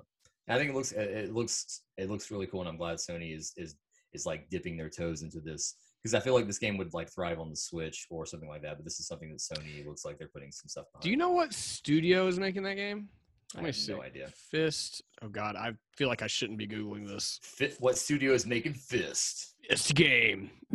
[0.48, 3.55] I think it looks it, looks it looks really cool, and I'm glad Sony is
[3.57, 3.77] is
[4.12, 7.09] is like dipping their toes into this because I feel like this game would like
[7.11, 8.77] thrive on the Switch or something like that.
[8.77, 11.05] But this is something that Sony looks like they're putting some stuff behind.
[11.05, 13.09] do you know what studio is making that game
[13.55, 14.28] let me have see no idea.
[14.28, 18.47] fist oh god i feel like i shouldn't be googling this Fit, what studio is
[18.47, 19.55] making Fist?
[19.70, 20.51] It's game.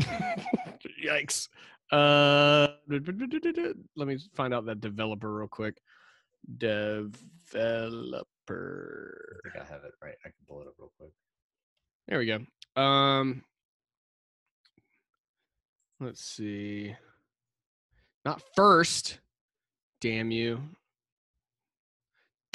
[1.05, 1.49] Yikes.
[1.91, 5.75] Uh, let me find out that developer real quick.
[6.57, 7.11] Developer.
[9.45, 10.15] I think I have it right.
[10.23, 11.11] I can pull it up real quick.
[12.07, 12.81] There we go.
[12.81, 13.43] Um,
[15.99, 16.95] let's see.
[18.23, 19.19] Not first.
[19.99, 20.61] Damn you.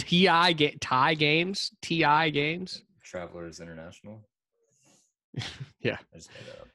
[0.01, 1.71] Ti ga- Ti Games.
[1.83, 2.83] Ti Games.
[3.03, 4.21] Travelers International.
[5.81, 5.97] Yeah.
[6.13, 6.69] I just made that up.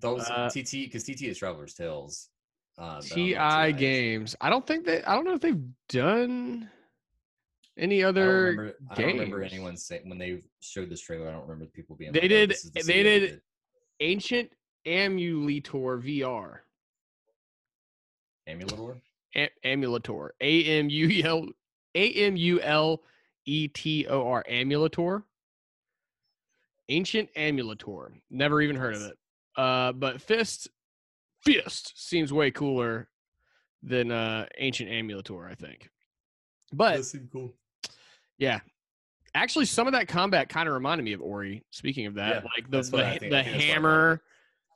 [0.00, 2.30] Those Uh, TT because TT is Travelers Tales.
[2.78, 3.76] Uh, but I don't know Ti what TI is.
[3.76, 4.36] Games.
[4.40, 5.02] I don't think they.
[5.04, 6.70] I don't know if they've done
[7.76, 8.42] any I don't other.
[8.44, 11.28] remember, I don't remember anyone saying when they showed this trailer.
[11.28, 12.12] I don't remember people being.
[12.12, 13.40] They like, "Oh, did- is the they did-
[14.00, 14.50] Ancient
[14.86, 16.60] Amuletor VR.
[18.48, 19.00] Amuletor.
[19.36, 20.30] A- Amuletor.
[20.40, 21.46] A M U L
[21.94, 23.02] A M U L
[23.46, 24.44] E T O R.
[24.50, 25.22] Amuletor.
[26.88, 28.12] Ancient Amuletor.
[28.30, 29.18] Never even heard of it.
[29.56, 30.68] Uh, but Fist,
[31.44, 33.08] Fist seems way cooler
[33.82, 35.88] than uh Ancient Amuletor, I think.
[36.72, 37.52] But seem cool.
[38.38, 38.60] yeah,
[39.34, 41.64] actually, some of that combat kind of reminded me of Ori.
[41.70, 43.54] Speaking of that, Yeah, like the that's what I the, the I think that's what
[43.54, 43.62] I thought.
[43.62, 44.22] hammer,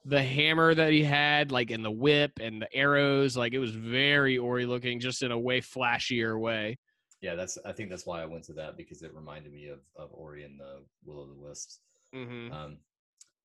[0.04, 3.74] the hammer that he had, like in the whip and the arrows, like it was
[3.74, 6.78] very Ori looking, just in a way flashier way.
[7.24, 7.56] Yeah, that's.
[7.64, 10.44] I think that's why I went to that because it reminded me of of Ori
[10.44, 11.80] and the Will of the Wisps.
[12.12, 12.76] hmm Um,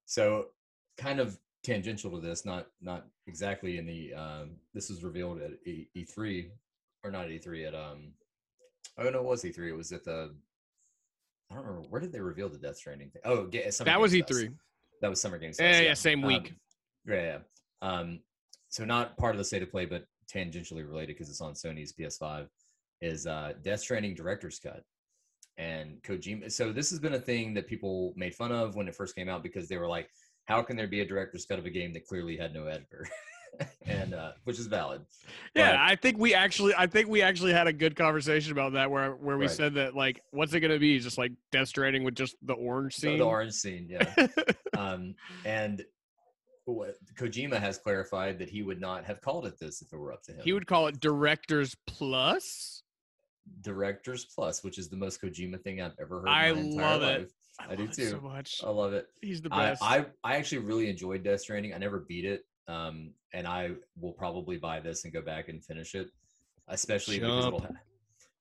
[0.06, 0.47] so
[0.97, 4.14] kind of tangential to this, not not exactly in the.
[4.14, 6.51] Um, this was revealed at E three,
[7.06, 8.11] or not E three at um.
[8.97, 9.69] Oh no, it was E three.
[9.69, 10.35] It was at the.
[11.49, 13.22] I don't remember where did they reveal the Death Stranding thing.
[13.23, 14.49] Oh, Summer That was E three
[15.01, 15.57] That was Summer Games.
[15.57, 16.53] Yeah, Fest, yeah, same Um, week.
[17.07, 17.39] yeah, yeah.
[17.81, 18.19] Um,
[18.68, 21.93] so not part of the state of play, but tangentially related because it's on Sony's
[21.93, 22.49] PS5.
[23.02, 24.84] Is uh, Death Stranding director's cut,
[25.58, 26.52] and Kojima.
[26.52, 29.30] So this has been a thing that people made fun of when it first came
[29.30, 30.10] out because they were like,
[30.46, 33.08] "How can there be a director's cut of a game that clearly had no editor?"
[33.86, 35.02] and uh, which is valid.
[35.56, 38.74] Yeah, But- I think we actually, I think we actually had a good conversation about
[38.74, 39.56] that, where where we Right.
[39.56, 41.00] said that like, what's it gonna be?
[41.00, 43.18] Just like Death Stranding with just the orange scene.
[43.18, 44.28] the orange scene, yeah.
[44.78, 45.16] um,
[45.46, 45.86] and
[46.66, 50.14] what, Kojima has clarified that he would not have called it this if it were
[50.14, 50.42] up to him.
[50.44, 52.84] he would call it Directors Plus.
[53.62, 56.30] Directors Plus, which is the most Kojima thing I've ever heard.
[56.30, 57.20] I in my entire love it.
[57.22, 57.32] life.
[57.60, 58.22] I do love it so too.
[58.22, 58.62] much.
[58.64, 59.08] I love it.
[59.22, 59.84] He's the I, best.
[59.84, 61.74] I I actually really enjoyed Death Stranding.
[61.74, 65.64] I never beat it, um, and I will probably buy this and go back and
[65.64, 66.10] finish it,
[66.68, 67.68] especially because it'll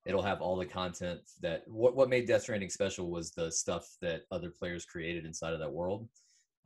[0.07, 3.89] it'll have all the content that what what made Death Stranding special was the stuff
[4.01, 6.09] that other players created inside of that world,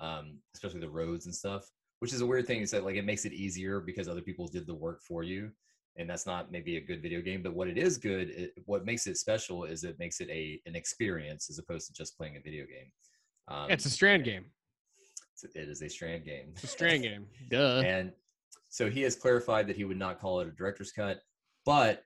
[0.01, 1.71] um, especially the roads and stuff.
[2.01, 4.49] Which is a weird thing is that like it makes it easier because other people
[4.49, 5.53] did the work for you,
[5.97, 7.43] and that's not maybe a good video game.
[7.43, 10.61] But what it is good, it, what makes it special is it makes it a
[10.67, 12.91] an experience as opposed to just playing a video game.
[13.49, 14.47] Um, it's a Strand game.
[15.43, 16.51] it is a strand game.
[16.53, 17.27] It's a Strand game.
[17.51, 17.83] Duh.
[17.85, 18.13] And
[18.69, 21.21] so he has clarified that he would not call it a director's cut.
[21.67, 22.05] But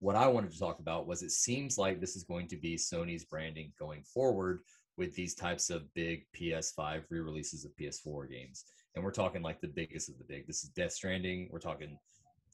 [0.00, 2.76] what I wanted to talk about was it seems like this is going to be
[2.76, 4.60] Sony's branding going forward
[4.98, 8.64] with these types of big PS5 re releases of PS4 games.
[8.94, 10.46] And we're talking like the biggest of the big.
[10.46, 11.48] This is Death Stranding.
[11.50, 11.96] We're talking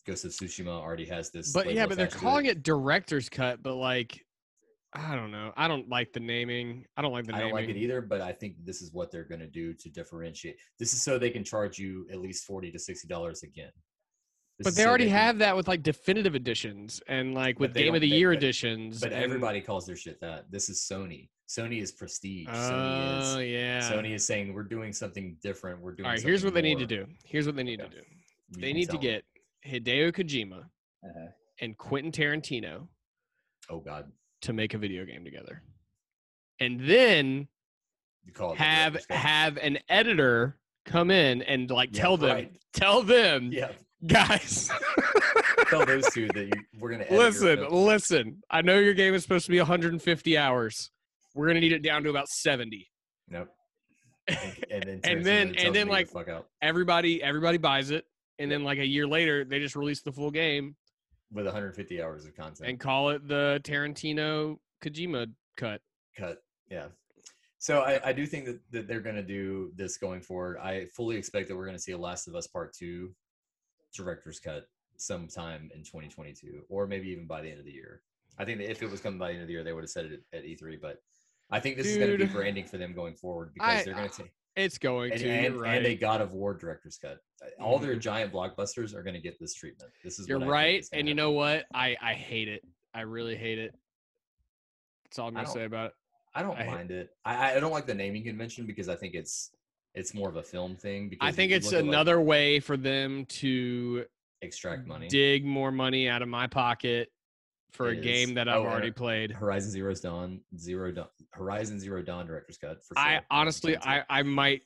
[0.09, 1.53] Ghost of Tsushima already has this.
[1.53, 3.63] But yeah, but they're calling it Director's Cut.
[3.63, 4.25] But like,
[4.95, 5.53] I don't know.
[5.57, 6.87] I don't like the naming.
[6.97, 7.51] I don't like the I naming.
[7.55, 9.91] don't like it either, but I think this is what they're going to do to
[9.91, 10.57] differentiate.
[10.79, 13.71] This is so they can charge you at least forty to sixty dollars again.
[14.59, 17.75] This But they so already can- have that with like definitive editions and like with
[17.75, 19.01] Game of the they- Year editions.
[19.01, 20.51] But and- everybody calls their shit that.
[20.51, 21.29] This is Sony.
[21.49, 22.47] Sony is prestige.
[22.51, 23.81] Oh Sony is oh, yeah.
[23.91, 25.81] Sony is saying we're doing something different.
[25.81, 26.07] We're doing.
[26.07, 26.23] All right.
[26.23, 27.07] Here's what they need to do.
[27.25, 27.99] Here's what they need to do.
[28.55, 29.25] You They need to get
[29.67, 30.65] Hideo Kojima
[31.05, 31.27] Uh-huh.
[31.61, 32.89] and Quentin Tarantino
[33.71, 34.11] Oh God,
[34.43, 35.63] to make a video game together,
[36.61, 37.49] and then
[38.25, 40.57] you call it the have have an editor
[40.87, 42.53] come in and like Yeah, tell them right.
[42.73, 43.73] tell them Yeah,
[44.07, 44.71] guys.
[45.69, 48.43] Tell those two that you, we're gonna edit listen listen.
[48.51, 50.91] I know your game is supposed to be 150 hours.
[51.35, 52.89] We're gonna need it down to about 70
[53.29, 53.49] Nope.
[54.29, 54.39] And,
[54.71, 56.09] and then And then- and then, like-
[56.63, 58.07] everybody everybody buys it
[58.39, 60.77] and then like a year later they just release the full game
[61.33, 62.69] with 150 hours of content.
[62.69, 65.81] and call it the tarantino kojima cut
[66.17, 66.39] cut.
[66.71, 66.87] Yeah.
[67.59, 70.59] So I, I do think that, that they're going to do this going forward.
[70.59, 73.13] I fully expect that we're going to see a Last of Us Part Two
[73.95, 78.03] director's cut sometime in 2022, or maybe even by the end of the year.
[78.39, 79.83] I think that if it was coming by the end of the year, they would
[79.83, 80.81] have said it at E3.
[80.81, 80.99] But
[81.51, 82.33] I think this is going to be Dude.
[82.33, 85.29] branding for them going forward because I- they're going to take it's going and, to
[85.29, 87.21] and, you're and a God of War director's cut.
[87.61, 88.01] All their Mhm.
[88.01, 89.91] giant blockbusters are going to get this treatment.
[90.03, 93.37] This is you're right is and you know what i i hate it i really
[93.37, 93.75] hate it
[95.05, 95.93] that's all i'm gonna don't- say about it
[96.35, 97.11] I don't I mind it.
[97.25, 99.51] I, I don't like the naming convention because I think it's
[99.95, 101.09] it's more of a film thing.
[101.09, 104.05] Because i think it's at, like, another way for them to
[104.43, 105.09] extract money.
[105.09, 107.11] dig more money out of my pocket
[107.73, 108.05] for It a is.
[108.05, 109.33] game that I've Oh, already played.
[109.33, 112.85] Horizon Zero Dawn, Zero Dawn, Horizon Zero Dawn director's cut.
[112.85, 114.63] For I honestly, I I might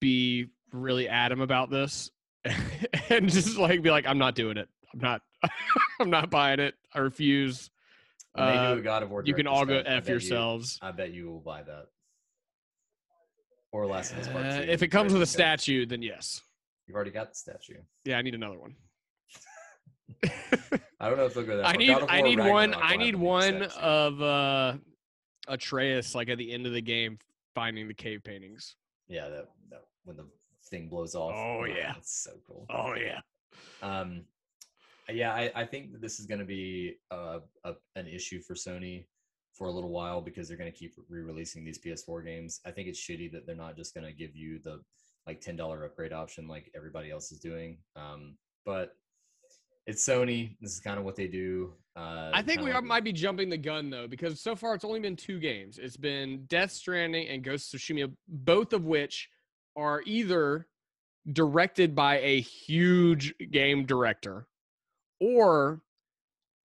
[0.00, 2.10] be really adamant about this,
[3.10, 4.68] and just like be like, I'm not doing it.
[4.92, 5.22] I'm not.
[6.00, 6.74] I'm not buying it.
[6.94, 7.70] I refuse.
[8.34, 9.22] Uh, God of War.
[9.26, 10.78] you can all go cut, I f bet you- yourselves.
[10.80, 11.86] I bet you will buy that.
[13.72, 16.42] Or Part Uh, if it comes with a statue, then yes.
[16.86, 17.78] you've already got the statue.
[18.04, 18.74] Yeah, I need another one.
[21.00, 21.66] I don't know if they'll go that.
[21.66, 24.74] I need I need one Ragnarok will I need one of uh
[25.48, 27.18] Atreus like at the end of the game
[27.54, 28.76] finding the cave paintings.
[29.08, 30.26] yeah, that, that when the
[30.72, 31.34] thing blows off.
[31.36, 31.92] Oh, yeah.
[31.94, 32.66] that's so cool.
[32.70, 33.20] Oh yeah.
[33.82, 34.24] Um,
[35.10, 38.54] yeah, I, I think that this is going to be uh, a, an issue for
[38.54, 39.04] Sony
[39.52, 42.60] for a little while because they're going to keep re-releasing these PS4 games.
[42.64, 44.80] I think it's shitty that they're not just going to give you the
[45.26, 47.78] like ten dollar upgrade option like everybody else is doing.
[47.94, 48.96] Um, but
[49.86, 50.56] it's Sony.
[50.60, 51.74] This is kind of what they do.
[51.96, 54.74] Uh, I think we are, like- might be jumping the gun though, because so far
[54.74, 55.78] it's only been two games.
[55.78, 59.28] It's been Death Stranding and Ghost of Tsushima, both of which
[59.76, 60.66] are either
[61.32, 64.46] directed by a huge game director
[65.20, 65.80] or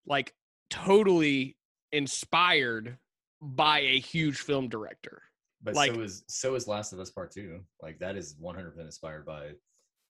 [0.05, 0.33] like
[0.69, 1.55] totally
[1.91, 2.97] inspired
[3.41, 5.21] by a huge film director.
[5.61, 7.61] But like- so is so is Last of Us Part Two.
[7.81, 9.51] Like that is 100 percent inspired by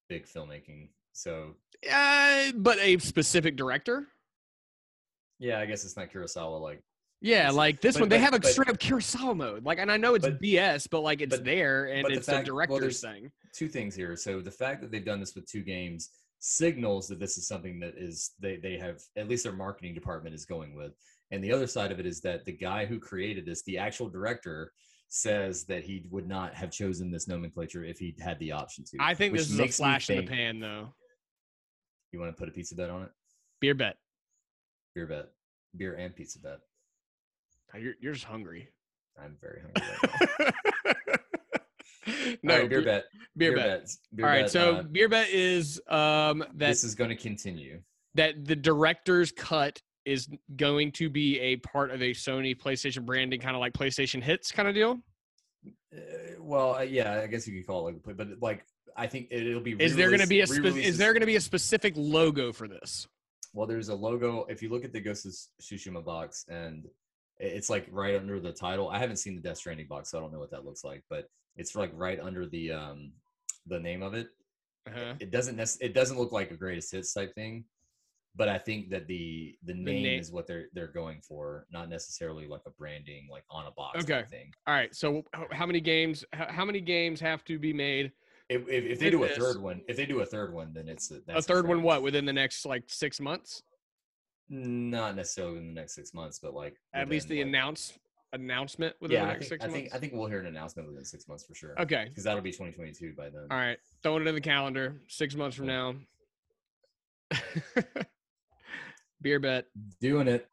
[0.09, 0.89] big filmmaking.
[1.13, 1.55] So
[1.91, 4.07] Uh, but a specific director.
[5.39, 6.61] yeah, I guess it's not Kurosawa.
[6.61, 6.81] Like
[7.21, 9.63] Yeah, It's- like this but- one, they but- have a but- straight up Kurosawa mode.
[9.65, 12.45] Like, and I know it's BS, but like it's there and but the it's fact-
[12.45, 13.31] the director's there's- thing.
[13.53, 14.15] two things here.
[14.15, 17.79] So the fact that they've done this with two games signals that this is something
[17.79, 20.93] that is they they have at least their marketing department is going with.
[21.31, 24.07] And the other side of it is that the guy who created this, the actual
[24.09, 24.71] director,
[25.09, 28.97] says that he would not have chosen this nomenclature if he had the option to.
[28.99, 30.93] I think this is a flash in the pan, though.
[32.11, 33.09] You want to put a pizza bet on it?
[33.59, 33.97] Beer bet.
[34.93, 35.29] Beer bet,
[35.75, 36.59] beer and pizza bet.
[37.75, 38.69] You're, you're just hungry.
[39.21, 39.83] I'm very hungry.
[40.39, 40.93] Right now.
[42.43, 43.03] no, right, beer beer, bet.
[43.35, 43.79] beer bet.
[43.81, 43.99] bets.
[44.13, 47.15] Beer All right, bet, so uh, beer bet is um that this is going to
[47.15, 47.81] continue.
[48.15, 53.41] that the director's cut is going to be a part of a Sony PlayStation branding,
[53.41, 54.99] kind of like PlayStation Hits kind of deal.
[55.93, 55.99] Uh,
[56.39, 58.65] well, uh, yeah, I guess you could call it like, but like
[58.95, 59.73] I think it, will be.
[59.73, 62.53] Is there going to be a spe- is there going to be a specific logo
[62.53, 63.07] for this?
[63.53, 64.45] Well, there's a logo.
[64.49, 66.87] If you look at the Ghost of Tsushima box, and
[67.39, 68.89] it's like right under the title.
[68.89, 71.03] I haven't seen the Death Stranding box, so I don't know what that looks like.
[71.09, 73.11] But it's like right under the um
[73.67, 74.27] the name of it.
[74.87, 75.13] Uh-huh.
[75.19, 77.65] It doesn't nec- it doesn't look like a greatest hits type thing,
[78.35, 81.89] but I think that the the name name- is what they're they're going for, not
[81.89, 84.13] necessarily like a branding like on a box Okay.
[84.13, 84.51] type thing.
[84.65, 84.95] All right.
[84.95, 86.23] So how many games?
[86.33, 88.11] How many games have to be made?
[88.49, 90.87] If, if, if they do a third one, if they do a third one, then
[90.87, 93.61] it's a, A third one, what within the next like six months?
[94.49, 97.97] Not necessarily in the next six months, but like At least the like- announce
[98.33, 99.81] announcement within Yeah, the I next think, six I months.
[99.81, 101.79] think I think we'll hear an announcement within six months for sure.
[101.81, 102.05] okay.
[102.09, 103.47] because that'll be 2022 by then.
[103.51, 103.77] All right.
[104.03, 105.01] Throwing it in the calendar.
[105.07, 105.95] Six months from now.
[109.21, 109.65] Beer bet
[109.99, 110.47] Doing it.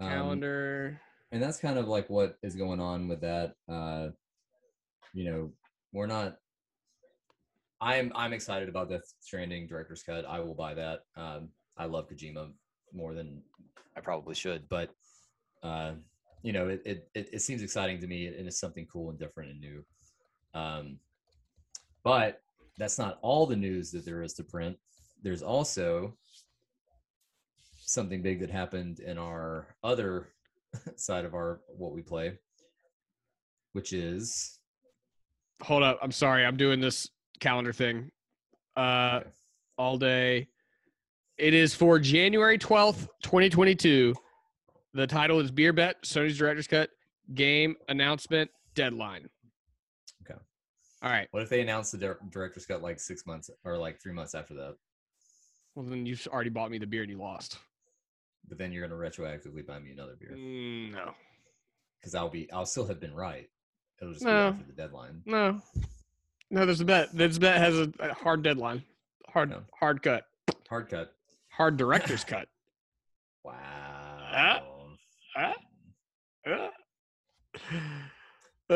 [0.00, 1.00] Um, calendar.
[1.32, 3.54] and that's kind of like what is going on with that.
[3.68, 4.08] Uh,
[5.14, 5.52] you know,
[5.92, 6.38] we're not.
[7.80, 10.24] I'm I'm excited about Death Stranding director's cut.
[10.26, 11.00] I will buy that.
[11.16, 12.50] Um, I love Kojima
[12.92, 13.42] more than
[13.96, 14.90] I probably should, but
[15.62, 15.92] uh,
[16.42, 19.18] you know, it, it it it seems exciting to me, and it's something cool and
[19.18, 19.84] different and new.
[20.54, 20.98] Um,
[22.04, 22.40] but
[22.78, 24.76] that's not all the news that there is to print.
[25.22, 26.16] There's also
[27.78, 30.28] something big that happened in our other
[30.96, 32.38] side of our what we play,
[33.72, 34.56] which is
[35.62, 35.98] Hold up.
[36.02, 36.44] I'm sorry.
[36.44, 37.08] I'm doing this
[37.40, 38.10] calendar thing.
[38.76, 39.30] Uh, okay,
[39.78, 40.48] all day.
[41.38, 44.14] It is for January 12th, 2022.
[44.94, 46.90] The title is Beer Bet, Sony's Director's Cut,
[47.34, 49.28] Game Announcement Deadline.
[50.24, 50.38] Okay.
[51.02, 51.28] All right.
[51.32, 54.34] what if they announce the dir- director's cut like six months or like three months
[54.34, 54.76] after that?
[55.74, 57.58] Well, then you've already bought me the beer and you lost.
[58.48, 61.12] But then you're gonna retroactively buy me another beer Mm, no.
[62.00, 63.50] because I'll be I'll still have been right.
[64.00, 64.52] It'll just No.
[64.52, 65.20] be after the deadline.
[65.26, 65.60] No.
[66.50, 67.12] No, there's a bet.
[67.12, 68.84] This bet has a, a hard deadline.
[69.28, 69.62] Hard No.
[69.78, 70.24] hard cut.
[70.70, 71.12] Hard cut.
[71.56, 72.48] Hard director's cut.
[73.42, 74.96] Wow.
[75.36, 75.54] Ah.
[78.68, 78.74] Uh.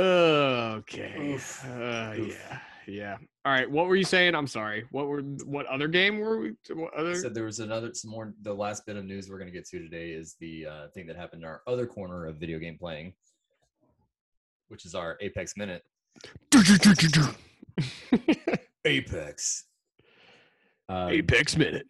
[0.78, 1.14] Okay.
[1.20, 1.64] Oof.
[1.66, 2.28] Uh, Oof.
[2.28, 2.58] yeah.
[2.86, 3.16] Yeah.
[3.44, 3.70] All right.
[3.70, 4.34] What were you saying?
[4.34, 4.84] I'm sorry.
[4.92, 6.52] What were what other game were we?
[6.72, 7.14] What other?
[7.16, 8.32] So there was another some more.
[8.42, 11.16] The last bit of news we're gonna get to today is the uh, thing that
[11.16, 13.12] happened in our other corner of video game playing,
[14.68, 15.82] which is our Apex Minute.
[18.84, 19.64] Apex.
[20.88, 21.86] Um, Apex minute.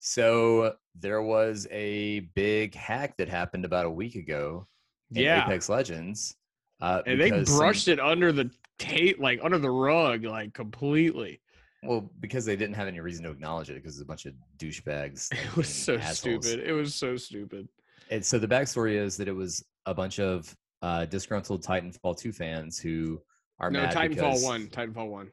[0.00, 4.66] So there was a big hack that happened about a week ago
[5.14, 5.44] in Yeah.
[5.44, 6.36] Apex Legends.
[6.80, 10.54] Uh, And they because some- brushed it under the tape, like under the rug, like
[10.54, 11.40] completely.
[11.82, 14.34] well because they didn't have any reason to acknowledge it because it's a bunch of
[14.58, 15.30] douchebags.
[15.32, 16.46] like, It was so assholes.
[16.46, 16.66] stupid.
[16.66, 17.68] It was so stupid.
[18.10, 22.32] And so the backstory is that it was a bunch of uh, disgruntled Titanfall 2
[22.32, 23.20] fans who
[23.58, 24.66] are No, Titanfall one.
[24.68, 25.30] Titanfall one.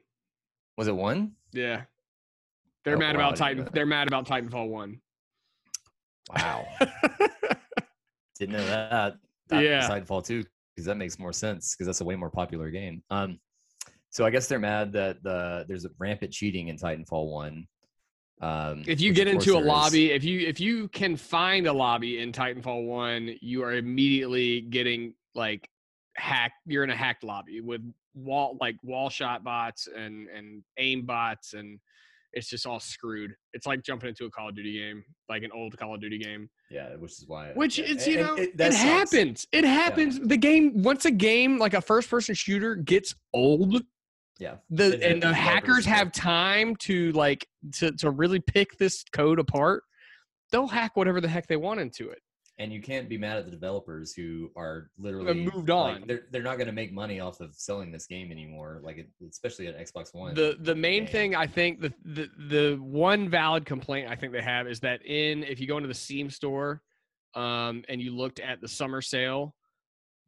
[0.78, 1.32] Was it one?
[1.54, 1.84] Yeah.
[2.88, 3.68] They're Oh, mad wow, about Titan.
[3.74, 5.02] They're mad about Titanfall one.
[6.34, 6.66] Wow.
[8.40, 9.18] Didn't know that.
[9.50, 9.90] that Yeah.
[9.90, 13.04] Titanfall 2 because that makes more sense because that's a way more popular game.
[13.10, 13.42] Um,
[14.10, 17.68] so I guess they're mad that the there's a rampant cheating in Titanfall 1.
[18.40, 19.68] Um, if you get into a there is.
[19.68, 24.62] lobby, if you if you can find a lobby in Titanfall one, you are immediately
[24.62, 25.68] getting like
[26.16, 27.82] hack you're in a hacked lobby with
[28.14, 31.80] wall like wall shot bots and and aim bots and
[32.34, 33.34] it's just all screwed.
[33.54, 36.18] It's like jumping into a Call of Duty game, like an old Call of Duty
[36.20, 36.50] game.
[36.70, 37.52] Yeah, which is why.
[37.54, 39.48] Which yeah, it's you know it, it, that happens.
[39.52, 40.20] It happens.
[40.20, 43.84] The game once a game like a first person shooter gets old,
[44.40, 48.78] Yeah, the And and the the hackers have time to like to to really pick
[48.78, 49.84] this code apart.
[50.52, 52.20] They'll hack whatever the heck they want into it.
[52.60, 56.04] And you can't be mad at the developers who are literally moved like, on.
[56.08, 58.82] they're they're not going to make money off of selling this game anymore.
[58.84, 60.34] Like it, especially at Xbox One.
[60.34, 61.12] The the main Man.
[61.12, 65.06] thing I think the, the the one valid complaint I think they have is that
[65.06, 66.82] in if you go into the Steam store,
[67.36, 69.56] um, and you looked at the summer sale,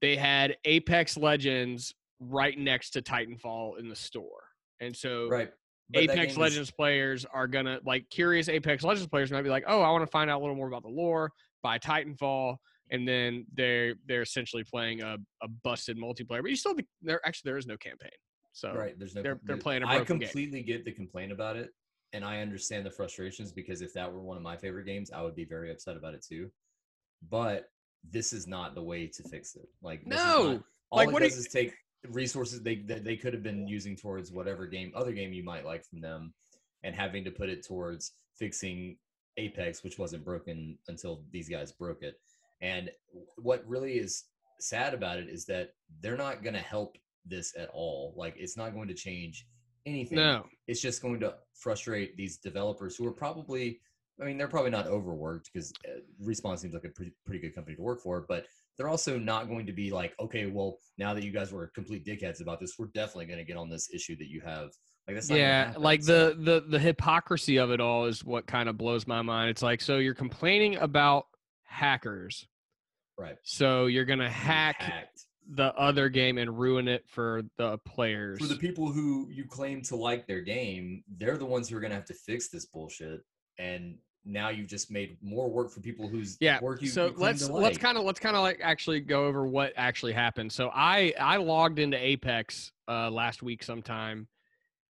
[0.02, 4.44] they had Apex Legends right next to Titanfall in the store,
[4.80, 5.52] and so right.
[5.90, 9.50] but Apex game is- Legends players are gonna like curious Apex Legends players might be
[9.50, 11.32] like, oh, I want to find out a little more about the lore,
[11.64, 12.58] buy Titanfall,
[12.92, 16.42] and then they're they're essentially playing a, a busted multiplayer.
[16.42, 18.12] But you still there actually there is no campaign,
[18.52, 18.98] so right.
[18.98, 19.22] There's no.
[19.24, 20.28] they're- they're playing a I broken game.
[20.28, 21.70] completely get the complaint about it,
[22.14, 25.22] and I understand the frustrations because if that were one of my favorite games, I
[25.22, 26.50] would be very upset about it too.
[27.30, 27.70] But
[28.10, 29.68] this is not the way to fix it.
[29.82, 30.54] Like No!
[30.54, 31.74] not- all Like, it what does you- is take
[32.08, 35.66] resources they that they could have been using towards whatever game other game you might
[35.66, 36.34] like from them,
[36.84, 38.98] and having to put it towards fixing
[39.40, 42.20] Apex, which wasn't broken until these guys broke it.
[42.62, 42.92] And
[43.38, 44.26] what really is
[44.60, 48.14] sad about it is that they're not going to help this at all.
[48.16, 49.48] Like it's not going to change
[49.86, 50.18] anything.
[50.18, 50.46] no.
[50.68, 53.80] It's just going to frustrate these developers who are probably,
[54.22, 57.56] I mean, they're probably not overworked because uh, Respawn seems like a pretty, pretty good
[57.56, 58.46] company to work for, but
[58.78, 62.06] they're also not going to be like, okay, well, now that you guys were complete
[62.06, 64.70] dickheads about this, we're definitely going to get on this issue that you have.
[65.16, 69.08] Like yeah like the the the hypocrisy of it all is what kind of blows
[69.08, 69.50] my mind.
[69.50, 71.28] It's like so you're complaining about
[71.64, 72.48] hackers.
[73.18, 73.36] Right.
[73.44, 75.10] So you're gonna hack
[75.52, 79.82] the other game and ruin it for the players for the people who you claim
[79.82, 82.66] to like their game, they're the ones who are going to have to fix this
[82.66, 83.22] bullshit.
[83.58, 86.88] And now you've just made more work for people whose yeah work you.
[86.88, 89.74] so you let's to let's kind of let's kind of like actually go over what
[89.76, 90.52] actually happened.
[90.52, 94.28] So i i logged into apex uh last week sometime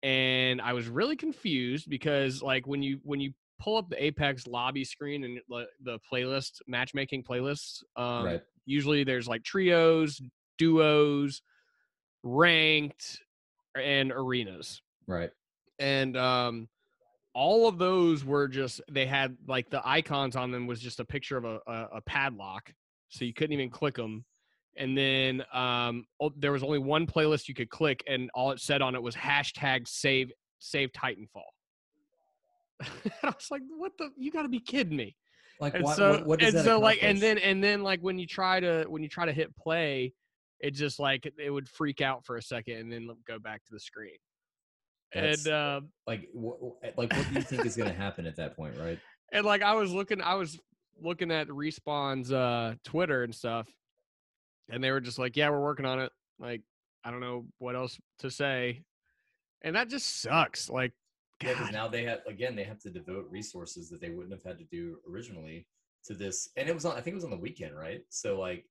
[0.04, 4.48] and i was really confused because like when you when you pull up the apex
[4.48, 8.42] lobby screen and the, the playlist matchmaking playlists um right.
[8.66, 10.22] usually there's like trios
[10.58, 11.42] duos
[12.24, 13.22] ranked
[13.76, 15.32] and arenas Right.
[15.80, 16.68] and um
[17.34, 21.06] all of those were just they had like the icons on them was just a
[21.06, 22.74] picture of a, a, a padlock
[23.10, 24.26] so you couldn't even click them
[24.78, 26.06] and then um
[26.38, 29.16] there was only one playlist you could click and all it said on it was
[29.16, 31.42] hashtag save save titanfall
[32.82, 35.16] i was like what the you gotta be kidding me
[35.60, 35.98] Like and what?
[35.98, 38.60] so what, what and that so like and then and then like when you try
[38.60, 40.14] to when you try to hit play
[40.60, 43.74] it just like it would freak out for a second and then go back to
[43.74, 44.18] the screen
[45.14, 46.58] That's- and uh like what,
[46.98, 48.76] like what do you think is going to happen at that point?
[48.80, 49.00] Right.
[49.34, 50.60] and like I was looking, I was
[51.02, 53.68] looking at Respawn's uh, Twitter and stuff,
[54.72, 56.62] and they were just like, "Yeah, we're working on it." Like,
[57.04, 58.84] I don't know what else to say,
[59.62, 60.70] and that just sucks.
[60.70, 60.94] Like,
[61.44, 64.58] Yeah, now they have again they have to devote resources that they wouldn't have had
[64.60, 65.68] to do originally
[66.06, 68.02] to this, and it was on I think it was on the weekend, right?
[68.10, 68.66] So like,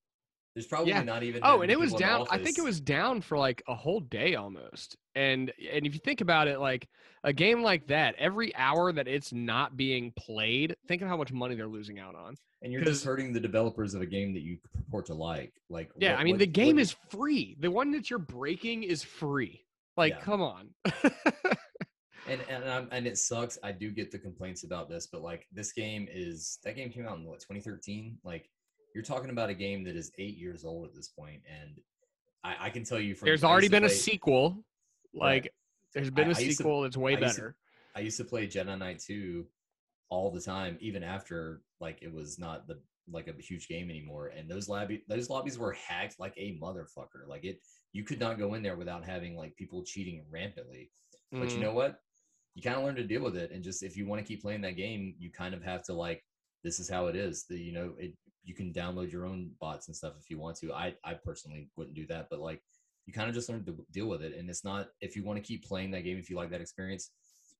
[0.54, 1.02] there's probably Yeah.
[1.02, 1.40] not even.
[1.44, 2.26] oh, and it was people in the down.
[2.30, 4.96] I think it was down for like a whole day almost.
[5.14, 6.88] And and if you think about it, like
[7.24, 11.32] a game like that, every hour that it's not being played, think of how much
[11.32, 12.34] money they're losing out on.
[12.62, 15.52] and you're just hurting the developers of a game that you purport to like.
[15.70, 17.56] Like Yeah, what- I mean what- the game what- is free.
[17.58, 19.64] The one that you're breaking is free.
[19.96, 20.20] Like, Yeah.
[20.20, 20.68] come on.
[22.28, 23.58] and and I'm, and it sucks.
[23.62, 27.06] I do get the complaints about this, but like this game is that game came
[27.06, 28.18] out in what 2013.
[28.24, 28.50] Like
[28.94, 31.80] you're talking about a game that is eight years old at this point, and
[32.44, 34.64] I, I can tell you from There's I already been a play- sequel.
[35.14, 35.42] Right.
[35.44, 35.54] Like,
[35.94, 37.56] there's been I- a I used to- sequel that's way used to- better.
[37.96, 39.46] I used to play Jedi Knight 2
[40.10, 42.80] all the time, even after like it was not the
[43.12, 44.28] like a huge game anymore.
[44.28, 47.26] And those lobby those lobbies were hacked like a motherfucker.
[47.26, 47.60] Like it
[47.92, 50.90] you could not go in there without having like people cheating rampantly.
[51.32, 51.60] But you Mm.
[51.62, 52.00] know what?
[52.54, 53.50] You kind of learn to deal with it.
[53.50, 55.92] And just if you want to keep playing that game, you kind of have to
[55.92, 56.24] like
[56.62, 57.44] this is how it is.
[57.46, 58.14] The you know, it
[58.44, 60.72] you can download your own bots and stuff if you want to.
[60.72, 62.62] I I personally wouldn't do that, but like
[63.06, 64.36] you kind of just learn to deal with it.
[64.36, 66.60] And it's not if you want to keep playing that game, if you like that
[66.60, 67.10] experience,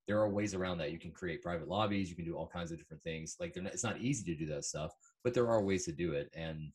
[0.07, 0.93] there are ways around that.
[0.93, 2.11] You can create private lobbies.
[2.11, 3.37] You can do all kinds of different things.
[3.39, 4.93] Like not, it's not easy to do that stuff,
[5.23, 6.73] but there are ways to do it, and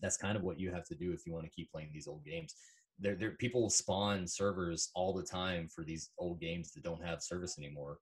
[0.00, 2.06] that's kind of what you have to do if you want to keep playing these
[2.06, 2.54] old games.
[3.00, 7.22] There, there, people spawn servers all the time for these old games that don't have
[7.22, 7.98] service anymore.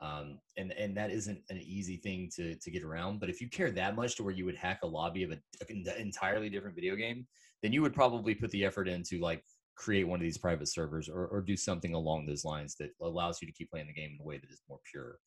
[0.00, 3.20] Um, and and that isn't an easy thing to to get around.
[3.20, 5.38] But if you care that much to where you would hack a lobby of a,
[5.68, 7.26] an entirely different video game,
[7.62, 9.42] then you would probably put the effort into like
[9.76, 13.40] create one of these private servers or, or do something along those lines that allows
[13.40, 15.18] you to keep playing the game in a way that is more pure.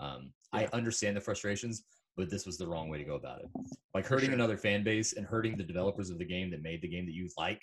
[0.00, 1.84] Um, I understand the frustrations,
[2.16, 3.48] but this was the wrong way to go about it.
[3.94, 4.34] Like hurting sure.
[4.34, 7.14] another fan base and hurting the developers of the game that made the game that
[7.14, 7.62] you like.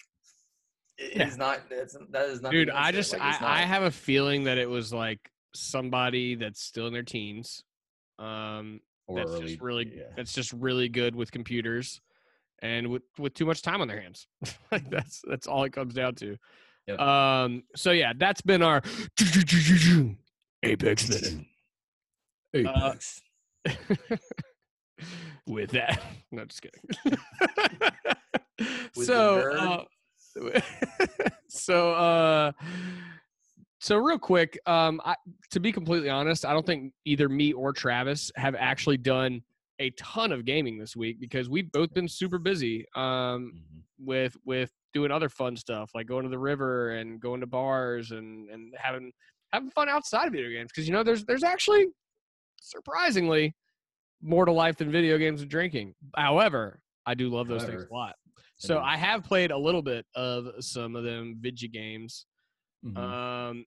[0.97, 1.59] It It is is not.
[1.69, 2.51] It's, that is not.
[2.51, 5.19] Dude, I just I, I have a feeling that it was like
[5.53, 7.63] somebody that's still in their teens.
[8.17, 10.03] Um or that's early, just really yeah.
[10.15, 12.01] that's just really good with computers
[12.61, 14.27] and with with too much time on their hands.
[14.71, 16.37] like that's that's all it comes down to.
[16.87, 16.99] Yep.
[16.99, 18.81] Um so yeah, that's been our
[20.63, 21.45] Apex minute.
[22.55, 23.21] Uh, Apex.
[25.47, 26.01] with that.
[26.31, 26.79] No, just kidding.
[28.95, 29.83] With so, uh,
[31.47, 32.51] so, uh,
[33.79, 35.15] so real quick, um, I,
[35.51, 39.41] to be completely honest, I don't think either me or Travis have actually done
[39.79, 43.81] a ton of gaming this week because we've both been super busy um, Mhm.
[43.97, 48.11] with with doing other fun stuff like going to the river and going to bars
[48.11, 49.11] and and having
[49.53, 51.87] having fun outside of video games because you know there's there's actually
[52.61, 53.55] surprisingly
[54.21, 55.95] more to life than video games and drinking.
[56.17, 58.15] However, I do love those things a lot.
[58.57, 58.79] So.
[58.79, 62.25] I have played a little bit of some of them vidya games.
[62.85, 62.97] Mhm.
[62.97, 63.65] Um,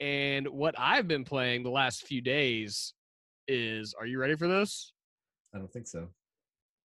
[0.00, 2.94] and what I've been playing the last few days
[3.48, 4.92] is, are you ready for this?
[5.54, 6.08] I don't think so.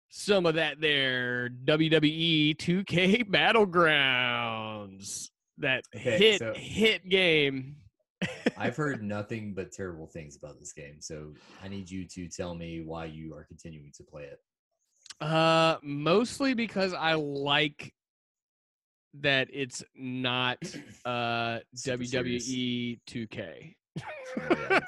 [0.09, 5.29] Some of that there WWE 2K Battlegrounds.
[5.59, 7.77] That Okay, hit so- hit game.
[8.57, 12.55] I've heard nothing but terrible things about this game, so I need you to tell
[12.55, 14.39] me why you are continuing to play it.
[15.19, 17.93] Uh, mostly because I like
[19.15, 20.57] that it's not
[21.05, 22.49] uh Super serious.
[22.49, 23.75] WWE 2K.
[23.99, 24.01] Oh,
[24.69, 24.79] yeah,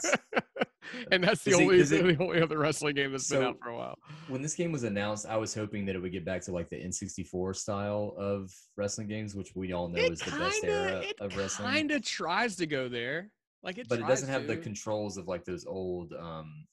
[1.11, 3.57] and that's the Is it- only it- the only other wrestling game that's been out
[3.61, 3.95] for a while.
[4.27, 6.69] when this game was announced, I was hoping that it would get back to like
[6.69, 11.15] the N64 style of wrestling games, which we all know is the best era it
[11.19, 11.69] of wrestling.
[11.69, 13.31] kind of tries to go there.
[13.63, 16.65] Like it, but it doesn't tries have the controls of like those old um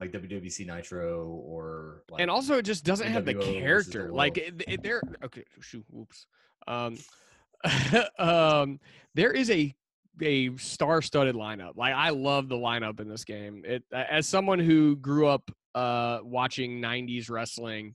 [0.00, 3.60] like WWC Nitro or like and also it just doesn't have the NWO versus the
[3.60, 4.12] character.
[4.12, 4.62] Like world.
[4.66, 5.02] it, it, there.
[5.24, 5.84] Okay, shoot.
[5.90, 6.26] Whoops.
[6.66, 6.98] Um,
[8.18, 8.80] um,
[9.14, 9.74] there is a
[10.20, 11.76] a star-studded lineup.
[11.76, 13.62] Like I love the lineup in this game.
[13.64, 17.94] It as someone who grew up uh watching '90s wrestling,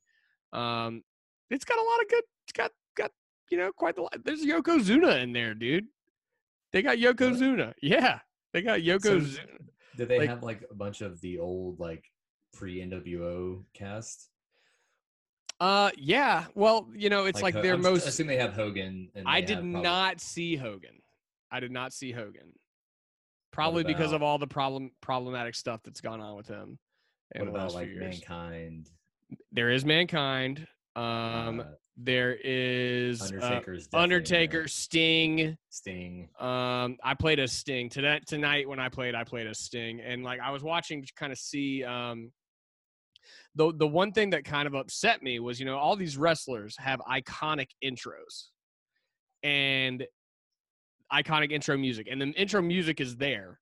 [0.54, 1.04] um,
[1.50, 2.24] it's got a lot of good.
[2.46, 3.12] It's got got
[3.50, 4.08] you know quite the.
[4.24, 5.86] There's Yokozuna in there, dude.
[6.72, 7.74] They got Yokozuna.
[7.82, 8.20] Yeah,
[8.54, 8.86] they got So-
[9.20, 9.40] Yokozuna.
[9.98, 12.04] did they like- have like a bunch of the old like
[12.54, 14.30] pre NWO cast?
[15.60, 16.46] Uh, yeah.
[16.56, 18.06] Well, you know, it's like, Ho- their I'm- most.
[18.06, 19.10] I assume they have Hogan.
[19.16, 21.02] And I did probably- not see Hogan.
[21.52, 22.54] I did not see Hogan.
[23.52, 26.80] Probably because of all the problem problematic stuff that's gone on with him.
[27.36, 27.90] What about like.
[27.90, 28.90] Mankind?
[29.52, 30.68] There is mankind.
[30.96, 31.64] Um, uh,
[31.96, 33.90] there is uh, Undertaker's.
[33.94, 35.58] Undertaker, Sting.
[35.70, 36.30] Sting.
[36.40, 38.26] Um, I played a Sting tonight.
[38.26, 41.32] Tonight when I played, I played a Sting, and like I was watching to kind
[41.32, 41.84] of see.
[41.84, 42.32] Um,
[43.56, 46.76] the the one thing that kind of upset me was you know all these wrestlers
[46.78, 48.50] have iconic intros,
[49.44, 50.06] and
[51.12, 53.60] iconic intro music, and the intro music is there.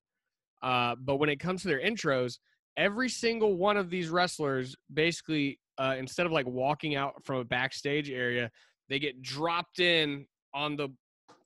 [0.61, 2.37] Uh, but when it comes to their intros,
[2.77, 7.43] every single one of these wrestlers basically, uh, instead of like walking out from a
[7.43, 8.49] backstage area,
[8.89, 10.89] they get dropped in on the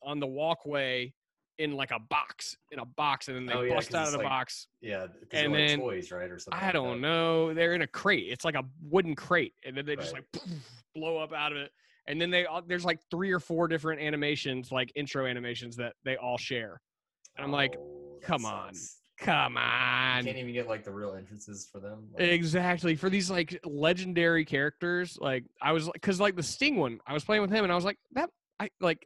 [0.04, 1.14] on the walkway
[1.58, 4.12] in like a box in a box and then they Oh, yeah, bust out of
[4.12, 6.62] the like- box Yeah, And like then- toys, right, or something.
[6.62, 7.08] i don't that.
[7.08, 10.24] know they're in a crate it's like a wooden crate and then they just Right.
[10.34, 10.44] like
[10.94, 11.72] blow up out of it
[12.08, 15.94] and then they all there's like three or four different animations like intro animations that
[16.04, 16.82] they all share
[17.38, 18.98] and i'm like Oh, that come on, sucks.
[19.20, 22.10] come You on can't even get like the real entrances for them.
[22.14, 25.18] Like, Exactly for these like legendary characters.
[25.22, 27.76] Like I was because like the Sting one, I was playing with him and I
[27.76, 28.30] was like that.
[28.60, 29.06] I like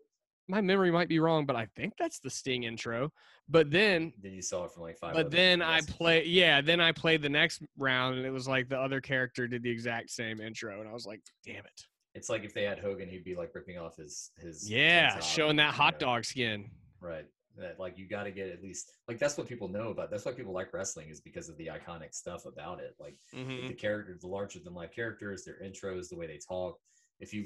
[0.49, 3.13] my memory might be wrong, but I think that's the Sting intro.
[3.47, 5.13] But then, then you saw it from like five.
[5.13, 6.25] but then I play.
[6.25, 9.63] Yeah, then I played the next round and it was like the other character did
[9.63, 11.85] the exact same intro, and I was like, damn it.
[12.15, 14.69] It's like if they had Hogan, he'd be like ripping off his his.
[14.69, 16.71] Yeah, top, showing that hot know, dog skin.
[16.99, 17.25] Right.
[17.57, 20.09] That like you got to get at least like that's what people know about.
[20.09, 22.95] That's why people like wrestling is because of the iconic stuff about it.
[22.99, 26.79] Like hmm the characters, the larger than life characters, their intros, the way they talk.
[27.19, 27.45] If you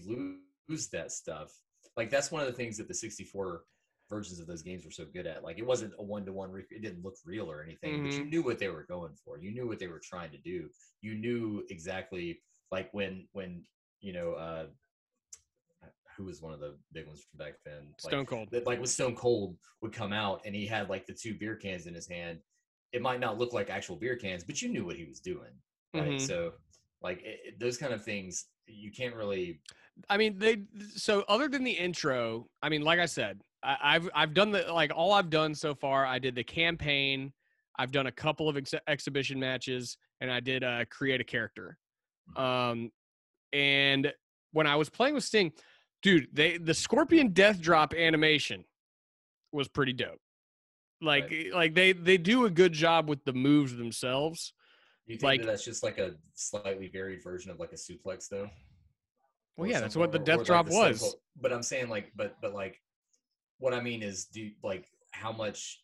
[0.69, 1.51] lose that stuff,
[1.97, 3.63] like that's one of the things that the 64
[4.09, 5.43] versions of those games were so good at.
[5.43, 8.25] Like it wasn't a one to one, it didn't look real or anything, but you
[8.25, 8.29] Mhm.
[8.29, 9.37] knew what they were going for.
[9.39, 10.69] You knew what they were trying to do.
[11.01, 12.41] You knew exactly
[12.71, 13.65] like when when
[14.01, 14.67] you know uh
[16.15, 17.87] who was one of the big ones from back then?
[18.03, 18.49] Like, Stone Cold.
[18.51, 21.55] that like when Stone Cold would come out and he had like the two beer
[21.55, 22.39] cans in his hand
[22.91, 25.49] it might not look like actual beer cans, but you knew what he was doing,
[25.95, 26.13] right?
[26.13, 26.21] Mhm.
[26.21, 26.53] So
[27.01, 29.59] like it- those kind of things, you can't really.
[30.09, 30.63] I mean, they.
[30.95, 34.71] So other than the intro, I mean, like I said, I, I've I've done the
[34.73, 36.05] like all I've done so far.
[36.05, 37.31] I did the campaign.
[37.77, 41.77] I've done a couple of ex- exhibition matches, and I did uh, create a character.
[42.35, 42.91] Um,
[43.51, 44.13] and
[44.51, 45.51] when I was playing with Sting,
[46.01, 48.63] dude, they the Scorpion Death Drop animation
[49.51, 50.19] was pretty dope.
[51.01, 54.53] Like like they they do a good job with the moves themselves.
[55.05, 58.29] You think Like- that that's just like a slightly varied version of like a suplex,
[58.29, 58.49] though?
[59.57, 61.01] Well, Or yeah, that's what the or- or Death like Drop the was.
[61.01, 62.81] simple- But I'm saying like, but but like,
[63.59, 65.79] what I mean is, do like how much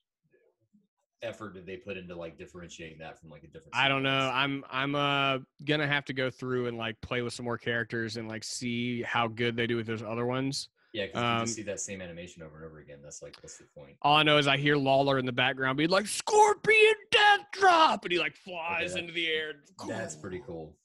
[1.21, 3.73] effort did they put into like differentiating that from like a different?
[3.73, 4.31] I don't know.
[4.33, 8.17] I'm I'm uh gonna have to go through and like play with some more characters
[8.17, 10.69] and like see how good they do with those other ones.
[10.91, 12.97] Yeah, because you um, just see that same animation over and over again.
[13.03, 13.95] That's like, what's the point?
[14.01, 18.03] All I know is I hear Lawler in the background be like Scorpion Death Drop,
[18.05, 19.53] and he like flies that- into the air.
[19.87, 20.75] That's pretty cool.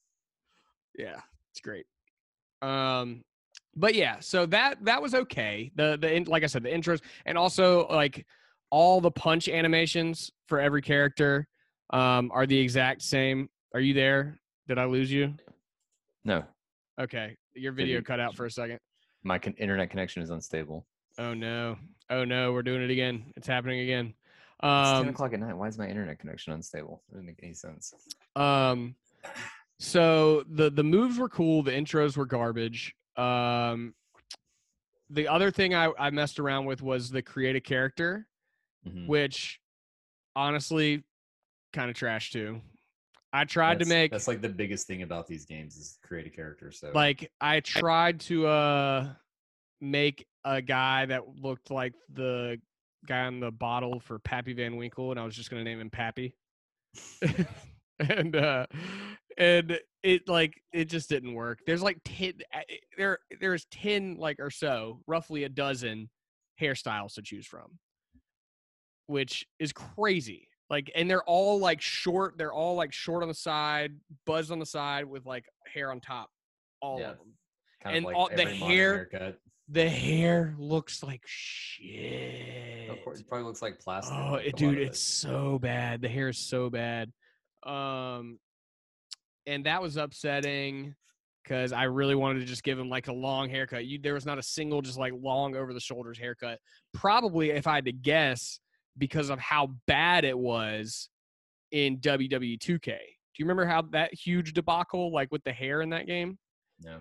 [0.98, 1.20] Yeah,
[1.52, 1.86] it's great.
[2.62, 3.22] Um,
[3.76, 5.70] but yeah, so that that was okay.
[5.74, 8.24] The the like I said, the intros and also like
[8.70, 11.46] all the punch animations for every character
[11.90, 13.48] um are the exact same.
[13.74, 14.38] Are you there?
[14.68, 15.34] Did I lose you?
[16.24, 16.44] No,
[16.98, 18.78] Okay, your video cut out for a second.
[19.24, 20.86] my con- internet connection is unstable.
[21.18, 21.76] Oh no.
[22.08, 23.32] Oh no, we're doing it again.
[23.36, 24.14] It's happening again.
[24.66, 25.54] It's ten Um, o'clock at night.
[25.56, 27.02] Why is my internet connection unstable?
[27.08, 27.92] It doesn't make any sense.
[28.36, 28.94] um
[29.78, 32.94] so the the moves were cool, the intros were garbage.
[33.16, 33.94] Um
[35.10, 38.26] the other thing I, I messed around with was the create a character,
[38.86, 39.06] Mhm.
[39.06, 39.60] which
[40.34, 41.04] honestly
[41.72, 42.60] kind of trash too.
[43.32, 46.30] I tried to make that's like the biggest thing about these games is create a
[46.30, 46.70] character.
[46.72, 49.14] So like I tried to uh
[49.80, 52.60] make a guy that looked like the
[53.06, 55.90] guy on the bottle for Pappy Van Winkle, and I was just gonna name him
[55.90, 56.34] Pappy.
[57.98, 58.66] and uh
[59.38, 61.60] and it like it just didn't work.
[61.66, 62.60] There's like ten uh,
[62.96, 66.08] there there's ten like or so, roughly a dozen
[66.60, 67.78] hairstyles to choose from,
[69.06, 70.48] which is crazy.
[70.70, 72.38] Like, and they're all like short.
[72.38, 73.92] They're all like short on the side,
[74.24, 76.30] buzzed on the side with like hair on top.
[76.80, 77.10] All Yeah.
[77.10, 77.34] of them.
[77.82, 79.38] kind and of like all- the hair- haircut.
[79.68, 82.90] The hair looks like shit.
[82.90, 84.14] Of course, it probably looks like plastic.
[84.16, 86.02] Oh, it, dude, it's so bad.
[86.02, 87.10] The hair is so bad.
[87.64, 88.38] Um,
[89.46, 90.94] and that was upsetting
[91.42, 93.86] because I really wanted to just give him like a long haircut.
[93.86, 96.58] You, there was not a single just like long over the shoulders haircut.
[96.92, 98.60] Probably, if I had to guess,
[98.96, 101.08] because of how bad it was
[101.70, 102.84] in WWE 2K.
[102.86, 106.38] Do you remember how that huge debacle, like with the hair in that game?
[106.80, 107.00] No,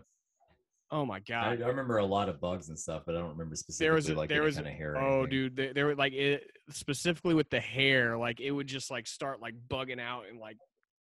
[0.95, 1.59] Oh my god!
[1.63, 4.09] I remember a lot of bugs and stuff, but I don't remember specifically there was
[4.09, 4.95] a- like there was kind of hair.
[4.95, 8.91] oh dude they, they were like it specifically with the hair like it would just
[8.91, 10.57] like start like bugging out and like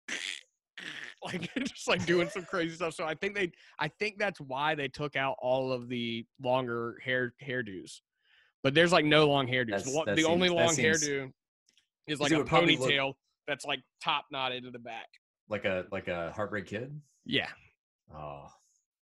[1.24, 4.74] like just like doing some crazy stuff so i think they i think that's why
[4.74, 8.00] they took out all of the longer hair hairdos
[8.62, 11.30] but there's like no long hairdos the, That's- the only seems- that long seems- hairdo
[12.06, 13.12] is like a probably look- ponytail
[13.46, 15.08] that's like top knotted to the back
[15.48, 16.98] like a like a heartbreak kid.
[17.26, 17.48] yeah
[18.14, 18.46] Oh,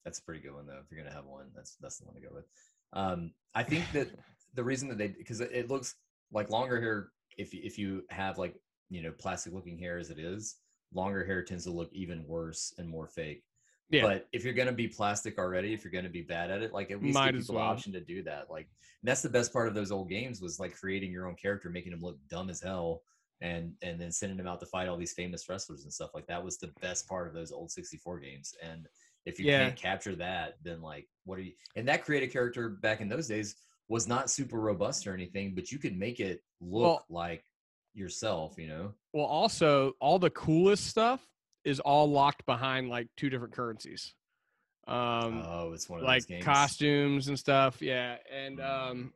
[0.06, 0.80] that's a pretty good one though.
[0.84, 2.46] If you're gonna have one, that's that's the one to go with.
[2.94, 4.08] Um, I think that
[4.56, 5.96] the reason that they because it, it looks
[6.32, 7.10] like longer hair.
[7.38, 8.56] If you- if you have like
[8.90, 10.58] you know plastic looking hair as it is,
[10.94, 13.44] longer hair tends to look even worse and more fake.
[13.92, 14.04] Yeah.
[14.04, 16.92] But if you're gonna be plastic already, if you're gonna be bad at it, like
[16.92, 18.50] at least Might give people the option to do that.
[18.50, 18.68] Like
[19.04, 21.92] that's the best part of those old games was like creating your own character, making
[21.92, 23.02] them look dumb as hell,
[23.42, 26.28] and and then sending them out to fight all these famous wrestlers and stuff like
[26.28, 28.54] that was the best part of those old 64 games.
[28.62, 28.88] And
[29.30, 29.66] if you Yeah.
[29.66, 31.54] can't capture that, then like what are you?
[31.76, 33.56] And that creative character back in those days
[33.88, 37.46] was not super robust or anything, but you could make it look Well- like
[37.94, 38.58] yourself.
[38.58, 38.94] You know?
[39.14, 41.22] well also all the coolest stuff
[41.64, 44.14] is all locked behind like two different currencies
[44.88, 47.80] um oh, it's one of like costumes and stuff.
[47.82, 49.14] Yeah, and um,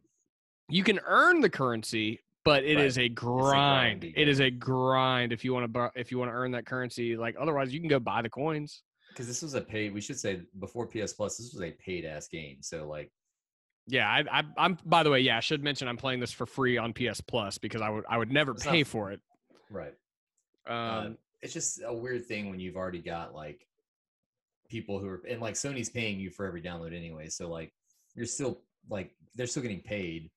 [0.69, 2.85] you can earn the currency, but it Right.
[2.85, 4.01] is a grind.
[4.03, 6.67] grindy it is a grind if you want to if you want to earn that
[6.67, 7.15] currency.
[7.17, 8.83] Like otherwise, you can go buy the coins.
[9.13, 9.93] Because this was a paid.
[9.93, 12.57] We should say before PS Plus, this was a paid ass game.
[12.61, 13.11] So like,
[13.87, 14.77] Yeah, I, I, I'm.
[14.85, 17.57] By the way, yeah, I should mention I'm playing this for free on PS Plus
[17.57, 19.19] because I would I would never It's not pay for it.
[19.69, 19.93] right?
[20.67, 21.09] Um, uh,
[21.41, 23.67] it's just a weird thing when you've already got like
[24.69, 27.27] people who are and like Sony's paying you for every download anyway.
[27.29, 27.73] So like
[28.15, 30.31] you're still like they're still getting paid,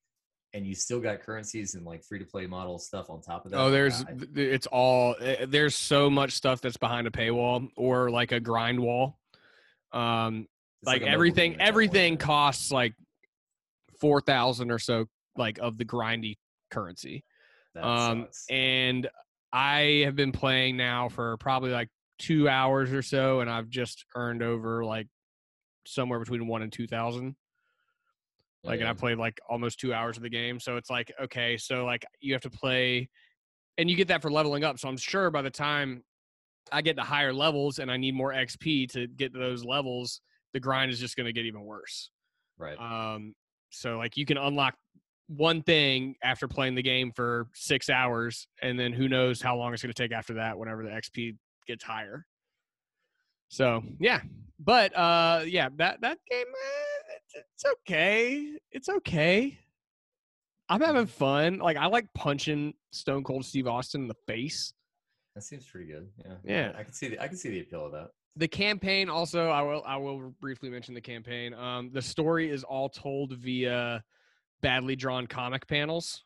[0.56, 3.50] and you still got currencies and like free to play model stuff on top of
[3.52, 3.58] that.
[3.58, 7.10] oh, there's I- th- th- it's all eh, there's so much stuff that's behind a
[7.10, 9.18] paywall or like a grind wall.
[9.92, 10.46] Um,
[10.82, 12.94] like, a everything game at that point, everything costs like
[14.00, 15.06] four thousand or so
[15.36, 16.36] like of the grindy
[16.70, 17.24] currency
[17.74, 18.46] That um sucks.
[18.50, 19.08] and
[19.52, 21.88] I have been playing now for probably like
[22.18, 25.06] two hours or so, and I've just earned over like
[25.86, 27.36] somewhere between one and two thousand.
[28.66, 30.58] Like, and I played like almost two hours of the game.
[30.60, 33.08] So it's like, okay, so like you have to play,
[33.78, 34.78] and you get that for leveling up.
[34.78, 36.02] So I'm sure by the time
[36.72, 40.20] I get to higher levels and I need more XP to get to those levels,
[40.52, 42.10] the grind is just going to get even worse.
[42.58, 42.78] right.
[42.78, 43.34] Um,
[43.70, 44.74] so like you can unlock
[45.28, 49.72] one thing after playing the game for six hours, and then who knows how long
[49.72, 51.36] it's going to take after that whenever the XP
[51.66, 52.24] gets higher.
[53.48, 54.20] So yeah,
[54.58, 56.95] but uh, yeah, that that game, eh,
[57.34, 58.56] it's, okay.
[58.70, 59.58] It's okay.
[60.68, 61.58] I'm having fun.
[61.58, 64.72] Like I like punching Stone Cold Steve Austin in the face.
[65.34, 66.08] that seems pretty good.
[66.24, 66.32] Yeah.
[66.44, 66.72] Yeah.
[66.76, 68.08] I can see the I can see the appeal of that.
[68.36, 72.64] the campaign also i will i will briefly mention the campaign um the story is
[72.64, 74.02] all told via
[74.60, 76.24] badly drawn comic panels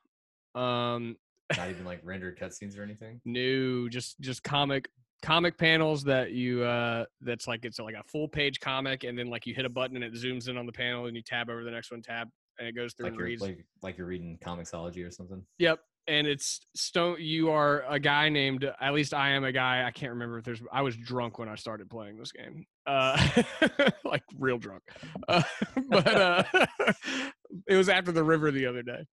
[0.57, 1.17] um
[1.57, 3.21] Not even like rendered cutscenes or anything.
[3.25, 4.89] new just just comic
[5.23, 9.29] comic panels that you uh that's like it's like a full page comic and then
[9.29, 11.51] like you hit a button and it zooms in on the panel and you tab
[11.51, 12.29] over the next one tab
[12.59, 15.43] and it goes through Like and you're reads like like you're reading Comixology or something.
[15.59, 15.81] Yep.
[16.09, 17.17] And it's stone.
[17.21, 18.65] You are a guy named.
[18.81, 19.85] At least I am a guy.
[19.87, 20.61] I can't remember if there's.
[20.73, 22.67] I was drunk when I started playing this game.
[22.87, 23.43] Uh,
[24.05, 24.83] like real drunk.
[25.29, 25.43] Uh,
[25.89, 26.43] but uh,
[27.69, 29.07] it was after the river the other day.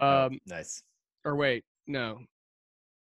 [0.00, 0.82] Oh, Um, nice.
[1.24, 2.20] Or wait, no,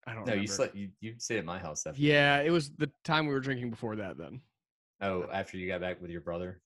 [0.09, 0.27] I don't.
[0.27, 0.75] No, you slept.
[0.75, 1.87] You you stayed at my house.
[1.87, 4.17] After Yeah, it was the time we were drinking before that.
[4.17, 4.41] Then.
[5.03, 6.61] Oh, after you got back with your brother.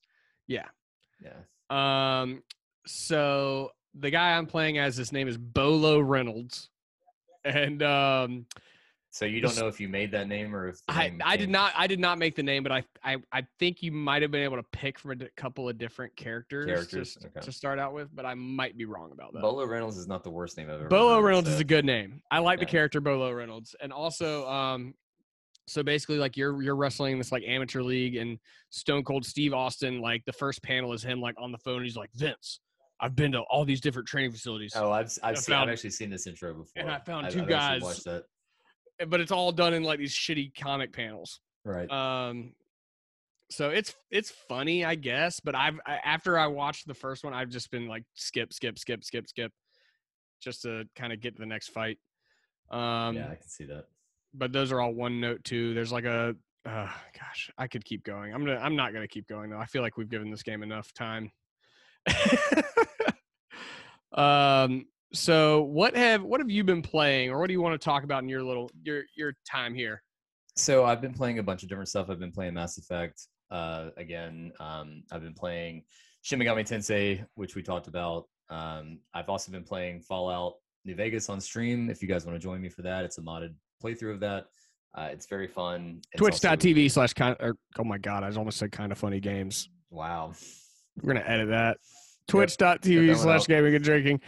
[0.47, 0.67] Yeah.
[1.21, 1.41] Yeah.
[1.71, 2.43] Um.
[2.87, 6.71] So the guy I'm playing as, his name is Bolo Reynolds,
[7.45, 8.47] and um.
[9.15, 11.75] So you don't know if you made that name or if I, I did not
[11.77, 14.43] I did not make the name, but I I, I think you might have been
[14.43, 17.41] able to pick from a couple of different characters, Characters, to, okay.
[17.41, 19.43] to start out with, but I might be wrong about that.
[19.43, 20.89] Bolo Reynolds is not the worst name I've ever.
[20.89, 22.23] Bolo heard, Reynolds is a good name.
[22.31, 24.95] I like the character Bolo Reynolds, and also um,
[25.67, 28.39] so basically like you're you're wrestling this like amateur league, and
[28.71, 31.77] Stone Cold Steve Austin like the first panel is him like on the phone.
[31.77, 32.61] And he's like Vince,
[32.99, 36.09] I've been to all these different training facilities, Oh, I've I've seen I've actually seen
[36.09, 36.71] this intro before.
[36.83, 38.25] and I found I've- two I've guys, Watched that.
[39.09, 41.41] But it's all done in like these shitty comic panels.
[41.65, 41.89] Right.
[41.91, 42.55] um
[43.49, 47.35] so it's it's funny i guess but i've I, after i watched the first one
[47.35, 49.53] i've just been like skip skip skip skip skip
[50.41, 51.99] just to kind of get to the next fight
[52.71, 53.85] um yeah, I can see that.
[54.35, 56.89] but those are all one note too there's like a uh,
[57.19, 59.83] gosh i could keep going i'm gonna i'm not gonna keep going though i feel
[59.83, 61.31] like we've given this game enough time
[64.15, 67.85] um so what have what have you been playing or what do you want to
[67.85, 70.03] talk about in your little your your time here
[70.57, 72.09] So I've been playing a bunch of different stuff.
[72.11, 74.53] I've been playing Mass Effect uh, again.
[74.61, 75.85] Um, I've been playing
[76.23, 78.27] Shin Megami Tensei, which we talked about.
[78.51, 81.89] Um, I've also been playing Fallout New Vegas on stream.
[81.91, 84.47] If you guys want to join me for that, it's a modded playthrough of that.
[84.95, 86.01] Uh, it's very fun.
[86.19, 90.33] Twitch.tv slash kind or oh my god i almost said kind of funny games Wow.
[91.01, 91.79] we're gonna edit that
[92.29, 94.21] twitch.tv slash gaming and drinking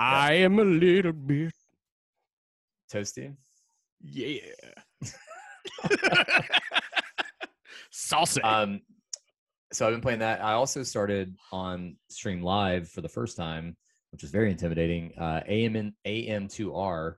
[0.00, 1.52] i am a little bit
[2.92, 3.36] Toasty.
[4.02, 4.40] yeah
[7.92, 8.80] salsa Um,
[9.72, 10.42] so I've been playing that.
[10.42, 13.76] I also started on stream live for the first time,
[14.10, 15.12] which is very intimidating.
[15.16, 17.14] Uh, AM AM2R,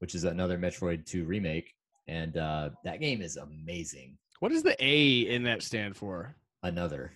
[0.00, 1.72] which is another Metroid 2 remake,
[2.08, 4.18] and uh, that game is amazing.
[4.40, 6.34] what does the a in that stand for
[6.64, 7.12] Another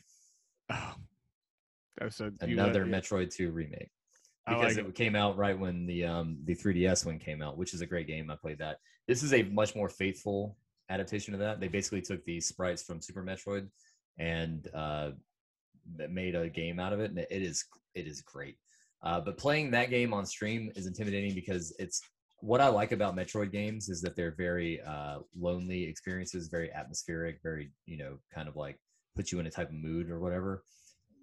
[0.71, 0.95] oh
[1.99, 3.91] that's a you another Metroid 2 remake
[4.47, 7.75] because like it came out right when the um the 3DS one came out, which
[7.75, 8.31] is a great game.
[8.31, 8.79] I played that.
[9.09, 10.57] This is a much more faithful
[10.89, 11.61] adaptation of that.
[11.61, 13.69] They basically took the sprites from Super Metroid
[14.19, 15.11] and uh
[16.11, 17.65] made a game out of it, and it is
[17.95, 18.57] it is great.
[19.03, 22.01] Uh, but playing that game on stream is intimidating because it's
[22.41, 27.41] what I like about Metroid games is that they're very uh, lonely experiences, very atmospheric,
[27.43, 28.79] very you know kind of like
[29.17, 30.63] put you in a type of mood or whatever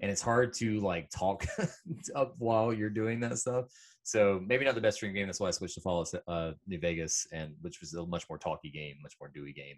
[0.04, 1.46] and it's hard to like talk
[2.16, 3.68] up while you're doing that stuff.
[4.04, 5.28] So maybe not the best stream game.
[5.28, 8.38] That's why I switched to Fallout uh, New Vegas, and which was a much more
[8.38, 9.78] talky game, much more dewy game.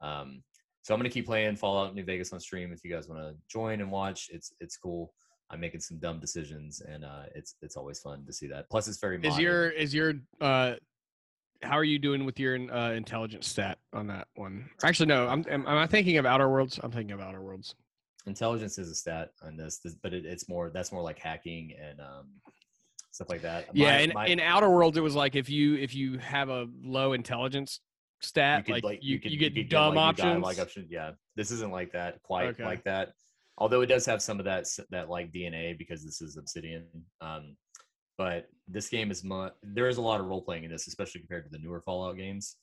[0.00, 0.44] Um,
[0.82, 2.72] so I'm gonna keep playing Fallout New Vegas on stream.
[2.72, 5.12] If you guys want to join and watch, it's it's cool.
[5.50, 8.70] I'm making some dumb decisions, and uh, it's it's always fun to see that.
[8.70, 10.74] Plus, it's very is your is your uh
[11.62, 15.42] how are you doing with your uh, intelligence stat on that one actually no i'm
[15.48, 17.74] am, am i thinking of outer worlds i'm thinking of outer worlds
[18.26, 21.74] intelligence is a stat on this, this but it, it's more that's more like hacking
[21.80, 22.26] and um,
[23.12, 23.68] stuff like that.
[23.72, 26.48] Yeah, My- in, my- in Outer Worlds, it was like if you if you have
[26.48, 27.80] a low intelligence
[28.20, 30.42] stat, could, like, you, could- you get could dumb like, options.
[30.42, 30.86] like option.
[30.90, 32.22] Yeah, this isn't like that.
[32.22, 32.64] Quite Okay.
[32.64, 33.12] like that.
[33.58, 36.84] Although it does have some of that that like DNA because this is Obsidian.
[37.20, 37.56] Um,
[38.18, 41.20] but this game is mu- there is a lot of role playing in this, especially
[41.20, 42.56] compared to the newer Fallout games.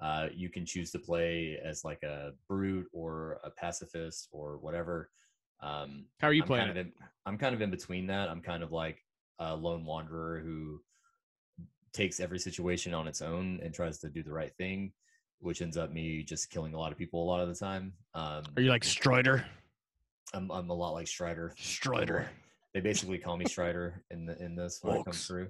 [0.00, 5.10] Uh, you can choose to play as like a brute or a pacifist or whatever.
[5.62, 6.92] Um, How are you I'm playing kind of in,
[7.26, 8.28] I'm kind of in between that.
[8.28, 8.98] I'm kind of like
[9.38, 10.80] a lone wanderer who
[11.92, 14.92] takes every situation on its own and tries to do the right thing,
[15.38, 17.92] which ends up me just killing a lot of people a lot of the time.
[18.14, 19.46] Um, Are you like Strider?
[20.34, 21.54] I'm I'm a lot like Strider.
[21.56, 22.28] Strider.
[22.74, 25.26] They basically call me Strider in the in this when it comes Orcs.
[25.28, 25.48] through.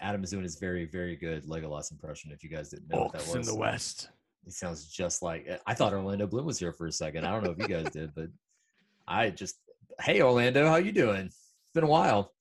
[0.00, 2.30] Adam is doing his very very good Legolas impression.
[2.32, 4.10] If you guys didn't know what that Orcs in the West.
[4.44, 5.48] he sounds just like.
[5.66, 7.24] I thought Orlando Bloom was here for a second.
[7.26, 8.28] I don't know if you guys did, but
[9.06, 9.56] I just.
[10.00, 11.26] Hey Orlando, how you doing?
[11.26, 12.32] It's been a while.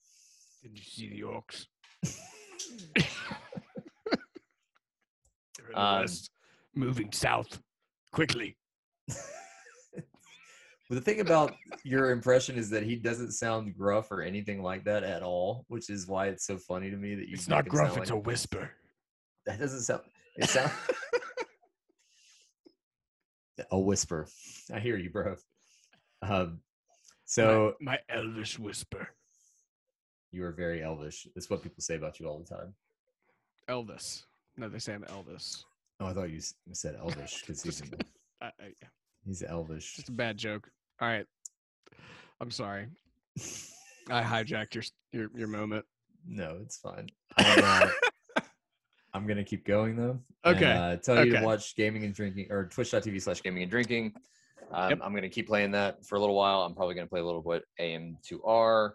[0.62, 1.66] Did you see the Orcs?
[5.58, 6.30] They're in the Um, West,
[6.76, 7.60] moving south
[8.12, 8.58] quickly.
[10.90, 11.54] But the thing about
[11.84, 15.90] your impression is that he doesn't sound gruff or anything like that at all, which
[15.90, 17.34] is why it's so funny to me that you.
[17.34, 18.72] It's not gruff; sound it's like- a whisper.
[19.46, 20.02] That doesn't sound.
[20.38, 20.72] It sounds.
[23.72, 24.28] a whisper.
[24.74, 25.36] I hear you, bro.
[26.22, 26.60] Um,
[27.26, 29.10] so my, my elvish whisper.
[30.32, 31.28] you are very elvish.
[31.36, 32.74] That's what people say about you all the time.
[33.70, 34.24] Elvis.
[34.58, 35.64] No, they say I'm Elvis.
[36.00, 36.40] Oh, I thought you
[36.74, 37.82] said elvish because he's
[38.42, 38.52] I, I,
[39.26, 39.96] he's elvish.
[39.96, 40.70] just a bad joke.
[41.02, 41.26] All right.
[42.42, 42.88] I'm sorry.
[44.10, 45.86] I hijacked your your your moment.
[46.26, 47.08] No, it's fine.
[47.38, 48.42] I'm, uh,
[49.14, 50.20] I'm gonna keep going though.
[50.44, 50.72] and, Okay.
[50.72, 51.40] uh, tell you okay.
[51.42, 54.14] to watch gaming and drinking or twitch.tv slash gaming and drinking.
[54.72, 55.00] Um, Yep.
[55.02, 56.62] I'm going to keep playing that for a little while.
[56.64, 58.92] I'm probably going to play a little bit AM2R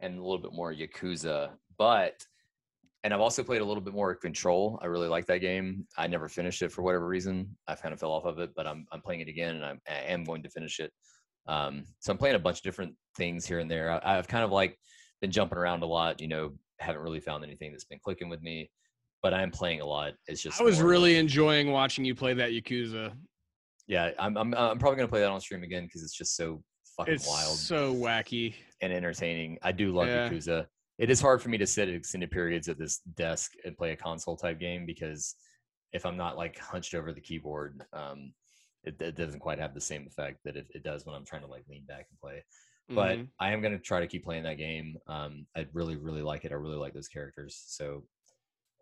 [0.00, 1.50] and a little bit more Yakuza.
[1.78, 2.24] But,
[3.04, 4.80] and I've also played a little bit more Control.
[4.82, 5.86] I really like that game.
[5.96, 7.56] I never finished it for whatever reason.
[7.68, 9.80] I kind of fell off of it, but I'm, I'm playing it again and I'm,
[9.88, 10.92] I am going to finish it.
[11.46, 13.90] Um, so I'm playing a bunch of different things here and there.
[13.90, 14.78] I, I've kind of like
[15.20, 18.42] been jumping around a lot, you know, haven't really found anything that's been clicking with
[18.42, 18.70] me,
[19.22, 20.14] but I am playing a lot.
[20.26, 23.12] It's just, I was really enjoying watching you play that Yakuza.
[23.86, 26.62] yeah, I'm I'm I'm probably gonna play that on stream again because it's just so
[26.96, 28.54] fucking It's wild so wacky.
[28.80, 29.58] and entertaining.
[29.62, 30.28] I do love Yeah.
[30.28, 30.66] Yakuza.
[30.98, 33.92] It is hard for me to sit at extended periods at this desk and play
[33.92, 35.34] a console type game because
[35.92, 38.32] if I'm not like hunched over the keyboard, um,
[38.84, 41.42] it, it doesn't quite have the same effect that it, it does when I'm trying
[41.42, 42.44] to like lean back and play.
[42.88, 43.28] But Mhm.
[43.38, 44.96] I am gonna try to keep playing that game.
[45.06, 46.52] Um, I really really like it.
[46.52, 47.62] I really like those characters.
[47.66, 48.04] So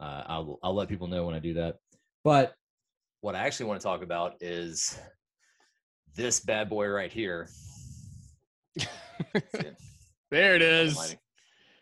[0.00, 1.76] uh, I'll I'll let people know when I do that.
[2.24, 2.54] But
[3.20, 4.98] what I actually want to talk about is
[6.16, 7.48] this bad boy right here.
[10.30, 11.16] There it is.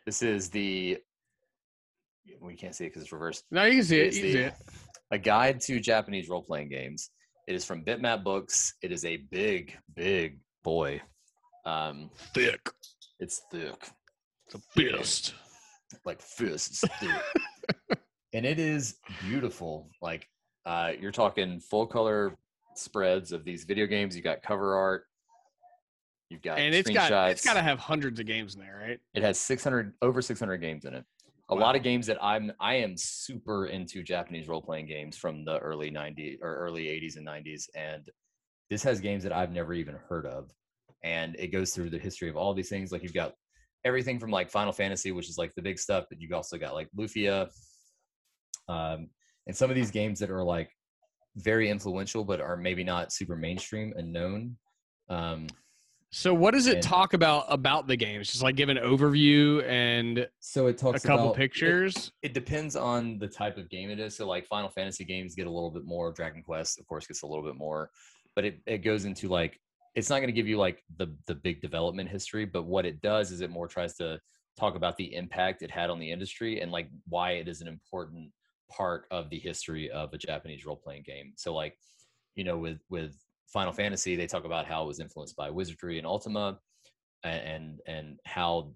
[0.06, 0.98] This is the.
[2.40, 3.44] We can't see it because it's reversed.
[3.50, 4.06] No, you can see it.
[4.06, 4.54] It's You can see the- it.
[5.10, 7.10] A guide to Japanese role playing games.
[7.48, 8.74] It is from Bitmap Books.
[8.82, 11.00] It is a big, big boy.
[11.64, 12.60] Um, Thick.
[13.20, 13.88] it's thick,
[14.44, 15.32] It's a fist.
[16.04, 16.84] like fists.
[17.00, 17.98] thick.
[18.34, 19.88] and it is beautiful.
[20.02, 20.28] Like
[20.66, 22.36] uh, you're talking full color
[22.74, 24.14] spreads of these video games.
[24.14, 25.04] You got cover art.
[26.28, 29.00] You've got And it's got it's got to have hundreds of games in there, right?
[29.14, 31.04] It has 600 over 600 games in it.
[31.50, 35.44] A lot of games that I'm I am super into Japanese role playing games from
[35.44, 38.08] the early 90s or early 80s and 90s and
[38.68, 40.50] this has games that I've never even heard of
[41.02, 43.32] and it goes through the history of all these things like you've got
[43.84, 46.74] everything from like Final Fantasy which is like the big stuff but you've also got
[46.74, 47.48] like Lufia
[48.68, 49.08] um
[49.46, 50.70] and some of these games that are like
[51.36, 54.56] very influential but are maybe not super mainstream and known
[55.08, 55.46] um
[56.10, 58.28] So what does it And- talk about about the games?
[58.30, 62.12] Just like give an overview and so it talks a couple about- it- pictures.
[62.22, 64.16] it depends on the type of game it is.
[64.16, 66.10] So like Final Fantasy games get a little bit more.
[66.12, 67.90] Dragon Quest, of course, gets a little bit more,
[68.34, 69.60] but it, it goes into like
[69.94, 73.00] it's not going to give you like the the big development history, but what it
[73.02, 74.18] does is it more tries to
[74.56, 77.68] talk about the impact it had on the industry and like why it is an
[77.68, 78.32] important
[78.70, 81.32] part of the history of a Japanese role playing game.
[81.36, 81.76] So like
[82.34, 83.14] you know with with
[83.52, 86.58] Final Fantasy, they talk about how it was influenced by Wizardry and Ultima,
[87.24, 88.72] and and how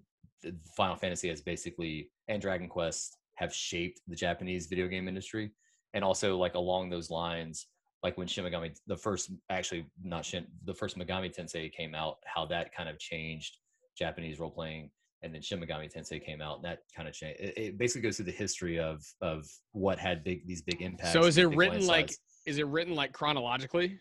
[0.75, 5.51] Final Fantasy has basically and Dragon Quest have shaped the Japanese video game industry,
[5.93, 7.67] and also like along those lines,
[8.01, 12.17] like when Shin Megami, the first actually not Shin, the first Megami Tensei came out,
[12.25, 13.57] how that kind of changed
[13.97, 14.89] Japanese role playing,
[15.21, 17.39] and then Shin Megami Tensei came out, and that kind of changed.
[17.39, 21.13] It, it basically goes through the history of of what had big these big impacts.
[21.13, 22.19] So is it written like landslides.
[22.47, 23.99] is it written like chronologically?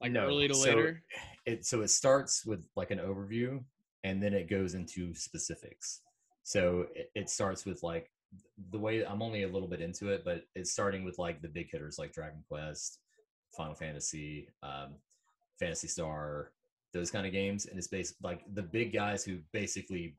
[0.00, 0.26] Like No.
[0.26, 1.02] early to So later?
[1.46, 3.62] it so it starts with like an overview
[4.02, 6.00] and then it goes into specifics
[6.42, 8.10] so it, it starts with like
[8.70, 11.48] the way i'm only a little bit into it but it's starting with like the
[11.48, 12.98] big hitters like dragon quest
[13.56, 14.94] final fantasy um,
[15.58, 16.50] Phantasy Star
[16.92, 20.16] those kind of games and it's based like the big guys who basically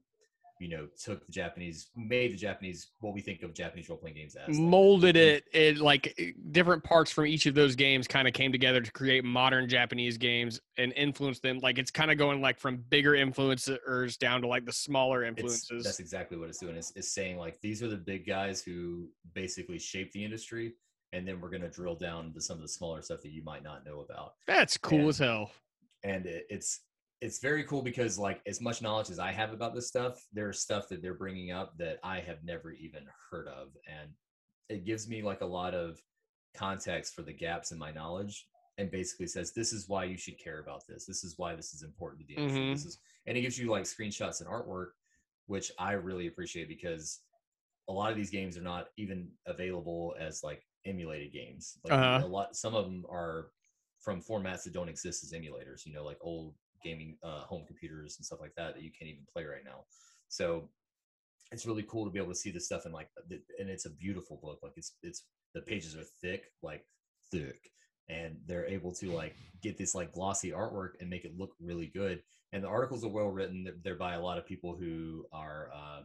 [0.59, 4.15] you know took the Japanese, made the Japanese what we think of Japanese role playing
[4.15, 4.57] games as.
[4.57, 8.33] Molded it- it it like eh, different parts from each of those games kind of
[8.33, 12.41] came together to create modern japanese games and influence them like it's kind of going
[12.41, 16.75] like from bigger influencers down to like the smaller influences that's exactly what it's doing.
[16.75, 20.73] It's, it's saying like these are the big guys who basically shape the industry,
[21.13, 23.43] and then we're going to drill down to some of the smaller stuff that you
[23.43, 24.33] might not know about.
[24.47, 25.51] that's cool and- as hell
[26.03, 26.81] and it, it's
[27.21, 30.59] it's very cool because like as much knowledge as I have about this stuff, there's
[30.59, 34.11] stuff that they're bringing up that I have never even heard of, and
[34.69, 36.01] it gives me like a lot of
[36.55, 38.47] context for the gaps in my knowledge,
[38.77, 41.05] and basically says this is why you should care about this.
[41.05, 42.61] This is why this is important to the industry.
[42.61, 42.73] Mhm.
[42.73, 44.91] This is, and it gives you like screenshots and artwork,
[45.47, 47.21] which I really appreciate because
[47.87, 51.77] a lot of these games are not even available as like emulated games.
[51.83, 52.23] Like Uh-huh.
[52.23, 53.51] a lot, some of them are
[53.99, 55.85] from formats that don't exist as emulators.
[55.85, 56.55] You know, like old
[56.85, 59.83] gaming uh, home computers and stuff like that that you can't even play right now.
[60.29, 60.69] So
[61.51, 63.89] it's really cool to be able to see this stuff and like, and it's a
[63.89, 64.59] beautiful book.
[64.63, 66.85] Like it's it's the pages are thick, like
[67.31, 67.71] thick,
[68.09, 71.87] and they're able to like get this like glossy artwork and make it look really
[71.87, 72.21] good.
[72.53, 73.63] And the articles are well written.
[73.63, 76.01] They're, they're by a lot of people who are uh,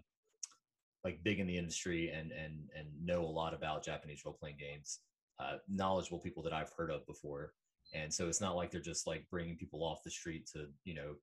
[1.05, 4.57] like big in the industry and and and know a lot about Japanese role playing
[4.59, 5.01] games.
[5.39, 7.55] Uh, knowledgeable people that I've heard of before,
[7.93, 10.95] and so it's not like they're just like bringing people off the street to you
[10.95, 11.15] know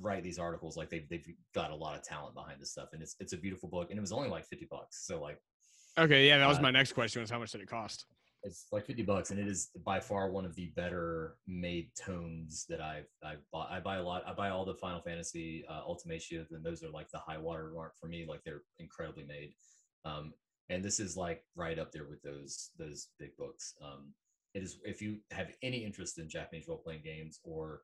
[0.00, 0.76] write these articles.
[0.76, 3.38] Like they've they've got a lot of talent behind this stuff, and it's it's a
[3.38, 5.06] beautiful book, and it was only like fifty bucks.
[5.06, 5.40] So like
[5.96, 8.06] okay yeah that was uh, my next question was how much did it cost
[8.44, 12.66] it's like 50 bucks and it is by far one of the better made tomes
[12.68, 13.70] that I've I've bought.
[13.72, 14.22] I buy a lot.
[14.26, 17.72] I buy all the Final Fantasy uh, Ultimania, and those are like the high water
[17.74, 18.26] mark for me.
[18.28, 19.54] Like they're incredibly made.
[20.04, 20.34] Um,
[20.68, 23.74] and this is like right up there with those those big books.
[23.82, 24.12] Um,
[24.54, 27.82] it is if you have any interest in Japanese role playing games or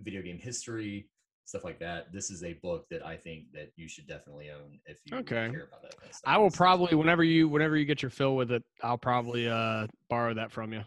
[0.00, 1.08] video game history
[1.44, 2.12] stuff like that.
[2.12, 5.48] This is a book that I think that you should definitely own if you Okay.
[5.50, 5.98] care about that.
[5.98, 6.30] Kind of stuff.
[6.30, 9.86] i will probably whenever you whenever you get your fill with it i'll probably uh
[10.10, 10.82] borrow that from you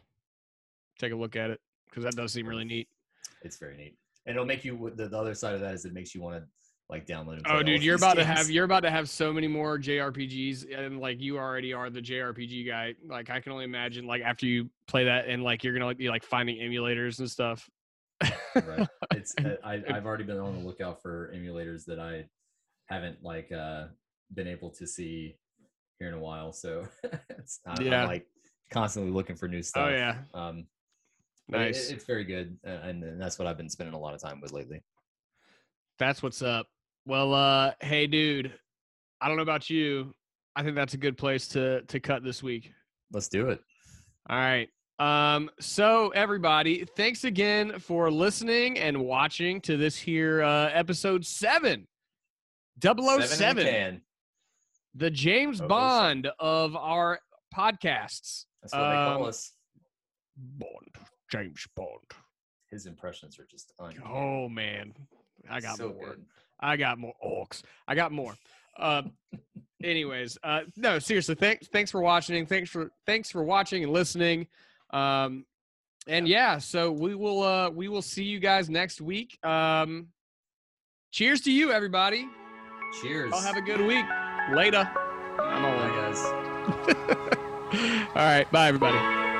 [1.00, 1.60] take a look at it
[1.90, 2.88] because that does seem really neat
[3.42, 5.94] it's very neat and it'll make you the, the other side of that is it
[5.94, 6.48] makes you want to
[6.92, 9.48] like download and Oh, dude, you're about to have you're about to have so many
[9.48, 12.94] more JRPGs, and like you already are the JRPG guy.
[13.08, 15.98] Like I can only imagine, like after you play that, and like you're gonna like,
[15.98, 17.70] be like finding emulators and stuff.
[18.68, 22.24] right it's uh, I, i've already been on the lookout for emulators that i
[22.86, 23.86] haven't like uh
[24.36, 25.36] been able to see
[25.98, 26.88] here in a while so
[27.30, 28.04] it's I, Yeah.
[28.04, 28.28] i'm like
[28.70, 30.68] constantly looking for new stuff Oh yeah, um
[31.50, 31.90] but it- nice.
[31.90, 34.52] it's very good and, and that's what i've been spending a lot of time with
[34.52, 34.84] lately
[35.98, 36.68] That's what's up.
[37.06, 38.54] Well, uh, hey, dude,
[39.20, 40.14] I don't know about you.
[40.56, 42.72] I think that's a good place to to cut this week.
[43.14, 43.62] let's do it
[44.30, 44.70] All right.
[45.00, 51.88] Um, so everybody, thanks again for listening and watching to this here uh episode seven.
[52.84, 53.28] 007.
[53.28, 54.02] Seven
[54.96, 57.20] the James Oh, Bond of our
[57.56, 58.46] podcasts.
[58.62, 59.52] that's what they call Um, us
[60.38, 60.96] Bond,
[61.32, 61.90] James Bond.
[62.70, 64.06] his impressions are just uncanny.
[64.06, 64.94] Oh man,
[65.50, 66.06] I got so more.
[66.16, 66.26] good.
[66.62, 67.64] I got more orcs.
[67.88, 68.36] I got more.
[68.78, 69.04] Uh,
[69.84, 72.46] anyways, uh, no, seriously, thanks, thanks for watching.
[72.46, 74.48] Thanks for, thanks for watching and listening.
[74.92, 75.46] Um,
[76.08, 79.44] and yeah, so we will, uh, we will see you guys next week.
[79.46, 80.08] Um,
[81.12, 82.28] cheers to you, everybody.
[83.02, 84.06] cheers I'll have a good week.
[84.54, 84.90] Later.
[85.40, 86.22] I'm all right, guys
[88.16, 89.31] All right, bye, everybody.